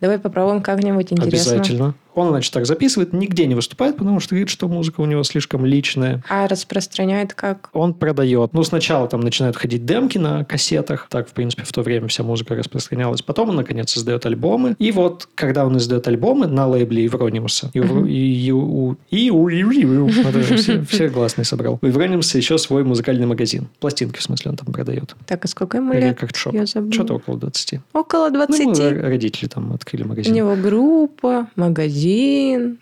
Давай 0.00 0.18
попробуем 0.18 0.62
как-нибудь 0.62 1.12
интересно. 1.12 1.52
Обязательно. 1.54 1.94
Он, 2.18 2.28
значит, 2.30 2.52
так 2.52 2.66
записывает, 2.66 3.12
нигде 3.12 3.46
не 3.46 3.54
выступает, 3.54 3.96
потому 3.96 4.18
что 4.20 4.30
говорит, 4.34 4.48
что 4.48 4.68
музыка 4.68 5.00
у 5.00 5.06
него 5.06 5.22
слишком 5.22 5.64
личная. 5.64 6.22
А 6.28 6.48
распространяет 6.48 7.34
как? 7.34 7.70
Он 7.72 7.94
продает. 7.94 8.52
Ну, 8.52 8.62
сначала 8.64 9.06
там 9.08 9.20
начинают 9.20 9.56
ходить 9.56 9.84
демки 9.84 10.18
на 10.18 10.44
кассетах. 10.44 11.06
Так, 11.10 11.28
в 11.28 11.32
принципе, 11.32 11.62
в 11.64 11.72
то 11.72 11.82
время 11.82 12.08
вся 12.08 12.22
музыка 12.24 12.54
распространялась. 12.54 13.22
Потом 13.22 13.50
он, 13.50 13.56
наконец, 13.56 13.96
издает 13.96 14.26
альбомы. 14.26 14.74
И 14.78 14.90
вот, 14.92 15.28
когда 15.34 15.64
он 15.66 15.76
издает 15.78 16.08
альбомы 16.08 16.46
на 16.46 16.66
лейбле 16.66 17.04
Евронимуса, 17.04 17.70
и, 17.74 17.80
у- 17.80 18.04
и, 18.06 18.50
у- 18.50 18.96
и, 19.10 19.30
у- 19.30 19.48
и, 19.48 19.84
у- 19.84 20.08
все, 20.88 21.08
гласные 21.08 21.44
собрал. 21.44 21.78
У 21.80 21.86
Евронимуса 21.86 22.36
еще 22.38 22.58
свой 22.58 22.84
музыкальный 22.84 23.26
магазин. 23.26 23.68
Пластинки, 23.80 24.18
в 24.18 24.22
смысле, 24.22 24.50
он 24.52 24.56
там 24.56 24.72
продает. 24.72 25.14
Так, 25.26 25.44
а 25.44 25.48
сколько 25.48 25.76
ему 25.78 25.92
лет? 25.92 26.18
как 26.18 26.30
забыла. 26.66 26.92
Что-то 26.92 27.14
около 27.14 27.38
20. 27.38 27.80
Около 27.92 28.30
20. 28.30 28.66
Ну, 28.66 29.02
родители 29.08 29.46
там 29.48 29.72
открыли 29.72 30.02
У 30.02 30.08
магазин. 30.08 30.34
него 30.34 30.56
группа, 30.56 31.48
магазин. 31.56 32.07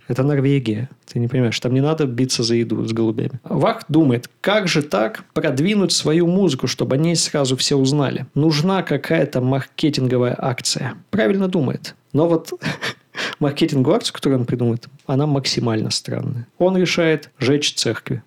Это 0.08 0.22
Норвегия. 0.22 0.88
Ты 1.06 1.18
не 1.18 1.28
понимаешь, 1.28 1.58
там 1.60 1.72
не 1.72 1.80
надо 1.80 2.06
биться 2.06 2.42
за 2.42 2.54
еду 2.54 2.84
с 2.86 2.92
голубями. 2.92 3.40
Вах 3.44 3.84
думает, 3.88 4.28
как 4.40 4.68
же 4.68 4.82
так 4.82 5.24
продвинуть 5.32 5.92
свою 5.92 6.26
музыку, 6.26 6.66
чтобы 6.66 6.96
о 6.96 6.98
ней 6.98 7.16
сразу 7.16 7.56
все 7.56 7.76
узнали? 7.76 8.26
Нужна 8.34 8.82
какая-то 8.82 9.40
маркетинговая 9.40 10.36
акция. 10.38 10.94
Правильно 11.10 11.48
думает. 11.48 11.94
Но 12.12 12.28
вот 12.28 12.52
маркетинговую 13.38 13.96
акцию, 13.96 14.14
которую 14.14 14.40
он 14.40 14.46
придумает, 14.46 14.88
она 15.06 15.26
максимально 15.26 15.90
странная. 15.90 16.46
Он 16.58 16.76
решает 16.76 17.30
жечь 17.38 17.74
церкви. 17.74 18.22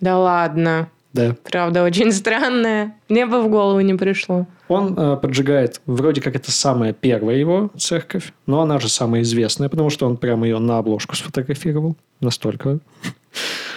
Да 0.00 0.18
ладно. 0.18 0.88
Да. 1.14 1.36
Правда, 1.44 1.84
очень 1.84 2.12
странная. 2.12 2.96
Мне 3.08 3.24
бы 3.24 3.40
в 3.40 3.48
голову 3.48 3.80
не 3.80 3.94
пришло. 3.94 4.46
Он 4.66 4.98
э, 4.98 5.16
поджигает, 5.16 5.80
вроде 5.86 6.20
как 6.20 6.34
это 6.34 6.50
самая 6.50 6.92
первая 6.92 7.36
его 7.36 7.70
церковь, 7.78 8.32
но 8.46 8.60
она 8.60 8.80
же 8.80 8.88
самая 8.88 9.22
известная, 9.22 9.68
потому 9.68 9.90
что 9.90 10.06
он 10.06 10.16
прямо 10.16 10.46
ее 10.46 10.58
на 10.58 10.78
обложку 10.78 11.14
сфотографировал. 11.14 11.96
Настолько. 12.20 12.80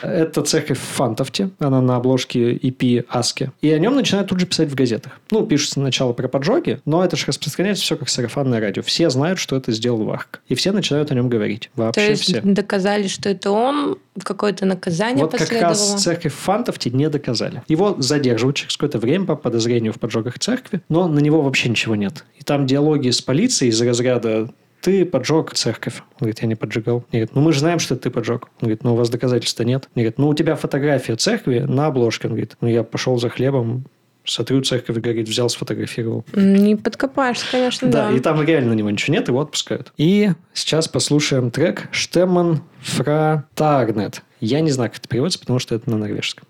Это 0.02 0.42
церковь 0.44 0.78
в 0.80 0.96
Фантовте, 0.96 1.50
она 1.60 1.82
на 1.82 1.96
обложке 1.96 2.54
EP 2.56 3.06
Аски. 3.10 3.52
И 3.62 3.72
о 3.72 3.80
нем 3.80 3.96
начинают 3.96 4.30
тут 4.30 4.40
же 4.40 4.46
писать 4.46 4.70
в 4.70 4.76
газетах. 4.76 5.20
Ну, 5.32 5.46
пишут 5.46 5.72
сначала 5.72 6.14
про 6.14 6.28
поджоги, 6.28 6.80
но 6.86 7.04
это 7.04 7.16
же 7.16 7.26
распространяется 7.28 7.84
все 7.84 7.98
как 7.98 8.10
сарафанное 8.10 8.60
радио. 8.60 8.84
Все 8.84 9.10
знают, 9.10 9.40
что 9.40 9.56
это 9.56 9.72
сделал 9.72 10.04
Варк. 10.04 10.42
И 10.48 10.56
все 10.56 10.72
начинают 10.72 11.12
о 11.12 11.16
нем 11.16 11.30
говорить. 11.30 11.70
То 11.76 11.84
Вообще 11.84 12.10
есть 12.10 12.24
все. 12.24 12.42
доказали, 12.42 13.08
что 13.08 13.30
это 13.30 13.52
он, 13.52 13.98
какое-то 14.24 14.66
наказание 14.66 15.24
Вот 15.24 15.32
как 15.32 15.42
последовало. 15.42 15.70
раз 15.70 16.04
церковь 16.04 16.34
в 16.34 16.38
Фантовте 16.38 16.90
не 16.90 17.10
доказали. 17.10 17.64
Его 17.68 17.96
задерживают 18.00 18.58
через 18.58 18.78
какое-то 18.78 19.00
время 19.00 19.26
по 19.26 19.36
подозрению 19.36 19.94
в 19.94 20.00
поджогах 20.00 20.40
церкви, 20.40 20.82
но 20.90 21.08
на 21.08 21.20
него 21.20 21.42
вообще 21.42 21.70
ничего 21.70 21.96
нет. 21.96 22.24
И 22.40 22.44
там 22.44 22.66
диалоги 22.66 23.10
с 23.10 23.22
полицией 23.22 23.72
из 23.72 23.82
разряда 23.82 24.50
ты 24.82 25.06
поджег 25.06 25.54
церковь. 25.54 26.00
Он 26.00 26.18
говорит, 26.20 26.40
я 26.42 26.48
не 26.48 26.56
поджигал. 26.56 26.98
Он 26.98 27.04
говорит, 27.12 27.32
ну 27.36 27.42
мы 27.42 27.54
же 27.54 27.60
знаем, 27.60 27.80
что 27.80 27.96
ты 27.96 28.10
поджег. 28.10 28.44
Он 28.62 28.68
говорит, 28.68 28.84
ну 28.84 28.94
у 28.94 28.96
вас 28.96 29.10
доказательства 29.10 29.64
нет. 29.64 29.86
Он 29.96 30.02
говорит, 30.02 30.18
ну 30.18 30.28
у 30.30 30.34
тебя 30.34 30.56
фотография 30.56 31.16
церкви 31.16 31.60
на 31.60 31.88
обложке. 31.88 32.28
Он 32.28 32.34
говорит, 32.34 32.56
ну 32.62 32.68
я 32.68 32.84
пошел 32.84 33.18
за 33.18 33.30
хлебом, 33.30 33.86
сотру 34.24 34.62
церковь, 34.62 34.98
говорит, 34.98 35.28
взял, 35.28 35.50
сфотографировал. 35.50 36.26
Не 36.34 36.76
подкопаешься, 36.76 37.46
конечно, 37.50 37.88
Да, 37.90 38.10
да. 38.10 38.16
и 38.16 38.20
там 38.20 38.44
реально 38.44 38.72
на 38.72 38.74
него 38.74 38.90
ничего 38.90 39.14
нет, 39.16 39.28
его 39.30 39.40
отпускают. 39.42 39.94
И 39.98 40.32
сейчас 40.54 40.88
послушаем 40.88 41.50
трек 41.50 41.88
«Штемман 41.92 42.62
фра 42.82 43.46
Тагнет». 43.56 44.24
Я 44.40 44.60
не 44.60 44.72
знаю, 44.72 44.90
как 44.92 45.00
это 45.00 45.08
переводится, 45.08 45.40
потому 45.40 45.60
что 45.60 45.76
это 45.76 45.90
на 45.90 45.98
норвежском. 45.98 46.46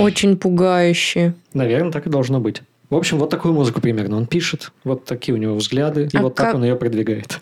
Очень 0.00 0.36
пугающе. 0.36 1.34
Наверное, 1.54 1.92
так 1.92 2.06
и 2.06 2.10
должно 2.10 2.40
быть. 2.40 2.62
В 2.88 2.96
общем, 2.96 3.18
вот 3.18 3.30
такую 3.30 3.54
музыку 3.54 3.80
примерно 3.80 4.16
он 4.16 4.26
пишет, 4.26 4.72
вот 4.82 5.04
такие 5.04 5.32
у 5.34 5.38
него 5.38 5.54
взгляды, 5.54 6.08
и 6.12 6.16
А 6.16 6.22
вот 6.22 6.34
так 6.34 6.46
как- 6.46 6.54
он 6.56 6.64
ее 6.64 6.74
продвигает. 6.76 7.40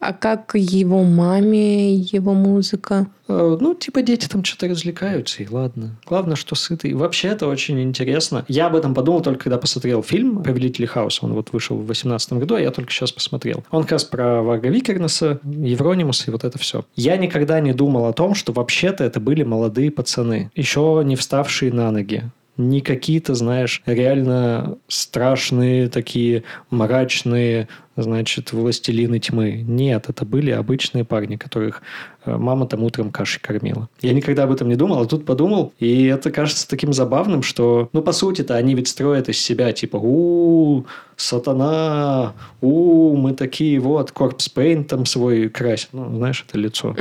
А 0.00 0.14
как 0.14 0.52
его 0.54 1.04
маме, 1.04 1.94
его 1.94 2.32
музыка? 2.32 3.06
Э, 3.28 3.58
Ну, 3.60 3.74
типа 3.74 4.00
дети 4.00 4.26
там 4.26 4.42
что-то 4.42 4.66
развлекаются, 4.66 5.42
и 5.42 5.48
ладно. 5.48 5.98
Главное, 6.06 6.36
что 6.36 6.54
сытый. 6.54 6.94
Вообще, 6.94 7.28
это 7.28 7.46
очень 7.46 7.80
интересно. 7.82 8.46
Я 8.48 8.66
об 8.68 8.76
этом 8.76 8.94
подумал 8.94 9.20
только 9.20 9.44
когда 9.44 9.58
посмотрел 9.58 10.02
фильм 10.02 10.42
«Повелители 10.42 10.86
хаоса». 10.86 11.26
Он 11.26 11.34
вот 11.34 11.52
вышел 11.52 11.76
в 11.76 11.84
2018 11.84 12.32
году, 12.34 12.54
а 12.54 12.60
я 12.60 12.70
только 12.70 12.90
сейчас 12.90 13.12
посмотрел. 13.12 13.62
Он 13.70 13.82
как 13.82 13.92
раз 13.92 14.04
про 14.04 14.42
Варга 14.42 14.70
Викернеса, 14.70 15.38
Евронимуса 15.44 16.24
и 16.28 16.30
вот 16.30 16.44
это 16.44 16.58
все. 16.58 16.84
Я 16.96 17.18
никогда 17.18 17.60
не 17.60 17.74
думал 17.74 18.06
о 18.06 18.14
том, 18.14 18.34
что 18.34 18.52
вообще-то 18.52 19.04
это 19.04 19.20
были 19.20 19.42
молодые 19.42 19.90
пацаны, 19.90 20.50
еще 20.54 21.02
не 21.04 21.16
вставшие 21.16 21.72
на 21.72 21.90
ноги 21.90 22.24
не 22.60 22.80
какие-то, 22.80 23.34
знаешь, 23.34 23.82
реально 23.86 24.76
страшные 24.86 25.88
такие 25.88 26.44
мрачные, 26.70 27.68
значит, 28.02 28.52
властелины 28.52 29.18
тьмы. 29.18 29.64
Нет, 29.66 30.06
это 30.08 30.24
были 30.24 30.50
обычные 30.50 31.04
парни, 31.04 31.36
которых 31.36 31.82
э, 32.24 32.36
мама 32.36 32.66
там 32.66 32.82
утром 32.82 33.10
кашей 33.10 33.40
кормила. 33.40 33.88
Я 34.00 34.12
никогда 34.12 34.44
об 34.44 34.52
этом 34.52 34.68
не 34.68 34.76
думал, 34.76 35.00
а 35.00 35.06
тут 35.06 35.24
подумал, 35.24 35.72
и 35.78 36.06
это 36.06 36.30
кажется 36.30 36.68
таким 36.68 36.92
забавным, 36.92 37.42
что, 37.42 37.88
ну, 37.92 38.02
по 38.02 38.12
сути-то 38.12 38.54
они 38.56 38.74
ведь 38.74 38.88
строят 38.88 39.28
из 39.28 39.40
себя, 39.40 39.72
типа, 39.72 39.96
у 39.96 40.86
сатана, 41.16 42.32
у 42.60 43.14
мы 43.16 43.34
такие, 43.34 43.78
вот, 43.78 44.10
корпс 44.10 44.48
пейнт 44.48 44.88
там 44.88 45.04
свой 45.06 45.48
красит, 45.48 45.88
ну, 45.92 46.16
знаешь, 46.16 46.44
это 46.48 46.58
лицо. 46.58 46.96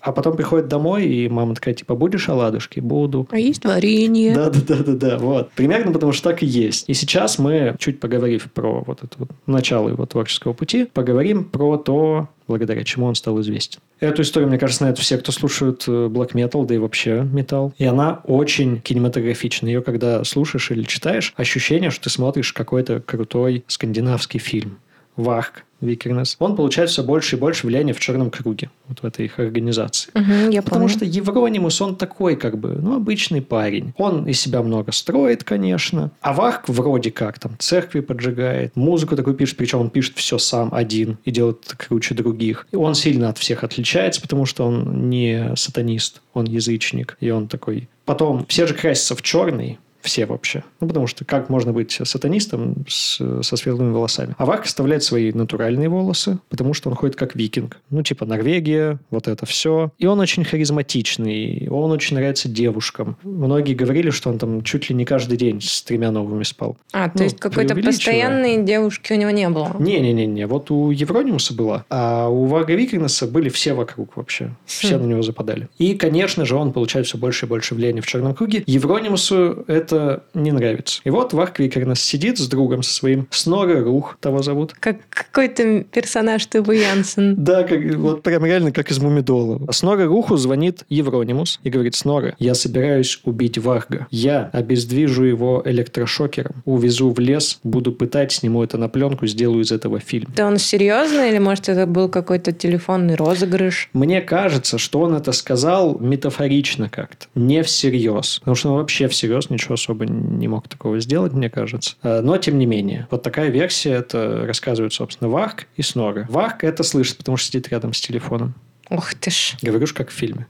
А 0.00 0.12
потом 0.12 0.36
приходит 0.36 0.68
домой, 0.68 1.06
и 1.06 1.28
мама 1.28 1.54
такая, 1.54 1.74
типа, 1.74 1.94
будешь 1.94 2.28
оладушки? 2.28 2.80
Буду. 2.80 3.26
А 3.30 3.38
есть 3.38 3.64
варенье. 3.64 4.34
Да, 4.34 4.50
да, 4.50 4.60
да, 4.68 4.76
да, 4.76 4.92
да, 4.92 5.18
вот. 5.18 5.50
Примерно 5.52 5.92
потому 5.92 6.12
что 6.12 6.30
так 6.30 6.42
и 6.42 6.46
есть. 6.46 6.88
И 6.88 6.94
сейчас 6.94 7.38
мы, 7.38 7.74
чуть 7.78 8.00
поговорив 8.00 8.50
про 8.52 8.82
вот 8.86 9.02
это 9.02 9.14
вот 9.18 9.30
начало 9.46 9.88
его 9.88 10.06
творческого 10.06 10.43
пути, 10.52 10.84
поговорим 10.84 11.44
про 11.44 11.76
то, 11.76 12.28
благодаря 12.46 12.84
чему 12.84 13.06
он 13.06 13.14
стал 13.14 13.40
известен. 13.40 13.80
Эту 14.00 14.22
историю, 14.22 14.48
мне 14.48 14.58
кажется, 14.58 14.78
знают 14.78 14.98
все, 14.98 15.16
кто 15.16 15.32
слушают 15.32 15.84
э, 15.86 15.90
black 15.90 16.32
metal, 16.32 16.66
да 16.66 16.74
и 16.74 16.78
вообще 16.78 17.22
металл. 17.22 17.72
И 17.78 17.84
она 17.84 18.20
очень 18.24 18.80
кинематографична. 18.80 19.66
Ее, 19.66 19.82
когда 19.82 20.22
слушаешь 20.24 20.70
или 20.70 20.82
читаешь, 20.82 21.32
ощущение, 21.36 21.90
что 21.90 22.04
ты 22.04 22.10
смотришь 22.10 22.52
какой-то 22.52 23.00
крутой 23.00 23.64
скандинавский 23.68 24.40
фильм. 24.40 24.78
Варк, 25.16 25.64
Викернес, 25.84 26.36
он 26.38 26.56
получает 26.56 26.90
все 26.90 27.02
больше 27.02 27.36
и 27.36 27.38
больше 27.38 27.66
влияния 27.66 27.92
в 27.92 28.00
черном 28.00 28.30
круге, 28.30 28.70
вот 28.88 29.00
в 29.00 29.04
этой 29.04 29.26
их 29.26 29.38
организации. 29.38 30.10
Мгм, 30.14 30.50
я 30.50 30.62
Потому 30.62 30.86
помню. 30.86 30.96
что 30.96 31.04
Евронимус, 31.04 31.80
он 31.80 31.96
такой, 31.96 32.36
как 32.36 32.58
бы, 32.58 32.78
ну, 32.80 32.96
обычный 32.96 33.42
парень. 33.42 33.92
Он 33.96 34.26
из 34.26 34.40
себя 34.40 34.62
много 34.62 34.92
строит, 34.92 35.44
конечно. 35.44 36.10
А 36.20 36.32
Варк 36.32 36.68
вроде 36.68 37.10
как 37.10 37.38
там 37.38 37.56
церкви 37.58 38.00
поджигает, 38.00 38.76
музыку 38.76 39.16
такую 39.16 39.36
пишет, 39.36 39.56
причем 39.56 39.80
он 39.80 39.90
пишет 39.90 40.16
все 40.16 40.38
сам 40.38 40.72
один 40.72 41.18
и 41.24 41.30
делает 41.30 41.74
круче 41.76 42.14
других. 42.14 42.66
И 42.72 42.76
он 42.76 42.94
сильно 42.94 43.28
от 43.28 43.38
всех 43.38 43.64
отличается, 43.64 44.20
потому 44.20 44.46
что 44.46 44.66
он 44.66 45.08
не 45.08 45.52
сатанист, 45.56 46.22
он 46.32 46.44
язычник. 46.46 47.16
И 47.20 47.30
он 47.30 47.48
такой... 47.48 47.88
Потом 48.04 48.44
все 48.48 48.66
же 48.66 48.74
красятся 48.74 49.16
в 49.16 49.22
черный, 49.22 49.78
все 50.04 50.26
вообще. 50.26 50.62
Ну, 50.80 50.88
потому 50.88 51.06
что 51.06 51.24
как 51.24 51.48
можно 51.48 51.72
быть 51.72 51.98
сатанистом 52.02 52.84
с, 52.88 53.16
со 53.42 53.56
светлыми 53.56 53.92
волосами? 53.92 54.34
А 54.38 54.44
Варк 54.44 54.64
оставляет 54.64 55.02
свои 55.02 55.32
натуральные 55.32 55.88
волосы, 55.88 56.38
потому 56.50 56.74
что 56.74 56.90
он 56.90 56.94
ходит 56.94 57.16
как 57.16 57.34
викинг. 57.34 57.78
Ну, 57.90 58.02
типа 58.02 58.26
Норвегия, 58.26 58.98
вот 59.10 59.28
это 59.28 59.46
все. 59.46 59.90
И 59.98 60.06
он 60.06 60.20
очень 60.20 60.44
харизматичный, 60.44 61.68
он 61.70 61.90
очень 61.90 62.16
нравится 62.16 62.48
девушкам. 62.48 63.16
Многие 63.22 63.74
говорили, 63.74 64.10
что 64.10 64.30
он 64.30 64.38
там 64.38 64.62
чуть 64.62 64.90
ли 64.90 64.94
не 64.94 65.04
каждый 65.04 65.38
день 65.38 65.60
с 65.60 65.82
тремя 65.82 66.10
новыми 66.10 66.42
спал. 66.42 66.76
А, 66.92 67.08
то 67.08 67.18
ну, 67.18 67.24
есть 67.24 67.40
какой-то 67.40 67.74
постоянной 67.74 68.62
девушки 68.62 69.12
у 69.12 69.16
него 69.16 69.30
не 69.30 69.48
было? 69.48 69.74
Не-не-не, 69.78 70.46
вот 70.46 70.70
у 70.70 70.90
Евронимуса 70.90 71.54
была, 71.54 71.84
а 71.88 72.28
у 72.28 72.44
Варга 72.44 72.74
Викинеса 72.74 73.26
были 73.26 73.48
все 73.48 73.72
вокруг 73.72 74.16
вообще. 74.16 74.54
Все 74.66 74.98
на 74.98 75.06
него 75.06 75.22
западали. 75.22 75.68
И, 75.78 75.94
конечно 75.94 76.44
же, 76.44 76.56
он 76.56 76.72
получает 76.72 77.06
все 77.06 77.16
больше 77.16 77.46
и 77.46 77.48
больше 77.48 77.74
влияния 77.74 78.00
в 78.00 78.06
черном 78.06 78.34
круге. 78.34 78.62
Евронимусу 78.66 79.64
это 79.66 79.93
не 80.34 80.52
нравится. 80.52 81.00
И 81.04 81.10
вот 81.10 81.32
Варг 81.32 81.58
Викинес 81.58 82.00
сидит 82.00 82.38
с 82.38 82.46
другом 82.48 82.82
со 82.82 82.92
своим 82.92 83.26
Сноры 83.30 83.82
Рух, 83.82 84.16
того 84.20 84.42
зовут. 84.42 84.74
Как 84.78 84.96
какой-то 85.08 85.84
персонаж 85.84 86.46
Тувы 86.46 86.76
Янсен. 86.76 87.36
Да, 87.44 87.62
как, 87.64 87.80
вот 87.96 88.22
прям 88.22 88.46
реально 88.46 88.72
как 88.72 88.90
из 88.90 88.98
Мумидола. 89.00 89.60
Снора 89.70 90.06
Руху 90.06 90.36
звонит 90.36 90.84
Евронимус 90.88 91.60
и 91.62 91.70
говорит, 91.70 91.94
Снора, 91.94 92.34
я 92.38 92.54
собираюсь 92.54 93.20
убить 93.24 93.58
Варга. 93.58 94.06
Я 94.10 94.50
обездвижу 94.52 95.24
его 95.24 95.62
электрошокером, 95.64 96.62
увезу 96.64 97.10
в 97.10 97.18
лес, 97.18 97.58
буду 97.62 97.92
пытать, 97.92 98.32
сниму 98.32 98.62
это 98.62 98.78
на 98.78 98.88
пленку, 98.88 99.26
сделаю 99.26 99.62
из 99.62 99.72
этого 99.72 100.00
фильм. 100.00 100.32
Да 100.34 100.46
он 100.46 100.58
серьезно 100.58 101.28
или, 101.28 101.38
может, 101.38 101.68
это 101.68 101.86
был 101.86 102.08
какой-то 102.08 102.52
телефонный 102.52 103.14
розыгрыш? 103.14 103.90
Мне 103.92 104.20
кажется, 104.20 104.78
что 104.78 105.00
он 105.00 105.14
это 105.14 105.32
сказал 105.32 105.98
метафорично 105.98 106.88
как-то, 106.88 107.26
не 107.34 107.62
всерьез. 107.62 108.38
Потому 108.40 108.54
что 108.54 108.70
он 108.70 108.78
вообще 108.78 109.08
всерьез 109.08 109.50
ничего 109.50 109.76
особо 109.84 110.06
не 110.06 110.48
мог 110.48 110.68
такого 110.68 110.98
сделать, 111.00 111.32
мне 111.32 111.50
кажется. 111.50 111.96
Э, 112.02 112.20
Но, 112.20 112.36
тем 112.38 112.58
не 112.58 112.66
менее, 112.66 113.06
вот 113.10 113.22
такая 113.22 113.50
версия, 113.50 113.92
это 113.92 114.44
рассказывают, 114.46 114.94
собственно, 114.94 115.30
Варк 115.30 115.66
и 115.76 115.82
Сноры. 115.82 116.26
Варк 116.30 116.64
это 116.64 116.82
слышит, 116.82 117.18
потому 117.18 117.36
что 117.36 117.48
сидит 117.48 117.68
рядом 117.68 117.92
с 117.92 118.00
телефоном. 118.00 118.54
Ух 118.96 119.14
ты 119.14 119.30
ж. 119.30 119.56
Говорю 119.62 119.86
как 119.94 120.10
в 120.10 120.12
фильме. 120.12 120.46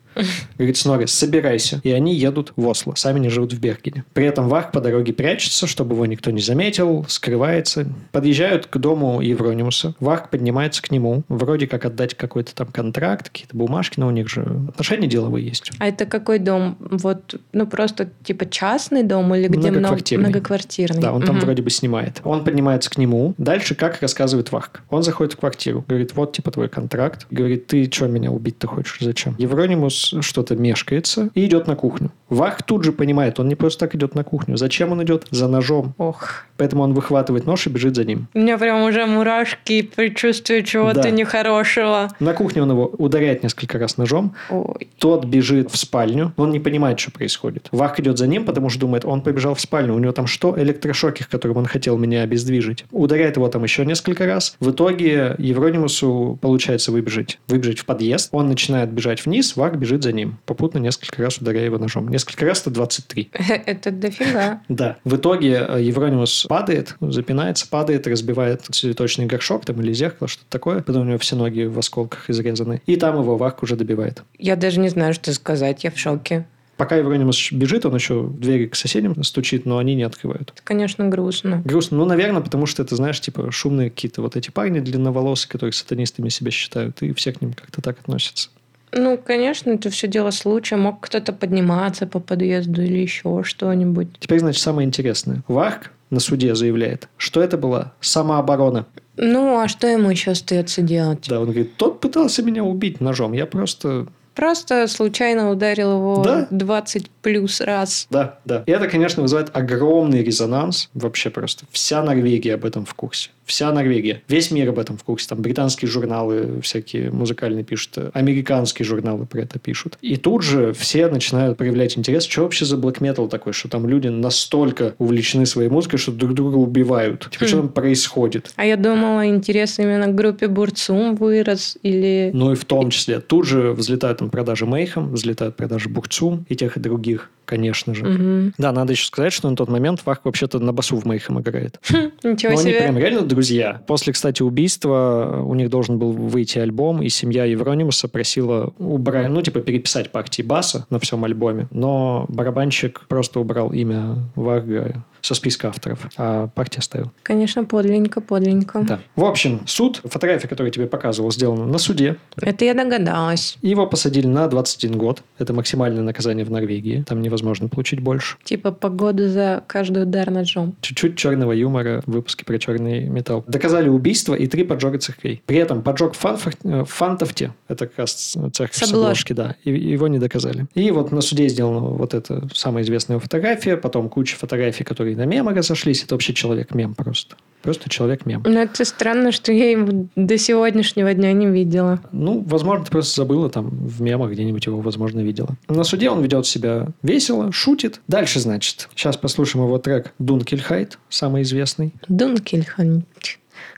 Говорит 0.59 0.77
Снорри, 0.77 1.07
собирайся. 1.07 1.81
И 1.83 1.91
они 1.91 2.15
едут 2.15 2.53
в 2.57 2.67
Осло. 2.69 2.95
Сами 2.95 3.19
не 3.19 3.29
живут 3.31 3.53
в 3.53 3.59
Бергене. 3.59 4.05
При 4.13 4.27
этом 4.27 4.49
Варк 4.49 4.71
по 4.71 4.81
дороге 4.81 5.13
прячется, 5.13 5.67
чтобы 5.67 5.95
его 5.95 6.07
никто 6.07 6.31
не 6.31 6.41
заметил, 6.41 7.05
скрывается. 7.09 7.87
Подъезжают 8.13 8.67
к 8.67 8.77
дому 8.77 9.21
Евронимуса. 9.21 9.95
Варк 9.99 10.31
поднимается 10.31 10.83
к 10.83 10.91
нему. 10.93 11.25
Вроде 11.29 11.67
как 11.67 11.85
отдать 11.85 12.15
какой-то 12.15 12.55
там 12.55 12.69
контракт, 12.69 13.29
какие-то 13.31 13.57
бумажки, 13.57 13.99
но 13.99 14.07
у 14.07 14.11
них 14.13 14.29
же 14.29 14.43
отношения 14.69 15.09
деловые 15.09 15.49
есть. 15.49 15.73
А 15.81 15.89
это 15.89 16.07
какой 16.07 16.39
дом? 16.39 16.77
Вот, 16.79 17.35
ну 17.53 17.67
просто 17.67 18.09
типа 18.23 18.47
частный 18.49 19.03
дом 19.03 19.35
или 19.35 19.49
где 19.49 19.59
много 19.59 19.79
Многоквартирный. 19.79 20.25
многоквартирный? 20.29 21.01
Да, 21.03 21.13
он 21.13 21.23
там 21.23 21.37
Мгм. 21.37 21.45
вроде 21.45 21.63
бы 21.63 21.71
снимает. 21.71 22.21
Он 22.25 22.45
поднимается 22.45 22.89
к 22.91 22.99
нему. 22.99 23.35
Дальше, 23.39 23.75
как 23.75 24.01
рассказывает 24.01 24.53
Варк. 24.53 24.83
Он 24.91 25.03
заходит 25.03 25.33
в 25.33 25.37
квартиру. 25.39 25.85
Говорит, 25.89 26.15
вот, 26.15 26.33
типа, 26.35 26.51
твой 26.53 26.69
контракт. 26.69 27.27
Говорит, 27.31 27.67
ты 27.67 27.91
что, 27.91 28.07
меня 28.07 28.31
убить-то 28.35 28.67
хочешь? 28.67 28.99
Зачем? 29.01 29.35
Евронимус 29.39 30.15
что-то 30.21 30.57
мешкается 30.57 31.31
и 31.35 31.45
идет 31.47 31.67
на 31.67 31.77
кухню. 31.77 32.11
Варк 32.29 32.63
тут 32.63 32.85
же 32.85 32.93
понимает, 32.93 33.39
он 33.41 33.49
не 33.49 33.55
просто 33.55 33.81
так 33.87 33.95
идет 33.95 34.15
на 34.15 34.25
кухню. 34.25 34.57
Зачем 34.57 34.93
он 34.93 35.03
идет? 35.03 35.27
За 35.31 35.47
ножом. 35.49 35.95
Ох. 35.99 36.45
Поэтому 36.57 36.83
он 36.83 36.95
выхватывает 36.95 37.47
нож 37.47 37.67
и 37.67 37.71
бежит 37.71 37.95
за 37.97 38.05
ним. 38.05 38.29
У 38.35 38.39
меня 38.39 38.59
прям 38.59 38.83
уже 38.83 39.07
мурашки 39.07 39.73
и 39.75 39.83
предчувствие 39.83 40.63
чего-то 40.63 41.03
Да. 41.03 41.11
нехорошего. 41.11 42.09
На 42.21 42.33
кухне 42.33 42.63
он 42.63 42.71
его 42.71 42.87
ударяет 42.99 43.43
несколько 43.43 43.79
раз 43.79 43.97
ножом. 43.99 44.35
Ой. 44.51 44.89
Тот 44.99 45.25
бежит 45.27 45.71
в 45.71 45.77
спальню. 45.77 46.33
Он 46.37 46.51
не 46.51 46.61
понимает, 46.61 46.99
что 47.01 47.11
происходит. 47.11 47.69
Варк 47.73 48.01
идет 48.01 48.19
за 48.19 48.27
ним, 48.27 48.45
потому 48.45 48.69
что 48.71 48.81
думает, 48.81 49.05
он 49.05 49.21
побежал 49.23 49.55
в 49.55 49.61
спальню. 49.61 49.95
У 49.95 49.99
него 49.99 50.13
там 50.13 50.27
что? 50.27 50.59
Электрошокер, 50.61 51.27
которым 51.27 51.59
он 51.59 51.67
хотел 51.67 51.99
меня 51.99 52.23
обездвижить. 52.23 52.85
Ударяет 52.91 53.37
его 53.37 53.49
там 53.49 53.63
еще 53.65 53.85
несколько 53.85 54.27
раз. 54.27 54.57
В 54.61 54.71
итоге 54.71 55.35
Евронимусу 55.39 56.39
получается 56.41 56.93
выбежать. 56.93 57.39
Выбежать 57.49 57.79
в 57.81 57.85
подъезд. 57.85 58.14
Он 58.33 58.49
начинает 58.49 58.91
бежать 58.91 59.25
вниз, 59.25 59.57
Варк 59.57 59.77
бежит 59.77 60.03
за 60.03 60.13
ним. 60.13 60.39
Попутно 60.47 60.79
несколько 60.79 61.23
раз 61.23 61.39
ударяя 61.39 61.65
его 61.65 61.79
ножом. 61.79 62.09
Несколько 62.09 62.45
раз 62.45 62.63
это 62.63 62.71
23. 62.71 63.31
Это 63.67 63.91
дофига. 63.91 64.63
Да. 64.69 64.97
В 65.05 65.17
итоге 65.17 65.67
э, 65.69 65.83
Евронимус 65.83 66.47
падает, 66.49 66.97
запинается, 67.01 67.69
падает, 67.69 68.07
разбивает 68.07 68.63
цветочный 68.63 69.27
горшок 69.27 69.65
там 69.65 69.81
или 69.81 69.93
зеркало, 69.93 70.29
что-то 70.29 70.49
такое. 70.51 70.83
Потом 70.83 71.03
у 71.03 71.05
него 71.05 71.19
все 71.19 71.37
ноги 71.37 71.65
в 71.65 71.79
осколках 71.79 72.29
изрезаны. 72.31 72.83
И 72.87 72.97
там 72.97 73.21
его 73.21 73.37
Варк 73.37 73.63
уже 73.63 73.77
добивает. 73.77 74.23
Я 74.39 74.57
даже 74.57 74.81
не 74.81 74.89
знаю, 74.89 75.15
что 75.15 75.33
сказать. 75.33 75.85
Я 75.85 75.91
в 75.91 75.99
шоке. 75.99 76.47
Пока 76.77 76.97
Евронимус 76.97 77.53
бежит, 77.53 77.87
он 77.87 77.95
еще 77.95 78.23
в 78.23 78.41
двери 78.41 78.67
к 78.67 78.75
соседям 78.75 79.23
стучит, 79.23 79.65
но 79.65 79.79
они 79.79 79.95
не 79.95 80.03
открывают. 80.03 80.51
Это, 80.55 80.63
конечно, 80.63 81.09
грустно. 81.09 81.63
Грустно. 81.65 81.99
Ну, 81.99 82.05
наверное, 82.05 82.41
потому 82.41 82.67
что 82.67 82.83
это, 82.83 82.97
знаешь, 82.97 83.21
типа 83.21 83.51
шумные 83.51 83.91
какие-то 83.91 84.23
вот 84.23 84.37
эти 84.37 84.51
парни 84.51 84.81
длинноволосые, 84.81 85.51
которые 85.51 85.73
сатанистами 85.73 86.29
себя 86.29 86.51
считают, 86.51 87.01
и 87.03 87.13
все 87.13 87.33
к 87.33 87.41
ним 87.41 87.53
как-то 87.53 87.81
так 87.81 88.01
относятся. 88.01 88.51
Ну, 88.97 89.19
конечно, 89.19 89.71
это 89.71 89.91
все 89.91 90.07
дело 90.07 90.31
случая. 90.31 90.77
Мог 90.77 91.01
кто-то 91.01 91.33
подниматься 91.33 92.07
по 92.07 92.21
подъезду 92.21 92.83
или 92.83 92.99
еще 92.99 93.43
что-нибудь. 93.45 94.09
Теперь, 94.21 94.41
значит, 94.41 94.63
самое 94.63 94.87
интересное. 94.87 95.43
Варк 95.49 95.91
на 96.11 96.21
суде 96.21 96.55
заявляет, 96.55 97.09
что 97.17 97.43
это 97.43 97.59
была 97.59 97.93
самооборона. 98.01 98.87
Ну, 99.17 99.59
а 99.59 99.69
что 99.69 99.87
ему 99.87 100.11
еще 100.11 100.33
остается 100.33 100.83
делать? 100.83 101.27
Да, 101.29 101.41
он 101.41 101.47
говорит, 101.47 101.77
тот 101.77 102.01
пытался 102.01 102.43
меня 102.43 102.65
убить 102.65 103.01
ножом, 103.01 103.33
я 103.33 103.47
просто... 103.47 104.07
Просто 104.35 104.87
случайно 104.89 105.51
ударил 105.51 105.93
его 105.93 106.23
Да. 106.25 106.47
20 106.51 107.11
плюс 107.23 107.61
раз. 107.61 108.07
Да, 108.11 108.39
да. 108.45 108.65
И 108.67 108.71
это, 108.71 108.89
конечно, 108.89 109.23
вызывает 109.23 109.55
огромный 109.57 110.23
резонанс. 110.23 110.91
Вообще 110.95 111.31
просто 111.31 111.67
вся 111.71 112.03
Норвегия 112.03 112.55
об 112.55 112.65
этом 112.65 112.85
в 112.85 112.95
курсе. 112.95 113.31
Вся 113.45 113.73
Норвегия. 113.73 114.23
Весь 114.29 114.51
мир 114.51 114.69
об 114.71 114.79
этом 114.79 114.97
в 114.97 115.05
курсе. 115.05 115.29
Там 115.29 115.43
британские 115.43 115.91
журналы 115.91 116.61
всякие 116.63 117.11
музыкальные 117.11 117.65
пишут. 117.65 117.99
Американские 118.13 118.87
журналы 118.87 119.27
про 119.27 119.41
это 119.43 119.59
пишут. 119.59 119.99
И 120.01 120.17
тут 120.17 120.43
же 120.43 120.73
все 120.73 121.09
начинают 121.09 121.59
проявлять 121.59 121.99
интерес. 121.99 122.25
Что 122.25 122.43
вообще 122.43 122.65
за 122.65 122.77
black 122.77 123.01
metal 123.01 123.29
такой? 123.29 123.53
Что 123.53 123.69
там 123.69 123.87
люди 123.89 124.09
настолько 124.09 124.95
увлечены 124.99 125.47
своей 125.47 125.69
музыкой, 125.69 125.99
что 125.99 126.13
друг 126.13 126.35
друга 126.35 126.57
убивают. 126.57 127.29
Типа, 127.31 127.47
что 127.47 127.59
там 127.59 127.69
происходит? 127.69 128.53
А 128.57 128.65
я 128.65 128.77
думала, 128.77 129.27
интерес 129.27 129.79
именно 129.79 130.07
к 130.07 130.15
группе 130.15 130.49
Бурцум 130.49 131.15
вырос 131.15 131.77
или... 131.83 132.31
Ну 132.33 132.53
и 132.53 132.55
в 132.55 132.65
том 132.65 132.91
числе. 132.91 133.21
Тут 133.21 133.47
же 133.47 133.73
взлетают 133.73 134.19
там 134.19 134.31
продажи 134.31 134.67
Мейхам, 134.67 135.13
взлетают 135.13 135.57
продажи 135.57 135.89
Бурцум 135.89 136.47
и 136.49 136.57
тех, 136.57 136.77
и 136.77 136.81
других, 136.81 137.31
конечно 137.45 137.95
же. 137.95 138.05
Мгм. 138.05 138.55
Да, 138.59 138.73
надо 138.73 138.93
еще 138.93 139.07
сказать, 139.07 139.33
что 139.33 139.51
на 139.51 139.57
тот 139.57 139.69
момент 139.69 140.01
Вах 140.05 140.21
вообще-то 140.25 140.59
на 140.59 140.73
басу 140.73 140.97
в 140.97 141.05
Мейхам 141.05 141.41
играет. 141.41 141.79
Ничего 142.23 142.53
Ну, 142.53 142.59
они 142.59 142.71
себе. 142.71 142.81
прям 142.81 142.99
реально 142.99 143.23
друзья. 143.35 143.83
После, 143.87 144.13
кстати, 144.13 144.43
убийства 144.43 145.43
у 145.45 145.55
них 145.55 145.69
должен 145.71 145.99
был 145.99 146.13
выйти 146.13 146.59
альбом, 146.59 147.03
и 147.03 147.09
семья 147.09 147.45
Евронимуса 147.45 148.09
просила 148.09 148.73
убрать, 148.79 149.29
ну, 149.29 149.43
типа, 149.43 149.61
переписать 149.61 150.11
партии 150.11 150.43
баса 150.43 150.87
на 150.91 150.99
всем 150.99 151.25
альбоме, 151.25 151.67
но 151.71 152.27
барабанщик 152.29 153.07
просто 153.09 153.41
убрал 153.41 153.73
имя 153.73 154.17
Варга 154.35 155.05
со 155.25 155.35
списка 155.35 155.69
авторов, 155.69 156.07
а 156.19 156.49
партия 156.49 156.81
оставил. 156.81 157.11
Конечно, 157.23 157.65
подленько, 157.65 158.21
подленько. 158.21 158.81
Да. 158.83 159.01
В 159.17 159.25
общем, 159.25 159.63
суд, 159.67 160.01
фотография, 160.05 160.49
которую 160.49 160.69
я 160.69 160.73
тебе 160.73 160.87
показывал, 160.87 161.33
сделана 161.33 161.65
на 161.65 161.79
суде. 161.79 162.17
Это 162.37 162.65
я 162.67 162.75
догадалась. 162.75 163.57
Его 163.63 163.87
посадили 163.87 164.27
на 164.27 164.47
21 164.49 164.99
год. 164.99 165.23
Это 165.39 165.55
максимальное 165.55 166.03
наказание 166.03 166.45
в 166.45 166.51
Норвегии. 166.51 167.05
Там 167.09 167.23
невозможно 167.23 167.69
получить 167.69 168.01
больше. 168.01 168.37
Типа 168.45 168.71
погоду 168.71 169.29
за 169.29 169.65
каждый 169.67 170.03
удар 170.03 170.31
ножом. 170.31 170.77
Чуть-чуть 170.83 171.17
черного 171.17 171.53
юмора 171.53 172.03
в 172.05 172.13
выпуске 172.13 172.45
про 172.45 172.59
черный 172.59 173.09
металл. 173.09 173.45
Доказали 173.47 173.89
убийство 173.89 174.35
и 174.35 174.47
три 174.47 174.65
поджога 174.65 174.99
церквей. 174.99 175.43
При 175.47 175.57
этом 175.57 175.83
поджог 175.83 176.15
в 176.15 176.25
э, 176.25 176.85
в 176.85 176.85
Фантофте, 176.85 177.55
это 177.69 177.87
как 177.87 177.99
раз 177.99 178.37
церковь 178.53 178.77
С 178.77 178.93
обложки, 178.93 179.33
да, 179.33 179.57
и 179.65 179.71
его 179.71 180.09
не 180.09 180.19
доказали. 180.19 180.67
И 180.75 180.91
вот 180.91 181.13
на 181.13 181.23
суде 181.23 181.49
сделана 181.49 181.81
вот 181.81 182.13
эта 182.13 182.47
самая 182.53 182.85
известная 182.85 183.19
фотография, 183.19 183.77
потом 183.77 184.09
куча 184.09 184.37
фотографий, 184.37 184.85
которые 184.85 185.14
на 185.15 185.25
мемы 185.25 185.55
разошлись. 185.55 186.03
Это 186.03 186.15
вообще 186.15 186.35
человек-мем 186.35 186.95
просто. 186.95 187.37
Просто 187.63 187.89
человек-мем. 187.89 188.43
Но 188.45 188.61
это 188.61 188.85
странно, 188.85 189.33
что 189.33 189.51
я 189.51 189.71
его 189.71 190.07
до 190.17 190.37
сегодняшнего 190.37 191.15
дня 191.15 191.33
не 191.33 191.47
видела. 191.47 191.99
Ну, 192.13 192.43
возможно, 192.47 192.85
ты 192.85 192.91
просто 192.91 193.23
забыла 193.23 193.49
там 193.49 193.71
в 193.71 194.03
мемах 194.03 194.33
где-нибудь 194.33 194.67
его, 194.67 194.81
возможно, 194.81 195.21
видела. 195.21 195.57
На 195.69 195.83
суде 195.83 196.11
он 196.11 196.23
ведет 196.23 196.47
себя 196.47 196.89
весело, 197.03 197.53
шутит. 197.53 198.01
Дальше, 198.07 198.39
значит, 198.41 198.89
сейчас 198.95 199.17
послушаем 199.17 199.65
его 199.65 199.79
трек 199.79 200.13
«Дункельхайт», 200.19 200.99
самый 201.09 201.43
известный. 201.43 201.95
Дункельхан. 202.07 203.05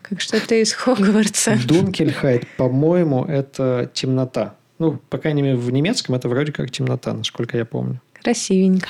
Как 0.03 0.21
что-то 0.21 0.57
из 0.57 0.73
Хогвартса. 0.73 1.57
Дункельхайт, 1.67 2.45
по-моему, 2.57 3.25
это 3.25 3.89
темнота. 3.95 4.57
Ну, 4.79 4.99
по 5.09 5.19
крайней 5.19 5.43
мере, 5.43 5.57
в 5.57 5.71
немецком 5.71 6.17
это 6.17 6.29
вроде 6.29 6.53
как 6.53 6.71
темнота, 6.71 7.13
насколько 7.13 7.57
я 7.57 7.65
помню. 7.65 8.01
Красивенько. 8.21 8.89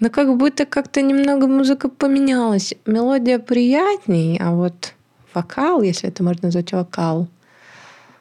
Ну, 0.00 0.10
как 0.10 0.36
будто 0.36 0.64
как-то 0.64 1.02
немного 1.02 1.46
музыка 1.46 1.88
поменялась. 1.88 2.74
Мелодия 2.86 3.38
приятней, 3.38 4.38
а 4.40 4.52
вот 4.52 4.94
вокал, 5.34 5.82
если 5.82 6.08
это 6.08 6.22
можно 6.22 6.46
назвать 6.46 6.72
вокал, 6.72 7.28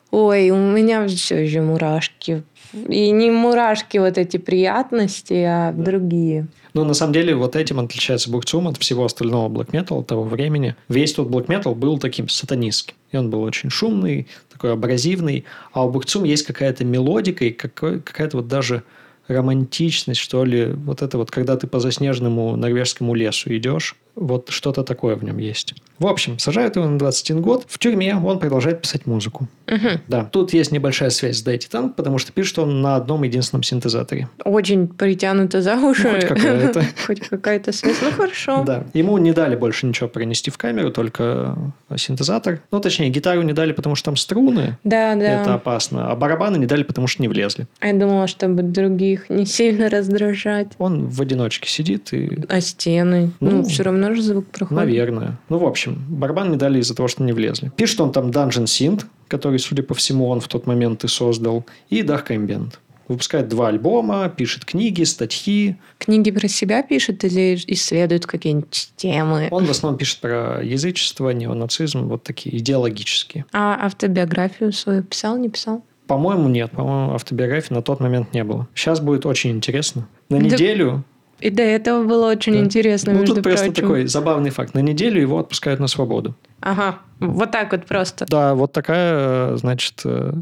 Ой, 0.09 0.51
у 0.51 0.55
меня 0.55 1.05
все 1.07 1.43
еще 1.43 1.61
мурашки. 1.61 2.43
И 2.73 3.11
не 3.11 3.29
мурашки 3.29 3.97
вот 3.97 4.17
эти 4.17 4.37
приятности, 4.37 5.33
а 5.33 5.73
другие. 5.73 6.47
Ну, 6.73 6.83
на 6.85 6.93
самом 6.93 7.13
деле, 7.13 7.35
вот 7.35 7.55
этим 7.55 7.79
отличается 7.79 8.29
Бухцум 8.29 8.67
от 8.67 8.77
всего 8.77 9.03
остального 9.05 9.49
metal 9.49 10.03
того 10.03 10.23
времени. 10.23 10.75
Весь 10.89 11.13
тот 11.13 11.27
metal 11.29 11.75
был 11.75 11.97
таким 11.97 12.29
сатанистским. 12.29 12.95
И 13.11 13.17
он 13.17 13.29
был 13.29 13.41
очень 13.41 13.69
шумный, 13.69 14.27
такой 14.51 14.73
абразивный. 14.73 15.45
А 15.73 15.85
у 15.85 15.89
Бухцум 15.89 16.23
есть 16.23 16.45
какая-то 16.45 16.85
мелодика 16.85 17.45
и 17.45 17.51
какой- 17.51 17.99
какая-то 17.99 18.37
вот 18.37 18.47
даже 18.47 18.83
романтичность, 19.27 20.19
что 20.19 20.45
ли. 20.45 20.67
Вот 20.67 21.01
это 21.01 21.17
вот, 21.17 21.31
когда 21.31 21.57
ты 21.57 21.67
по 21.67 21.79
заснеженному 21.79 22.55
норвежскому 22.55 23.13
лесу 23.13 23.55
идешь, 23.55 23.95
вот 24.17 24.49
что-то 24.49 24.83
такое 24.83 25.15
в 25.15 25.23
нем 25.23 25.37
есть. 25.37 25.75
В 25.99 26.05
общем, 26.05 26.37
сажают 26.37 26.75
его 26.75 26.87
на 26.87 26.99
21 26.99 27.41
год. 27.41 27.65
В 27.67 27.79
тюрьме 27.79 28.15
он 28.15 28.39
продолжает 28.39 28.81
писать 28.81 29.05
музыку. 29.05 29.47
Мгм. 29.67 30.01
Да, 30.07 30.25
тут 30.25 30.53
есть 30.53 30.71
небольшая 30.71 31.09
связь 31.09 31.37
с 31.37 31.41
Дайти 31.41 31.67
Танк, 31.67 31.95
потому 31.95 32.17
что 32.17 32.31
пишет 32.31 32.59
он 32.59 32.81
на 32.81 32.95
одном 32.95 33.23
единственном 33.23 33.63
синтезаторе. 33.63 34.27
Очень 34.43 34.87
притянуто 34.87 35.61
за 35.61 35.75
уши. 35.75 36.09
Хоть 36.09 36.25
какая-то. 36.25 36.83
Хоть 37.05 37.19
какая-то 37.21 37.71
связь. 37.71 37.97
Ну, 38.01 38.11
хорошо. 38.11 38.63
Да. 38.65 38.85
Ему 38.93 39.17
не 39.17 39.33
дали 39.33 39.55
больше 39.55 39.85
ничего 39.87 40.07
пронести 40.09 40.51
в 40.51 40.57
камеру, 40.57 40.91
только 40.91 41.57
синтезатор. 41.95 42.61
Ну, 42.71 42.79
точнее, 42.79 43.09
гитару 43.09 43.41
не 43.41 43.53
дали, 43.53 43.71
потому 43.71 43.95
что 43.95 44.05
там 44.05 44.15
струны. 44.17 44.77
Да, 44.83 45.15
да. 45.15 45.41
Это 45.41 45.53
опасно. 45.55 46.11
А 46.11 46.15
барабаны 46.15 46.57
не 46.57 46.65
дали, 46.65 46.83
потому 46.83 47.07
что 47.07 47.21
не 47.21 47.27
влезли. 47.27 47.67
А 47.79 47.87
Я 47.87 47.93
думала, 47.93 48.27
чтобы 48.27 48.63
других 48.63 49.29
не 49.29 49.45
сильно 49.45 49.89
раздражать. 49.89 50.67
Он 50.77 51.07
в 51.07 51.21
одиночке 51.21 51.69
сидит 51.69 52.13
и... 52.13 52.39
А 52.49 52.61
стены? 52.61 53.31
Ну, 53.39 53.51
Ну, 53.51 53.63
все 53.63 53.83
равно 53.83 54.06
же 54.15 54.21
звук 54.21 54.47
проходит. 54.47 54.83
Наверное. 54.85 55.39
Ну, 55.49 55.57
в 55.57 55.65
общем, 55.65 56.03
барабан 56.09 56.51
не 56.51 56.57
дали 56.57 56.79
из-за 56.79 56.95
того, 56.95 57.07
что 57.07 57.23
не 57.23 57.33
влезли. 57.33 57.71
Пишет 57.75 58.01
он 58.01 58.11
там 58.11 58.29
Dungeon 58.29 58.65
Synth, 58.65 59.05
который, 59.27 59.59
судя 59.59 59.83
по 59.83 59.93
всему, 59.93 60.27
он 60.27 60.39
в 60.39 60.47
тот 60.47 60.67
момент 60.67 61.03
и 61.03 61.07
создал, 61.07 61.65
и 61.89 62.01
Dark 62.01 62.27
Ambient. 62.27 62.73
Выпускает 63.07 63.47
два 63.47 63.69
альбома, 63.69 64.27
пишет 64.27 64.65
книги, 64.65 65.03
статьи. 65.03 65.77
Книги 65.97 66.29
про 66.29 66.49
себя 66.49 66.83
пишет 66.83 67.23
или 67.23 67.57
исследует 67.67 68.25
какие-нибудь 68.25 68.91
темы? 68.97 69.47
Он 69.49 69.65
в 69.65 69.69
основном 69.69 69.97
пишет 69.97 70.19
про 70.19 70.61
язычество, 70.61 71.29
неонацизм, 71.29 72.07
вот 72.07 72.23
такие 72.23 72.57
идеологические. 72.57 73.45
А 73.53 73.85
автобиографию 73.85 74.73
свою 74.73 75.03
писал, 75.03 75.37
не 75.37 75.49
писал? 75.49 75.85
По-моему, 76.07 76.49
нет. 76.49 76.71
По-моему, 76.71 77.13
автобиографии 77.13 77.73
на 77.73 77.81
тот 77.81 78.01
момент 78.01 78.33
не 78.33 78.43
было. 78.43 78.67
Сейчас 78.75 78.99
будет 78.99 79.25
очень 79.25 79.51
интересно. 79.51 80.07
На 80.29 80.39
Да 80.39 80.45
неделю... 80.45 81.03
И 81.39 81.49
до 81.49 81.61
этого 81.63 82.03
было 82.03 82.29
очень 82.31 82.53
Да. 82.53 82.59
интересно, 82.59 83.13
ну, 83.13 83.19
между 83.19 83.35
тут 83.35 83.43
просто 83.43 83.65
прочим. 83.65 83.81
такой 83.81 84.07
забавный 84.07 84.49
факт. 84.49 84.73
На 84.73 84.79
неделю 84.79 85.21
его 85.21 85.39
отпускают 85.39 85.79
на 85.79 85.87
свободу. 85.87 86.35
Ага, 86.61 86.99
вот 87.19 87.51
так 87.51 87.71
вот 87.71 87.85
просто. 87.85 88.25
Да, 88.27 88.55
вот 88.55 88.71
такая, 88.71 89.53
э, 89.53 89.57
значит, 89.57 90.01
э, 90.05 90.33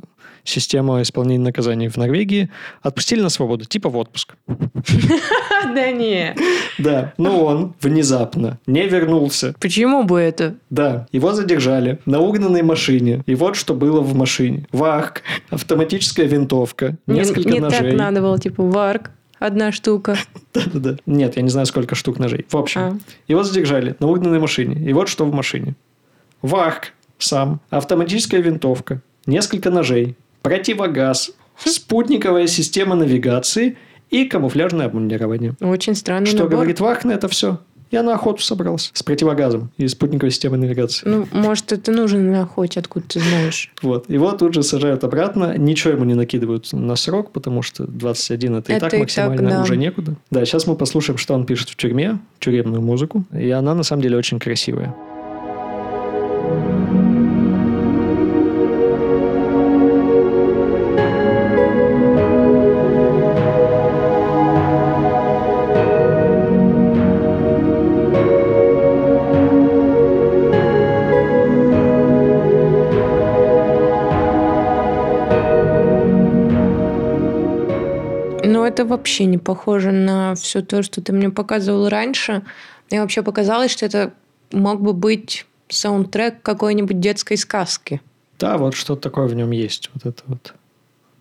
система 0.46 1.02
исполнения 1.02 1.44
наказаний 1.44 1.90
в 1.90 1.98
Норвегии. 1.98 2.50
Отпустили 2.82 3.20
на 3.22 3.30
свободу, 3.30 3.66
типа 3.66 3.90
в 3.90 3.98
отпуск. 3.98 4.36
Да 5.74 5.92
не. 5.92 6.36
Да, 6.78 7.14
но 7.18 7.44
он 7.44 7.74
внезапно 7.82 8.60
не 8.68 8.88
вернулся. 8.88 9.56
Почему 9.60 10.04
бы 10.04 10.20
это? 10.20 10.56
Да, 10.70 11.08
его 11.12 11.34
задержали 11.34 12.00
на 12.06 12.20
угнанной 12.20 12.62
машине. 12.62 13.24
И 13.26 13.36
вот 13.36 13.56
что 13.56 13.74
было 13.74 14.02
в 14.02 14.14
машине. 14.16 14.68
Вахк, 14.72 15.24
автоматическая 15.50 16.28
винтовка, 16.28 16.98
Не- 17.08 17.16
несколько 17.16 17.50
не, 17.50 17.60
ножей. 17.60 17.80
так 17.92 17.94
надо 17.94 18.22
было, 18.22 18.38
типа, 18.40 18.64
варк, 18.64 19.10
одна 19.40 19.72
штука. 19.72 20.18
Да-да-да. 20.54 20.98
Нет, 21.06 21.36
я 21.36 21.42
не 21.42 21.50
знаю, 21.50 21.66
сколько 21.66 21.96
штук 21.96 22.20
ножей. 22.20 22.46
В 22.50 22.56
общем, 22.58 22.82
А. 22.82 22.98
его 23.28 23.44
задержали 23.44 23.96
на 24.00 24.08
угнанной 24.08 24.40
машине. 24.40 24.88
И 24.90 24.94
вот 24.94 25.08
что 25.10 25.26
в 25.26 25.34
машине. 25.34 25.76
Вахк 26.42 26.94
сам, 27.18 27.60
автоматическая 27.70 28.42
винтовка, 28.42 29.02
несколько 29.26 29.70
ножей, 29.70 30.16
противогаз, 30.42 31.32
спутниковая 31.58 32.48
система 32.48 32.96
навигации 32.96 33.78
и 34.10 34.26
камуфляжное 34.26 34.86
обмундирование. 34.86 35.54
Очень 35.62 35.96
странный 35.96 36.28
Что 36.28 36.40
набор. 36.40 36.52
говорит 36.52 36.80
Вах 36.80 37.04
на 37.06 37.14
это 37.14 37.28
все? 37.28 37.60
Я 37.92 38.04
на 38.04 38.16
охоту 38.16 38.42
собрался 38.42 38.90
с 38.94 39.04
противогазом 39.04 39.70
и 39.78 39.88
спутниковой 39.88 40.32
системой 40.32 40.60
навигации. 40.60 41.08
Ну, 41.08 41.28
может, 41.32 41.72
это 41.72 41.92
нужно 41.92 42.20
на 42.20 42.42
охоте, 42.44 42.80
откуда 42.80 43.06
ты 43.08 43.20
знаешь. 43.20 43.72
Вот. 43.82 44.10
Его 44.10 44.32
тут 44.34 44.54
же 44.54 44.64
сажают 44.64 45.04
обратно. 45.04 45.58
Ничего 45.58 45.94
ему 45.94 46.06
не 46.06 46.14
накидывают 46.14 46.72
на 46.74 46.96
срок, 46.96 47.32
потому 47.32 47.62
что 47.62 47.86
21 47.86 48.56
это, 48.56 48.72
и 48.72 48.76
Это 48.76 48.86
так 48.86 48.90
и 48.90 48.98
так, 48.98 49.00
максимально 49.02 49.50
да. 49.50 49.62
уже 49.62 49.78
некуда. 49.78 50.16
Да, 50.32 50.44
сейчас 50.46 50.68
мы 50.68 50.76
послушаем, 50.76 51.18
что 51.18 51.34
он 51.34 51.46
пишет 51.46 51.70
в 51.70 51.76
тюрьме, 51.76 52.20
тюремную 52.40 52.82
музыку. 52.82 53.24
И 53.38 53.50
она 53.52 53.76
на 53.76 53.84
самом 53.84 54.02
деле 54.02 54.18
очень 54.18 54.40
красивая. 54.40 54.96
Это 78.76 78.86
вообще 78.86 79.24
не 79.24 79.38
похоже 79.38 79.92
на 79.92 80.36
все 80.36 80.62
то, 80.62 80.84
что 80.84 81.02
ты 81.02 81.14
мне 81.14 81.30
показывал 81.30 81.88
раньше. 81.88 82.44
Мне 82.92 83.00
вообще 83.00 83.24
показалось, 83.24 83.72
что 83.72 83.86
это 83.86 84.14
мог 84.52 84.82
бы 84.82 84.92
быть 84.92 85.46
саундтрек 85.70 86.42
какой-нибудь 86.42 87.00
детской 87.00 87.38
сказки. 87.38 88.02
Да, 88.38 88.58
вот 88.58 88.74
что-то 88.74 89.02
такое 89.02 89.28
в 89.28 89.34
нем 89.34 89.52
есть. 89.52 89.90
Вот 89.94 90.06
это 90.06 90.22
вот 90.28 90.54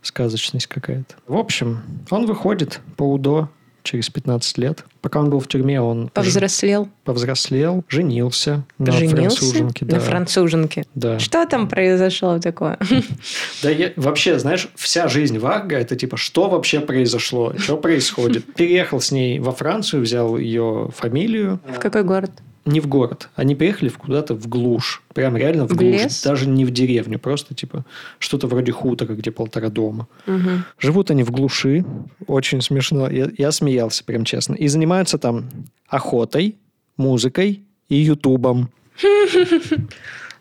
сказочность 0.03 0.67
какая-то. 0.67 1.15
В 1.29 1.37
общем, 1.37 1.83
он 2.11 2.27
выходит 2.27 2.81
по 2.97 3.05
УДО 3.05 3.49
через 3.85 4.11
15 4.11 4.59
лет. 4.59 4.85
Пока 5.03 5.21
он 5.21 5.31
был 5.31 5.39
в 5.39 5.47
тюрьме, 5.47 5.81
он 5.81 6.09
Повзрослел. 6.09 6.87
ж- 6.87 6.89
повзрослел, 7.05 7.85
женился 7.89 8.65
на 8.79 8.91
Женился 8.93 9.37
француженке. 9.43 9.85
на 9.85 9.91
да. 9.93 10.01
француженке. 10.01 10.85
Да. 10.95 11.19
Что 11.21 11.45
там 11.47 11.69
произошло 11.69 12.39
такое? 12.41 12.79
Да 13.63 13.71
я- 13.71 13.93
вообще, 13.97 14.39
знаешь, 14.39 14.69
вся 14.75 15.07
жизнь 15.09 15.39
Варга 15.39 15.77
это 15.77 15.95
типа, 15.97 16.17
что 16.17 16.49
вообще 16.49 16.81
произошло, 16.81 17.53
что 17.59 17.77
происходит. 17.77 18.53
Переехал 18.55 19.01
с 19.01 19.13
ней 19.13 19.39
во 19.39 19.53
Францию, 19.53 20.03
взял 20.03 20.37
ее 20.39 20.89
фамилию. 20.97 21.61
В 21.69 21.79
какой 21.79 22.03
город? 22.03 22.31
Не 22.65 22.81
в 22.81 22.87
город. 22.87 23.29
Они 23.35 23.55
приехали 23.55 23.91
куда-то 23.91 24.35
в 24.35 24.49
глушь. 24.49 25.03
Прям 25.13 25.37
реально 25.37 25.67
в, 25.67 25.73
В 25.73 25.77
глушь. 25.77 25.93
лес? 26.03 26.23
Даже 26.23 26.49
не 26.49 26.65
в 26.65 26.71
деревню. 26.71 27.19
Просто 27.19 27.55
типа 27.55 27.85
что-то 28.19 28.47
вроде 28.47 28.73
хутора, 28.73 29.15
где 29.15 29.31
полтора 29.31 29.69
дома. 29.69 30.09
Мгм. 30.27 30.65
Живут 30.79 31.11
они 31.11 31.23
в 31.25 31.31
глуши. 31.31 31.85
Очень 32.27 32.63
смешно. 32.63 33.11
Я, 33.11 33.29
я 33.37 33.53
смеялся, 33.53 34.03
прям 34.05 34.25
честно. 34.25 34.55
И 34.55 34.67
занимаются 34.69 35.19
там 35.19 35.45
охотой, 35.89 36.57
музыкой 36.97 37.63
и 37.89 37.97
ютубом. 37.97 38.71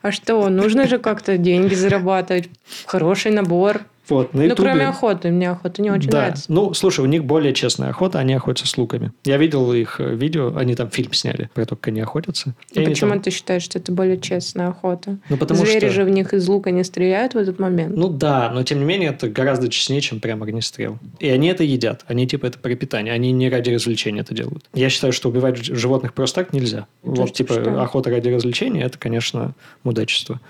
А 0.01 0.11
что, 0.11 0.49
нужно 0.49 0.85
же 0.85 0.99
как-то 0.99 1.37
деньги 1.37 1.75
зарабатывать. 1.75 2.49
Хороший 2.85 3.31
набор. 3.31 3.83
Вот, 4.09 4.33
на 4.33 4.41
Ну, 4.41 4.45
ютубе. 4.49 4.69
кроме 4.69 4.87
охоты. 4.87 5.29
Мне 5.31 5.49
охота 5.51 5.81
не 5.81 5.89
очень 5.89 6.09
да. 6.09 6.17
нравится. 6.19 6.45
Ну, 6.49 6.73
слушай, 6.73 6.99
у 6.99 7.05
них 7.05 7.23
более 7.23 7.53
честная 7.53 7.89
охота, 7.89 8.19
они 8.19 8.33
охотятся 8.33 8.67
с 8.67 8.77
луками. 8.77 9.11
Я 9.23 9.37
видел 9.37 9.71
их 9.71 9.99
э, 9.99 10.13
видео, 10.15 10.53
они 10.55 10.75
там 10.75 10.89
фильм 10.89 11.13
сняли 11.13 11.49
про 11.53 11.65
то, 11.65 11.75
как 11.75 11.87
они 11.87 12.01
охотятся. 12.01 12.53
И 12.73 12.81
И 12.81 12.85
почему 12.85 13.11
там- 13.11 13.21
ты 13.21 13.31
считаешь, 13.31 13.63
что 13.63 13.79
это 13.79 13.91
более 13.91 14.19
честная 14.19 14.67
охота? 14.67 15.17
Ну, 15.29 15.37
потому 15.37 15.61
Звери 15.61 15.79
что... 15.79 15.89
же 15.91 16.03
в 16.03 16.09
них 16.09 16.33
из 16.33 16.47
лука 16.47 16.71
не 16.71 16.83
стреляют 16.83 17.33
в 17.33 17.37
этот 17.37 17.59
момент. 17.59 17.95
Ну 17.95 18.09
да, 18.09 18.51
но 18.53 18.63
тем 18.63 18.79
не 18.79 18.85
менее 18.85 19.11
это 19.11 19.29
гораздо 19.29 19.69
честнее, 19.69 20.01
чем 20.01 20.19
прям 20.19 20.43
огнестрел. 20.43 20.99
И 21.19 21.29
они 21.29 21.47
это 21.47 21.63
едят. 21.63 22.03
Они 22.07 22.27
типа 22.27 22.47
это 22.47 22.59
пропитание. 22.59 23.13
Они 23.13 23.31
не 23.31 23.49
ради 23.49 23.69
развлечения 23.69 24.19
это 24.21 24.33
делают. 24.33 24.65
Я 24.73 24.89
считаю, 24.89 25.13
что 25.13 25.29
убивать 25.29 25.63
животных 25.63 26.13
просто 26.13 26.43
так 26.43 26.51
нельзя. 26.53 26.87
Ну, 27.03 27.15
то 27.15 27.21
вот 27.21 27.33
типа 27.33 27.53
что? 27.53 27.81
охота 27.81 28.09
ради 28.09 28.27
развлечения 28.29 28.83
это, 28.83 28.97
конечно, 28.97 29.53
мудачество. 29.83 30.41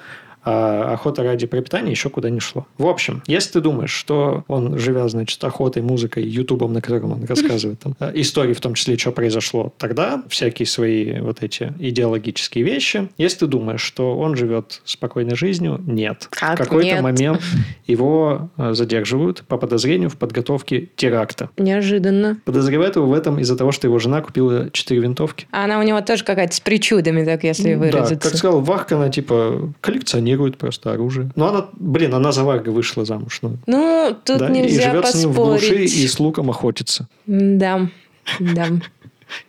А 0.45 0.93
охота 0.93 1.23
ради 1.23 1.47
пропитания 1.47 1.91
еще 1.91 2.09
куда 2.09 2.29
не 2.29 2.39
шло. 2.39 2.67
В 2.77 2.85
общем, 2.87 3.23
если 3.27 3.53
ты 3.53 3.61
думаешь, 3.61 3.91
что 3.91 4.43
он, 4.47 4.77
живя, 4.77 5.07
значит, 5.07 5.43
охотой, 5.43 5.81
музыкой, 5.81 6.23
ютубом, 6.23 6.73
на 6.73 6.81
котором 6.81 7.13
он 7.13 7.23
рассказывает 7.25 7.79
там, 7.79 7.95
э, 7.99 8.11
истории, 8.15 8.53
в 8.53 8.59
том 8.61 8.73
числе, 8.73 8.97
что 8.97 9.11
произошло 9.11 9.73
тогда, 9.77 10.23
всякие 10.27 10.65
свои 10.65 11.19
вот 11.19 11.43
эти 11.43 11.73
идеологические 11.79 12.63
вещи, 12.63 13.09
если 13.17 13.39
ты 13.39 13.47
думаешь, 13.47 13.81
что 13.81 14.17
он 14.17 14.35
живет 14.35 14.81
спокойной 14.85 15.35
жизнью, 15.35 15.81
нет. 15.85 16.27
Как 16.31 16.55
в 16.59 16.63
какой-то 16.63 17.01
момент 17.01 17.41
его 17.87 18.49
э, 18.57 18.73
задерживают 18.73 19.43
по 19.47 19.57
подозрению 19.57 20.09
в 20.09 20.17
подготовке 20.17 20.89
теракта. 20.95 21.49
Неожиданно. 21.57 22.37
Подозревают 22.45 22.95
его 22.95 23.07
в 23.07 23.13
этом 23.13 23.39
из-за 23.39 23.55
того, 23.55 23.71
что 23.71 23.87
его 23.87 23.99
жена 23.99 24.21
купила 24.21 24.69
четыре 24.71 25.01
винтовки. 25.01 25.47
А 25.51 25.65
она 25.65 25.79
у 25.79 25.83
него 25.83 26.01
тоже 26.01 26.23
какая-то 26.23 26.55
с 26.55 26.59
причудами, 26.59 27.23
так 27.23 27.43
если 27.43 27.73
Да, 27.73 27.79
выразиться. 27.79 28.29
как 28.29 28.37
сказал 28.37 28.61
Варк, 28.61 28.91
она 28.91 29.09
типа 29.09 29.73
коллекционирует 30.33 30.57
просто 30.57 30.91
оружие. 30.93 31.29
Но 31.35 31.47
она, 31.47 31.65
блин, 31.73 32.13
она 32.13 32.31
за 32.31 32.43
Варга 32.43 32.69
вышла 32.69 33.05
замуж. 33.05 33.39
Ну, 33.41 33.57
Ну, 33.65 34.15
тут 34.23 34.39
да, 34.39 34.49
и 34.49 34.51
нельзя 34.51 34.91
живет 34.91 35.07
с 35.07 35.15
ним 35.15 35.31
в 35.31 35.35
глуши 35.35 35.61
поспорить. 35.67 35.95
и 35.95 36.07
с 36.07 36.19
луком 36.19 36.49
охотится. 36.49 37.07
Да, 37.25 37.87
да. 38.39 38.67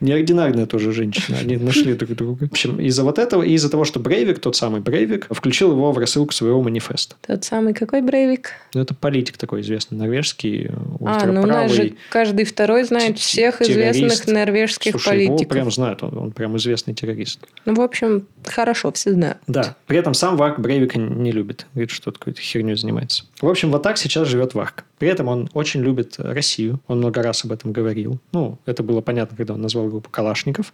Неординарная 0.00 0.66
тоже 0.66 0.92
женщина. 0.92 1.38
Они 1.40 1.56
нашли 1.56 1.94
друг 1.94 2.10
друга. 2.12 2.46
В 2.46 2.52
общем, 2.52 2.80
из-за 2.80 3.04
вот 3.04 3.18
этого 3.18 3.42
и 3.42 3.52
из-за 3.52 3.70
того, 3.70 3.84
что 3.84 4.00
Брейвик, 4.00 4.38
тот 4.38 4.56
самый 4.56 4.80
Брейвик, 4.80 5.26
включил 5.30 5.72
его 5.72 5.92
в 5.92 5.98
рассылку 5.98 6.32
своего 6.32 6.62
манифеста. 6.62 7.16
Тот 7.26 7.44
самый 7.44 7.74
какой 7.74 8.02
Брейвик? 8.02 8.52
Ну, 8.74 8.80
это 8.80 8.94
политик 8.94 9.36
такой 9.36 9.60
известный, 9.60 9.98
норвежский, 9.98 10.70
А, 11.04 11.26
ну 11.26 11.42
у 11.42 11.46
нас 11.46 11.70
же 11.72 11.94
каждый 12.10 12.44
второй 12.44 12.84
знает 12.84 13.18
всех 13.18 13.62
известных 13.62 14.26
норвежских 14.26 14.92
Слушай, 14.92 15.24
его 15.24 15.34
политиков. 15.36 15.52
прям 15.52 15.70
знают, 15.70 16.02
он, 16.02 16.18
он 16.18 16.32
прям 16.32 16.56
известный 16.56 16.94
террорист. 16.94 17.40
Ну, 17.64 17.74
в 17.74 17.80
общем, 17.80 18.26
хорошо, 18.44 18.92
все 18.92 19.12
знают. 19.12 19.38
Да. 19.46 19.76
При 19.86 19.98
этом 19.98 20.14
сам 20.14 20.36
Варк 20.36 20.58
Брейвика 20.58 20.98
не 20.98 21.32
любит. 21.32 21.66
Говорит, 21.72 21.90
что 21.90 22.12
какой-то 22.12 22.40
херней 22.40 22.76
занимается. 22.76 23.24
В 23.40 23.48
общем, 23.48 23.70
вот 23.70 23.82
так 23.82 23.98
сейчас 23.98 24.28
живет 24.28 24.54
Варк. 24.54 24.84
При 25.04 25.10
этом 25.10 25.28
он 25.28 25.50
очень 25.52 25.82
любит 25.82 26.14
Россию. 26.16 26.80
Он 26.86 26.96
много 26.96 27.22
раз 27.22 27.44
об 27.44 27.52
этом 27.52 27.74
говорил. 27.74 28.20
Ну, 28.32 28.58
это 28.64 28.82
было 28.82 29.02
понятно, 29.02 29.36
когда 29.36 29.52
он 29.52 29.60
назвал 29.60 29.88
группу 29.88 30.08
Калашников. 30.08 30.72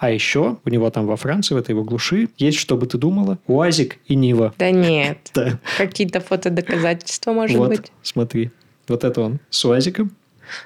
А 0.00 0.10
еще 0.10 0.56
у 0.64 0.68
него 0.68 0.90
там 0.90 1.06
во 1.06 1.14
Франции, 1.14 1.54
в 1.54 1.58
этой 1.58 1.70
его 1.70 1.84
глуши, 1.84 2.28
есть, 2.38 2.58
что 2.58 2.76
бы 2.76 2.88
ты 2.88 2.98
думала, 2.98 3.38
УАЗик 3.46 3.98
и 4.08 4.16
Нива. 4.16 4.52
Да 4.58 4.72
нет. 4.72 5.18
Да. 5.32 5.60
Какие-то 5.76 6.18
фотодоказательства, 6.18 7.32
может 7.32 7.56
вот, 7.56 7.68
быть? 7.68 7.92
смотри. 8.02 8.50
Вот 8.88 9.04
это 9.04 9.20
он 9.20 9.38
с 9.48 9.64
УАЗиком. 9.64 10.10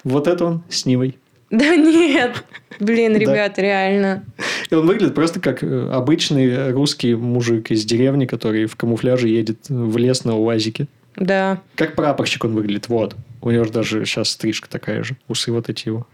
Вот 0.04 0.26
это 0.26 0.46
он 0.46 0.62
с 0.70 0.86
Нивой. 0.86 1.18
Да 1.50 1.76
нет. 1.76 2.42
Блин, 2.80 3.12
Да. 3.12 3.18
ребят, 3.18 3.58
реально. 3.58 4.24
И 4.70 4.74
он 4.74 4.86
выглядит 4.86 5.14
просто 5.14 5.38
как 5.38 5.62
э, 5.62 5.90
обычный 5.90 6.72
русский 6.72 7.14
мужик 7.14 7.72
из 7.72 7.84
деревни, 7.84 8.24
который 8.24 8.64
в 8.64 8.76
камуфляже 8.76 9.28
едет 9.28 9.68
в 9.68 9.98
лес 9.98 10.24
на 10.24 10.38
УАЗике. 10.38 10.88
Да. 11.16 11.60
Как 11.74 11.94
прапорщик 11.94 12.44
он 12.44 12.54
выглядит, 12.54 12.88
вот. 12.88 13.16
У 13.40 13.50
него 13.50 13.64
же 13.64 13.72
даже 13.72 14.04
сейчас 14.04 14.30
стрижка 14.30 14.68
такая 14.68 15.02
же. 15.02 15.16
Усы 15.28 15.52
вот 15.52 15.68
эти 15.68 15.88
его. 15.88 16.06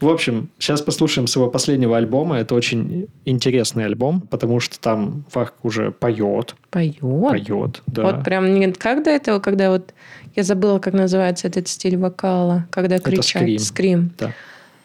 В 0.00 0.08
общем, 0.08 0.50
сейчас 0.58 0.80
послушаем 0.82 1.26
с 1.26 1.34
его 1.34 1.48
последнего 1.48 1.96
альбома. 1.96 2.38
Это 2.38 2.54
очень 2.54 3.08
интересный 3.24 3.84
альбом, 3.84 4.20
потому 4.20 4.60
что 4.60 4.78
там 4.78 5.24
Варк 5.32 5.54
уже 5.62 5.90
поет. 5.90 6.54
Поет. 6.70 7.00
Поет, 7.00 7.82
да. 7.86 8.02
Вот 8.02 8.24
прям 8.24 8.54
не 8.54 8.72
как 8.72 9.02
до 9.02 9.10
этого, 9.10 9.40
когда 9.40 9.70
вот 9.70 9.94
я 10.36 10.42
забыла, 10.44 10.78
как 10.78 10.94
называется 10.94 11.48
этот 11.48 11.66
стиль 11.66 11.96
вокала, 11.96 12.66
когда 12.70 12.96
Это 12.96 13.10
кричат. 13.10 13.42
скрим. 13.42 13.58
Скрим. 13.58 14.12
Да. 14.18 14.32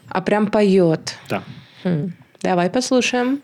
А 0.10 0.22
прям 0.22 0.48
поет. 0.48 1.16
Да. 1.30 1.44
Хм. 1.84 2.14
Давай 2.42 2.70
послушаем. 2.70 3.42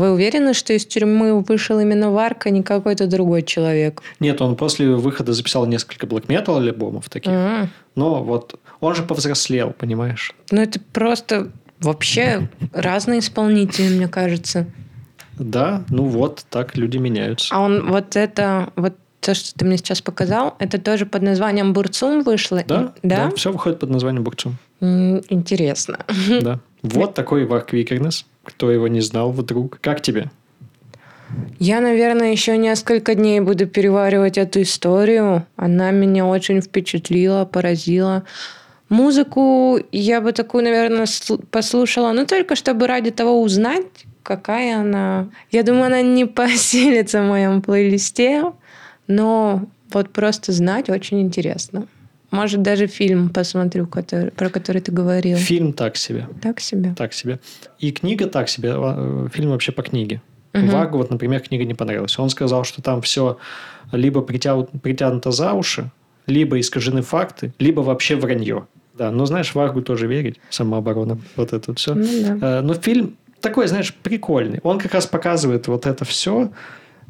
Вы 0.00 0.12
уверены, 0.12 0.54
что 0.54 0.72
из 0.72 0.86
тюрьмы 0.86 1.42
вышел 1.42 1.78
именно 1.78 2.10
Варка, 2.10 2.48
а 2.48 2.52
не 2.52 2.62
какой-то 2.62 3.06
другой 3.06 3.42
человек? 3.42 4.02
Нет, 4.18 4.40
он 4.40 4.56
после 4.56 4.88
выхода 4.88 5.32
записал 5.32 5.66
несколько 5.66 6.06
блэк 6.06 6.24
метал 6.28 6.56
альбомов 6.56 7.08
таких. 7.08 7.32
М. 7.32 7.70
Но 7.94 8.22
вот 8.22 8.58
он 8.80 8.94
же 8.94 9.02
повзрослел, 9.02 9.72
понимаешь? 9.72 10.32
Ну, 10.50 10.62
это 10.62 10.80
просто 10.92 11.50
вообще 11.80 12.48
разные 12.72 13.20
исполнители, 13.20 13.94
мне 13.94 14.08
кажется. 14.08 14.66
Да, 15.40 15.82
ну 15.88 16.04
вот, 16.04 16.44
так 16.50 16.76
люди 16.76 16.98
меняются. 16.98 17.54
А 17.54 17.60
он 17.60 17.90
вот 17.90 18.14
это, 18.16 18.68
вот 18.76 18.94
то, 19.20 19.34
что 19.34 19.52
ты 19.58 19.64
мне 19.64 19.76
сейчас 19.76 20.00
показал, 20.00 20.54
это 20.58 20.78
тоже 20.80 21.06
под 21.06 21.22
названием 21.22 21.72
Бурцум 21.72 22.22
вышло? 22.22 22.62
Да, 22.66 22.92
И- 23.02 23.08
Да? 23.08 23.30
все 23.36 23.50
выходит 23.50 23.78
под 23.80 23.90
названием 23.90 24.22
Бурцум. 24.24 24.56
Интересно. 24.80 25.98
Да. 26.42 26.60
Вот 26.82 27.14
такой 27.14 27.44
Варк 27.44 27.72
Викернес. 27.72 28.24
Кто 28.44 28.70
его 28.70 28.88
не 28.88 29.00
знал 29.02 29.30
вдруг. 29.32 29.78
Как 29.82 30.00
тебе? 30.00 30.30
Я, 31.58 31.80
наверное, 31.80 32.32
еще 32.32 32.56
несколько 32.56 33.14
дней 33.14 33.40
буду 33.40 33.66
переваривать 33.66 34.38
эту 34.38 34.62
историю. 34.62 35.46
Она 35.56 35.90
меня 35.90 36.26
очень 36.26 36.60
впечатлила, 36.62 37.44
поразила. 37.44 38.24
Музыку 38.88 39.78
я 39.92 40.20
бы 40.20 40.32
такую, 40.32 40.64
наверное, 40.64 41.04
сл- 41.04 41.44
послушала, 41.50 42.12
ну 42.12 42.26
только 42.26 42.56
чтобы 42.56 42.86
ради 42.88 43.10
того 43.12 43.40
узнать, 43.42 43.84
какая 44.22 44.80
она. 44.80 45.28
Я 45.50 45.62
думаю, 45.62 45.86
она 45.86 46.02
не 46.02 46.24
поселится 46.26 47.22
в 47.22 47.26
моем 47.26 47.62
плейлисте, 47.62 48.44
но 49.06 49.66
вот 49.92 50.10
просто 50.10 50.52
знать 50.52 50.88
очень 50.90 51.20
интересно. 51.20 51.86
Может, 52.30 52.62
даже 52.62 52.86
фильм 52.86 53.28
посмотрю, 53.30 53.86
который- 53.88 54.30
про 54.30 54.50
который 54.50 54.80
ты 54.80 54.92
говорил. 54.92 55.36
Фильм 55.36 55.72
так 55.72 55.96
себе. 55.96 56.28
Так 56.40 56.60
себе. 56.60 56.94
Так 56.96 57.12
себе. 57.12 57.40
И 57.80 57.90
книга 57.90 58.26
так 58.26 58.48
себе. 58.48 58.72
э, 58.76 59.28
Фильм 59.32 59.50
вообще 59.50 59.72
по 59.72 59.82
книге. 59.82 60.22
Мгм. 60.52 60.68
Вагу, 60.68 60.98
вот, 60.98 61.10
например, 61.10 61.40
книга 61.40 61.64
не 61.64 61.74
понравилась. 61.74 62.16
Он 62.18 62.30
сказал, 62.30 62.62
что 62.64 62.82
там 62.82 63.00
все 63.02 63.38
либо 63.92 64.20
притя- 64.20 64.68
притянуто 64.80 65.32
за 65.32 65.52
уши, 65.54 65.90
либо 66.26 66.58
искажены 66.60 67.02
факты, 67.02 67.52
либо 67.58 67.80
вообще 67.80 68.14
вранье. 68.14 68.66
Да, 68.96 69.10
но 69.10 69.26
знаешь, 69.26 69.54
Варгу 69.54 69.82
тоже 69.82 70.06
верить, 70.06 70.38
самооборона, 70.50 71.18
вот 71.36 71.52
это 71.52 71.74
все. 71.74 71.94
Ну 71.94 72.06
да. 72.38 72.58
Э, 72.58 72.60
Но 72.60 72.74
фильм 72.74 73.16
такой, 73.40 73.66
знаешь, 73.66 73.94
прикольный. 73.94 74.60
Он 74.62 74.78
как 74.78 74.94
раз 74.94 75.06
показывает 75.06 75.68
вот 75.68 75.86
это 75.86 76.04
все 76.04 76.50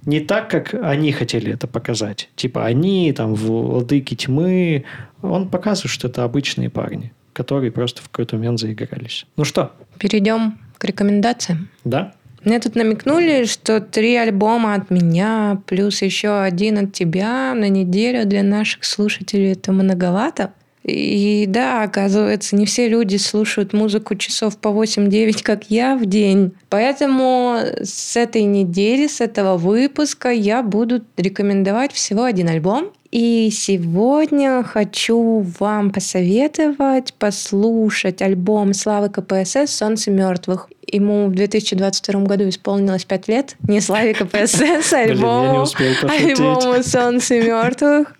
не 0.07 0.21
так, 0.21 0.49
как 0.51 0.75
они 0.75 1.13
хотели 1.13 1.53
это 1.53 1.67
показать. 1.67 2.29
Типа 2.37 2.65
они, 2.65 3.13
там, 3.13 3.35
владыки 3.35 4.15
тьмы. 4.15 4.85
Он 5.23 5.49
показывает, 5.49 5.91
что 5.91 6.09
это 6.09 6.25
обычные 6.25 6.71
парни, 6.71 7.13
которые 7.33 7.71
просто 7.71 8.03
в 8.03 8.09
какой-то 8.09 8.37
момент 8.37 8.59
заигрались. 8.61 9.27
Ну 9.37 9.45
что? 9.45 9.73
Перейдем 9.99 10.59
к 10.79 10.85
рекомендациям. 10.85 11.69
Да? 11.85 12.15
Мне 12.45 12.59
тут 12.59 12.75
намекнули, 12.75 13.45
что 13.45 13.83
три 13.83 14.17
альбома 14.17 14.75
от 14.75 14.89
меня, 14.89 15.61
плюс 15.67 16.01
еще 16.01 16.41
один 16.41 16.79
от 16.79 16.93
тебя 16.95 17.53
на 17.55 17.69
неделю 17.69 18.27
для 18.27 18.43
наших 18.43 18.85
слушателей 18.85 19.53
это 19.53 19.73
многовато. 19.73 20.53
И 20.83 21.45
да, 21.47 21.83
оказывается, 21.83 22.57
не 22.57 22.65
все 22.65 22.89
люди 22.89 23.17
слушают 23.17 23.73
музыку 23.73 24.15
часов 24.15 24.57
по 24.57 24.69
8-9, 24.69 25.43
как 25.43 25.71
я 25.71 25.97
в 25.97 26.07
день. 26.07 26.53
Поэтому 26.69 27.59
с 27.83 28.17
этой 28.17 28.43
недели, 28.43 29.07
с 29.07 29.21
этого 29.21 29.57
выпуска 29.57 30.31
я 30.31 30.63
буду 30.63 31.03
рекомендовать 31.17 31.93
всего 31.93 32.25
один 32.25 32.49
альбом. 32.49 32.93
И 33.11 33.51
сегодня 33.51 34.63
хочу 34.63 35.45
вам 35.59 35.91
посоветовать 35.91 37.13
послушать 37.15 38.23
альбом 38.23 38.73
Славы 38.73 39.09
КПСС 39.09 39.75
«Солнце 39.75 40.13
мертвых». 40.13 40.69
Ему 40.87 41.27
в 41.27 41.35
2022 41.35 42.21
году 42.23 42.49
исполнилось 42.49 43.05
5 43.05 43.29
лет. 43.29 43.57
Не 43.67 43.81
Славе 43.81 44.15
КПСС, 44.15 44.93
а 44.93 44.99
альбому, 44.99 45.67
альбому 46.05 46.83
«Солнце 46.85 47.43
мертвых». 47.43 48.17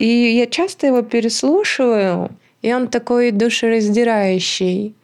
И 0.00 0.06
я 0.06 0.46
часто 0.46 0.88
его 0.88 1.02
переслушиваю, 1.02 2.30
и 2.62 2.74
он 2.74 2.88
такой 2.88 3.30
душераздирающий. 3.30 4.96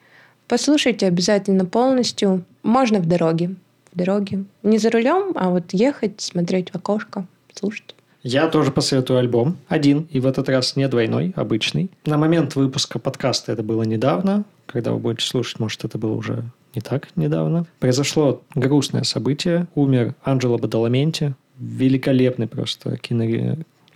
Послушайте 0.48 1.06
обязательно 1.06 1.64
полностью. 1.64 2.44
Можно 2.64 2.98
в 2.98 3.06
дороге. 3.06 3.54
В 3.92 3.96
дороге. 3.96 4.44
Не 4.64 4.78
за 4.78 4.90
рулем, 4.90 5.32
а 5.36 5.50
вот 5.50 5.72
ехать, 5.72 6.20
смотреть 6.20 6.72
в 6.72 6.76
окошко, 6.76 7.24
слушать. 7.54 7.94
Я 8.22 8.46
тоже 8.48 8.70
посоветую 8.70 9.18
альбом. 9.18 9.58
Один, 9.68 10.06
и 10.10 10.20
в 10.20 10.26
этот 10.26 10.48
раз 10.48 10.76
не 10.76 10.86
двойной, 10.86 11.32
обычный. 11.34 11.90
На 12.06 12.18
момент 12.18 12.54
выпуска 12.54 12.98
подкаста 12.98 13.52
это 13.52 13.62
было 13.62 13.82
недавно. 13.82 14.44
Когда 14.66 14.92
вы 14.92 14.98
будете 14.98 15.26
слушать, 15.26 15.58
может, 15.58 15.84
это 15.84 15.98
было 15.98 16.12
уже 16.12 16.44
не 16.74 16.80
так 16.80 17.08
недавно. 17.16 17.66
Произошло 17.80 18.42
грустное 18.54 19.02
событие. 19.02 19.66
Умер 19.74 20.14
Анджело 20.22 20.56
Бадаламенти. 20.56 21.34
Великолепный 21.58 22.46
просто 22.46 22.96
кино 22.96 23.24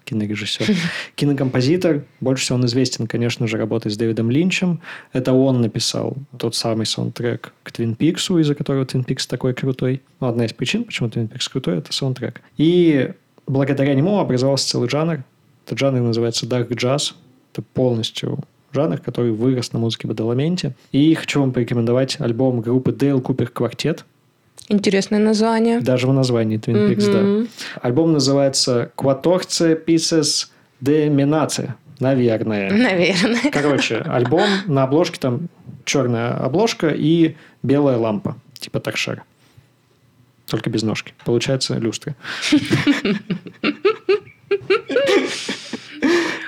кинорежиссер, 0.07 0.66
кинокомпозитор. 1.16 2.05
Больше 2.20 2.45
всего 2.45 2.59
он 2.59 2.66
известен, 2.66 3.07
конечно 3.07 3.47
же, 3.47 3.59
работой 3.59 3.91
с 3.91 3.97
Дэвидом 3.97 4.31
Линчем. 4.31 4.81
Это 5.12 5.33
он 5.33 5.61
написал 5.61 6.16
тот 6.39 6.55
самый 6.55 6.87
саундтрек 6.87 7.53
к 7.62 7.72
Твин 7.72 7.97
Пиксу, 7.97 8.39
из-за 8.39 8.55
которого 8.55 8.87
Твин 8.87 9.03
Пикс 9.03 9.27
такой 9.27 9.53
крутой. 9.53 10.03
Ну, 10.20 10.29
одна 10.29 10.47
из 10.47 10.53
причин, 10.53 10.85
почему 10.85 11.11
Твин 11.11 11.27
Пикс 11.29 11.49
крутой, 11.49 11.79
это 11.79 11.93
саундтрек. 11.93 12.41
И 12.57 13.11
благодаря 13.47 13.95
нему 13.95 14.19
образовался 14.19 14.69
целый 14.69 14.89
жанр. 14.89 15.25
Этот 15.65 15.79
жанр 15.79 16.01
называется 16.01 16.47
Dark 16.47 16.69
Jazz. 16.69 17.13
Это 17.53 17.63
полностью 17.63 18.41
жанр, 18.73 18.99
который 18.99 19.33
вырос 19.33 19.73
на 19.73 19.79
музыке 19.79 20.07
Бадаламенте. 20.07 20.75
И 20.93 21.15
хочу 21.15 21.41
вам 21.41 21.53
порекомендовать 21.53 22.21
альбом 22.21 22.61
группы 22.61 22.91
Dale 22.91 23.23
Cooper 23.23 23.53
Quartet. 23.53 24.01
Интересное 24.69 25.21
название. 25.21 25.81
Даже 25.81 26.07
в 26.07 26.13
названии 26.13 26.59
Twin 26.59 26.91
Peaks, 26.91 27.09
mm-hmm. 27.09 27.43
да. 27.45 27.81
Альбом 27.83 28.13
называется 28.13 28.91
«Quatorce 28.97 29.85
Pieces 29.85 30.49
de 30.83 31.09
Menace». 31.09 31.71
Наверное. 32.01 32.71
Наверное. 32.73 33.51
Короче, 33.53 33.97
альбом 33.99 34.49
на 34.67 34.83
обложке 34.83 35.19
там 35.21 35.49
черная 35.85 36.33
обложка 36.35 36.89
и 36.89 37.37
белая 37.63 37.97
лампа. 37.97 38.37
Типа 38.59 38.81
такшер. 38.81 39.23
Только 40.47 40.71
без 40.71 40.83
ножки. 40.83 41.15
Получается 41.25 41.77
люстра. 41.79 42.15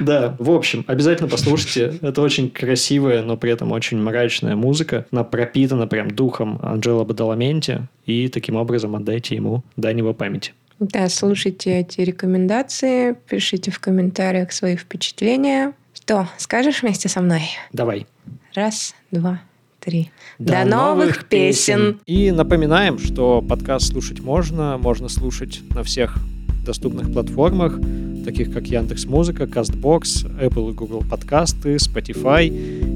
Да, 0.00 0.36
в 0.38 0.50
общем, 0.50 0.84
обязательно 0.86 1.28
послушайте. 1.28 1.98
Это 2.02 2.22
очень 2.22 2.50
красивая, 2.50 3.22
но 3.22 3.36
при 3.36 3.50
этом 3.50 3.72
очень 3.72 3.98
мрачная 3.98 4.54
музыка. 4.54 5.06
Она 5.10 5.24
пропитана 5.24 5.86
прям 5.86 6.10
духом 6.10 6.60
Анджела 6.62 7.04
Бадаламенти. 7.04 7.88
И 8.06 8.28
таким 8.28 8.56
образом 8.56 8.94
отдайте 8.94 9.34
ему 9.34 9.64
дань 9.76 9.98
его 9.98 10.14
памяти. 10.14 10.52
Да, 10.78 11.08
слушайте 11.08 11.80
эти 11.80 12.00
рекомендации, 12.02 13.16
пишите 13.28 13.72
в 13.72 13.80
комментариях 13.80 14.52
свои 14.52 14.76
впечатления. 14.76 15.72
Что, 15.92 16.28
скажешь 16.36 16.82
вместе 16.82 17.08
со 17.08 17.20
мной? 17.20 17.42
Давай. 17.72 18.06
Раз, 18.54 18.94
два, 19.10 19.40
три. 19.88 20.10
До, 20.38 20.52
До 20.52 20.64
новых 20.64 21.24
песен. 21.24 21.98
И 22.06 22.30
напоминаем, 22.30 22.98
что 22.98 23.42
подкаст 23.42 23.92
слушать 23.92 24.20
можно, 24.20 24.76
можно 24.78 25.08
слушать 25.08 25.60
на 25.74 25.82
всех 25.82 26.16
доступных 26.64 27.10
платформах, 27.10 27.80
таких 28.24 28.52
как 28.52 28.66
Яндекс 28.66 29.06
Музыка, 29.06 29.44
Castbox, 29.44 30.40
Apple 30.40 30.70
и 30.70 30.74
Google 30.74 31.02
подкасты, 31.08 31.76
Spotify 31.76 32.46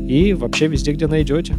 и 0.07 0.35
вообще 0.35 0.67
везде, 0.67 0.93
где 0.93 1.07
найдете. 1.07 1.55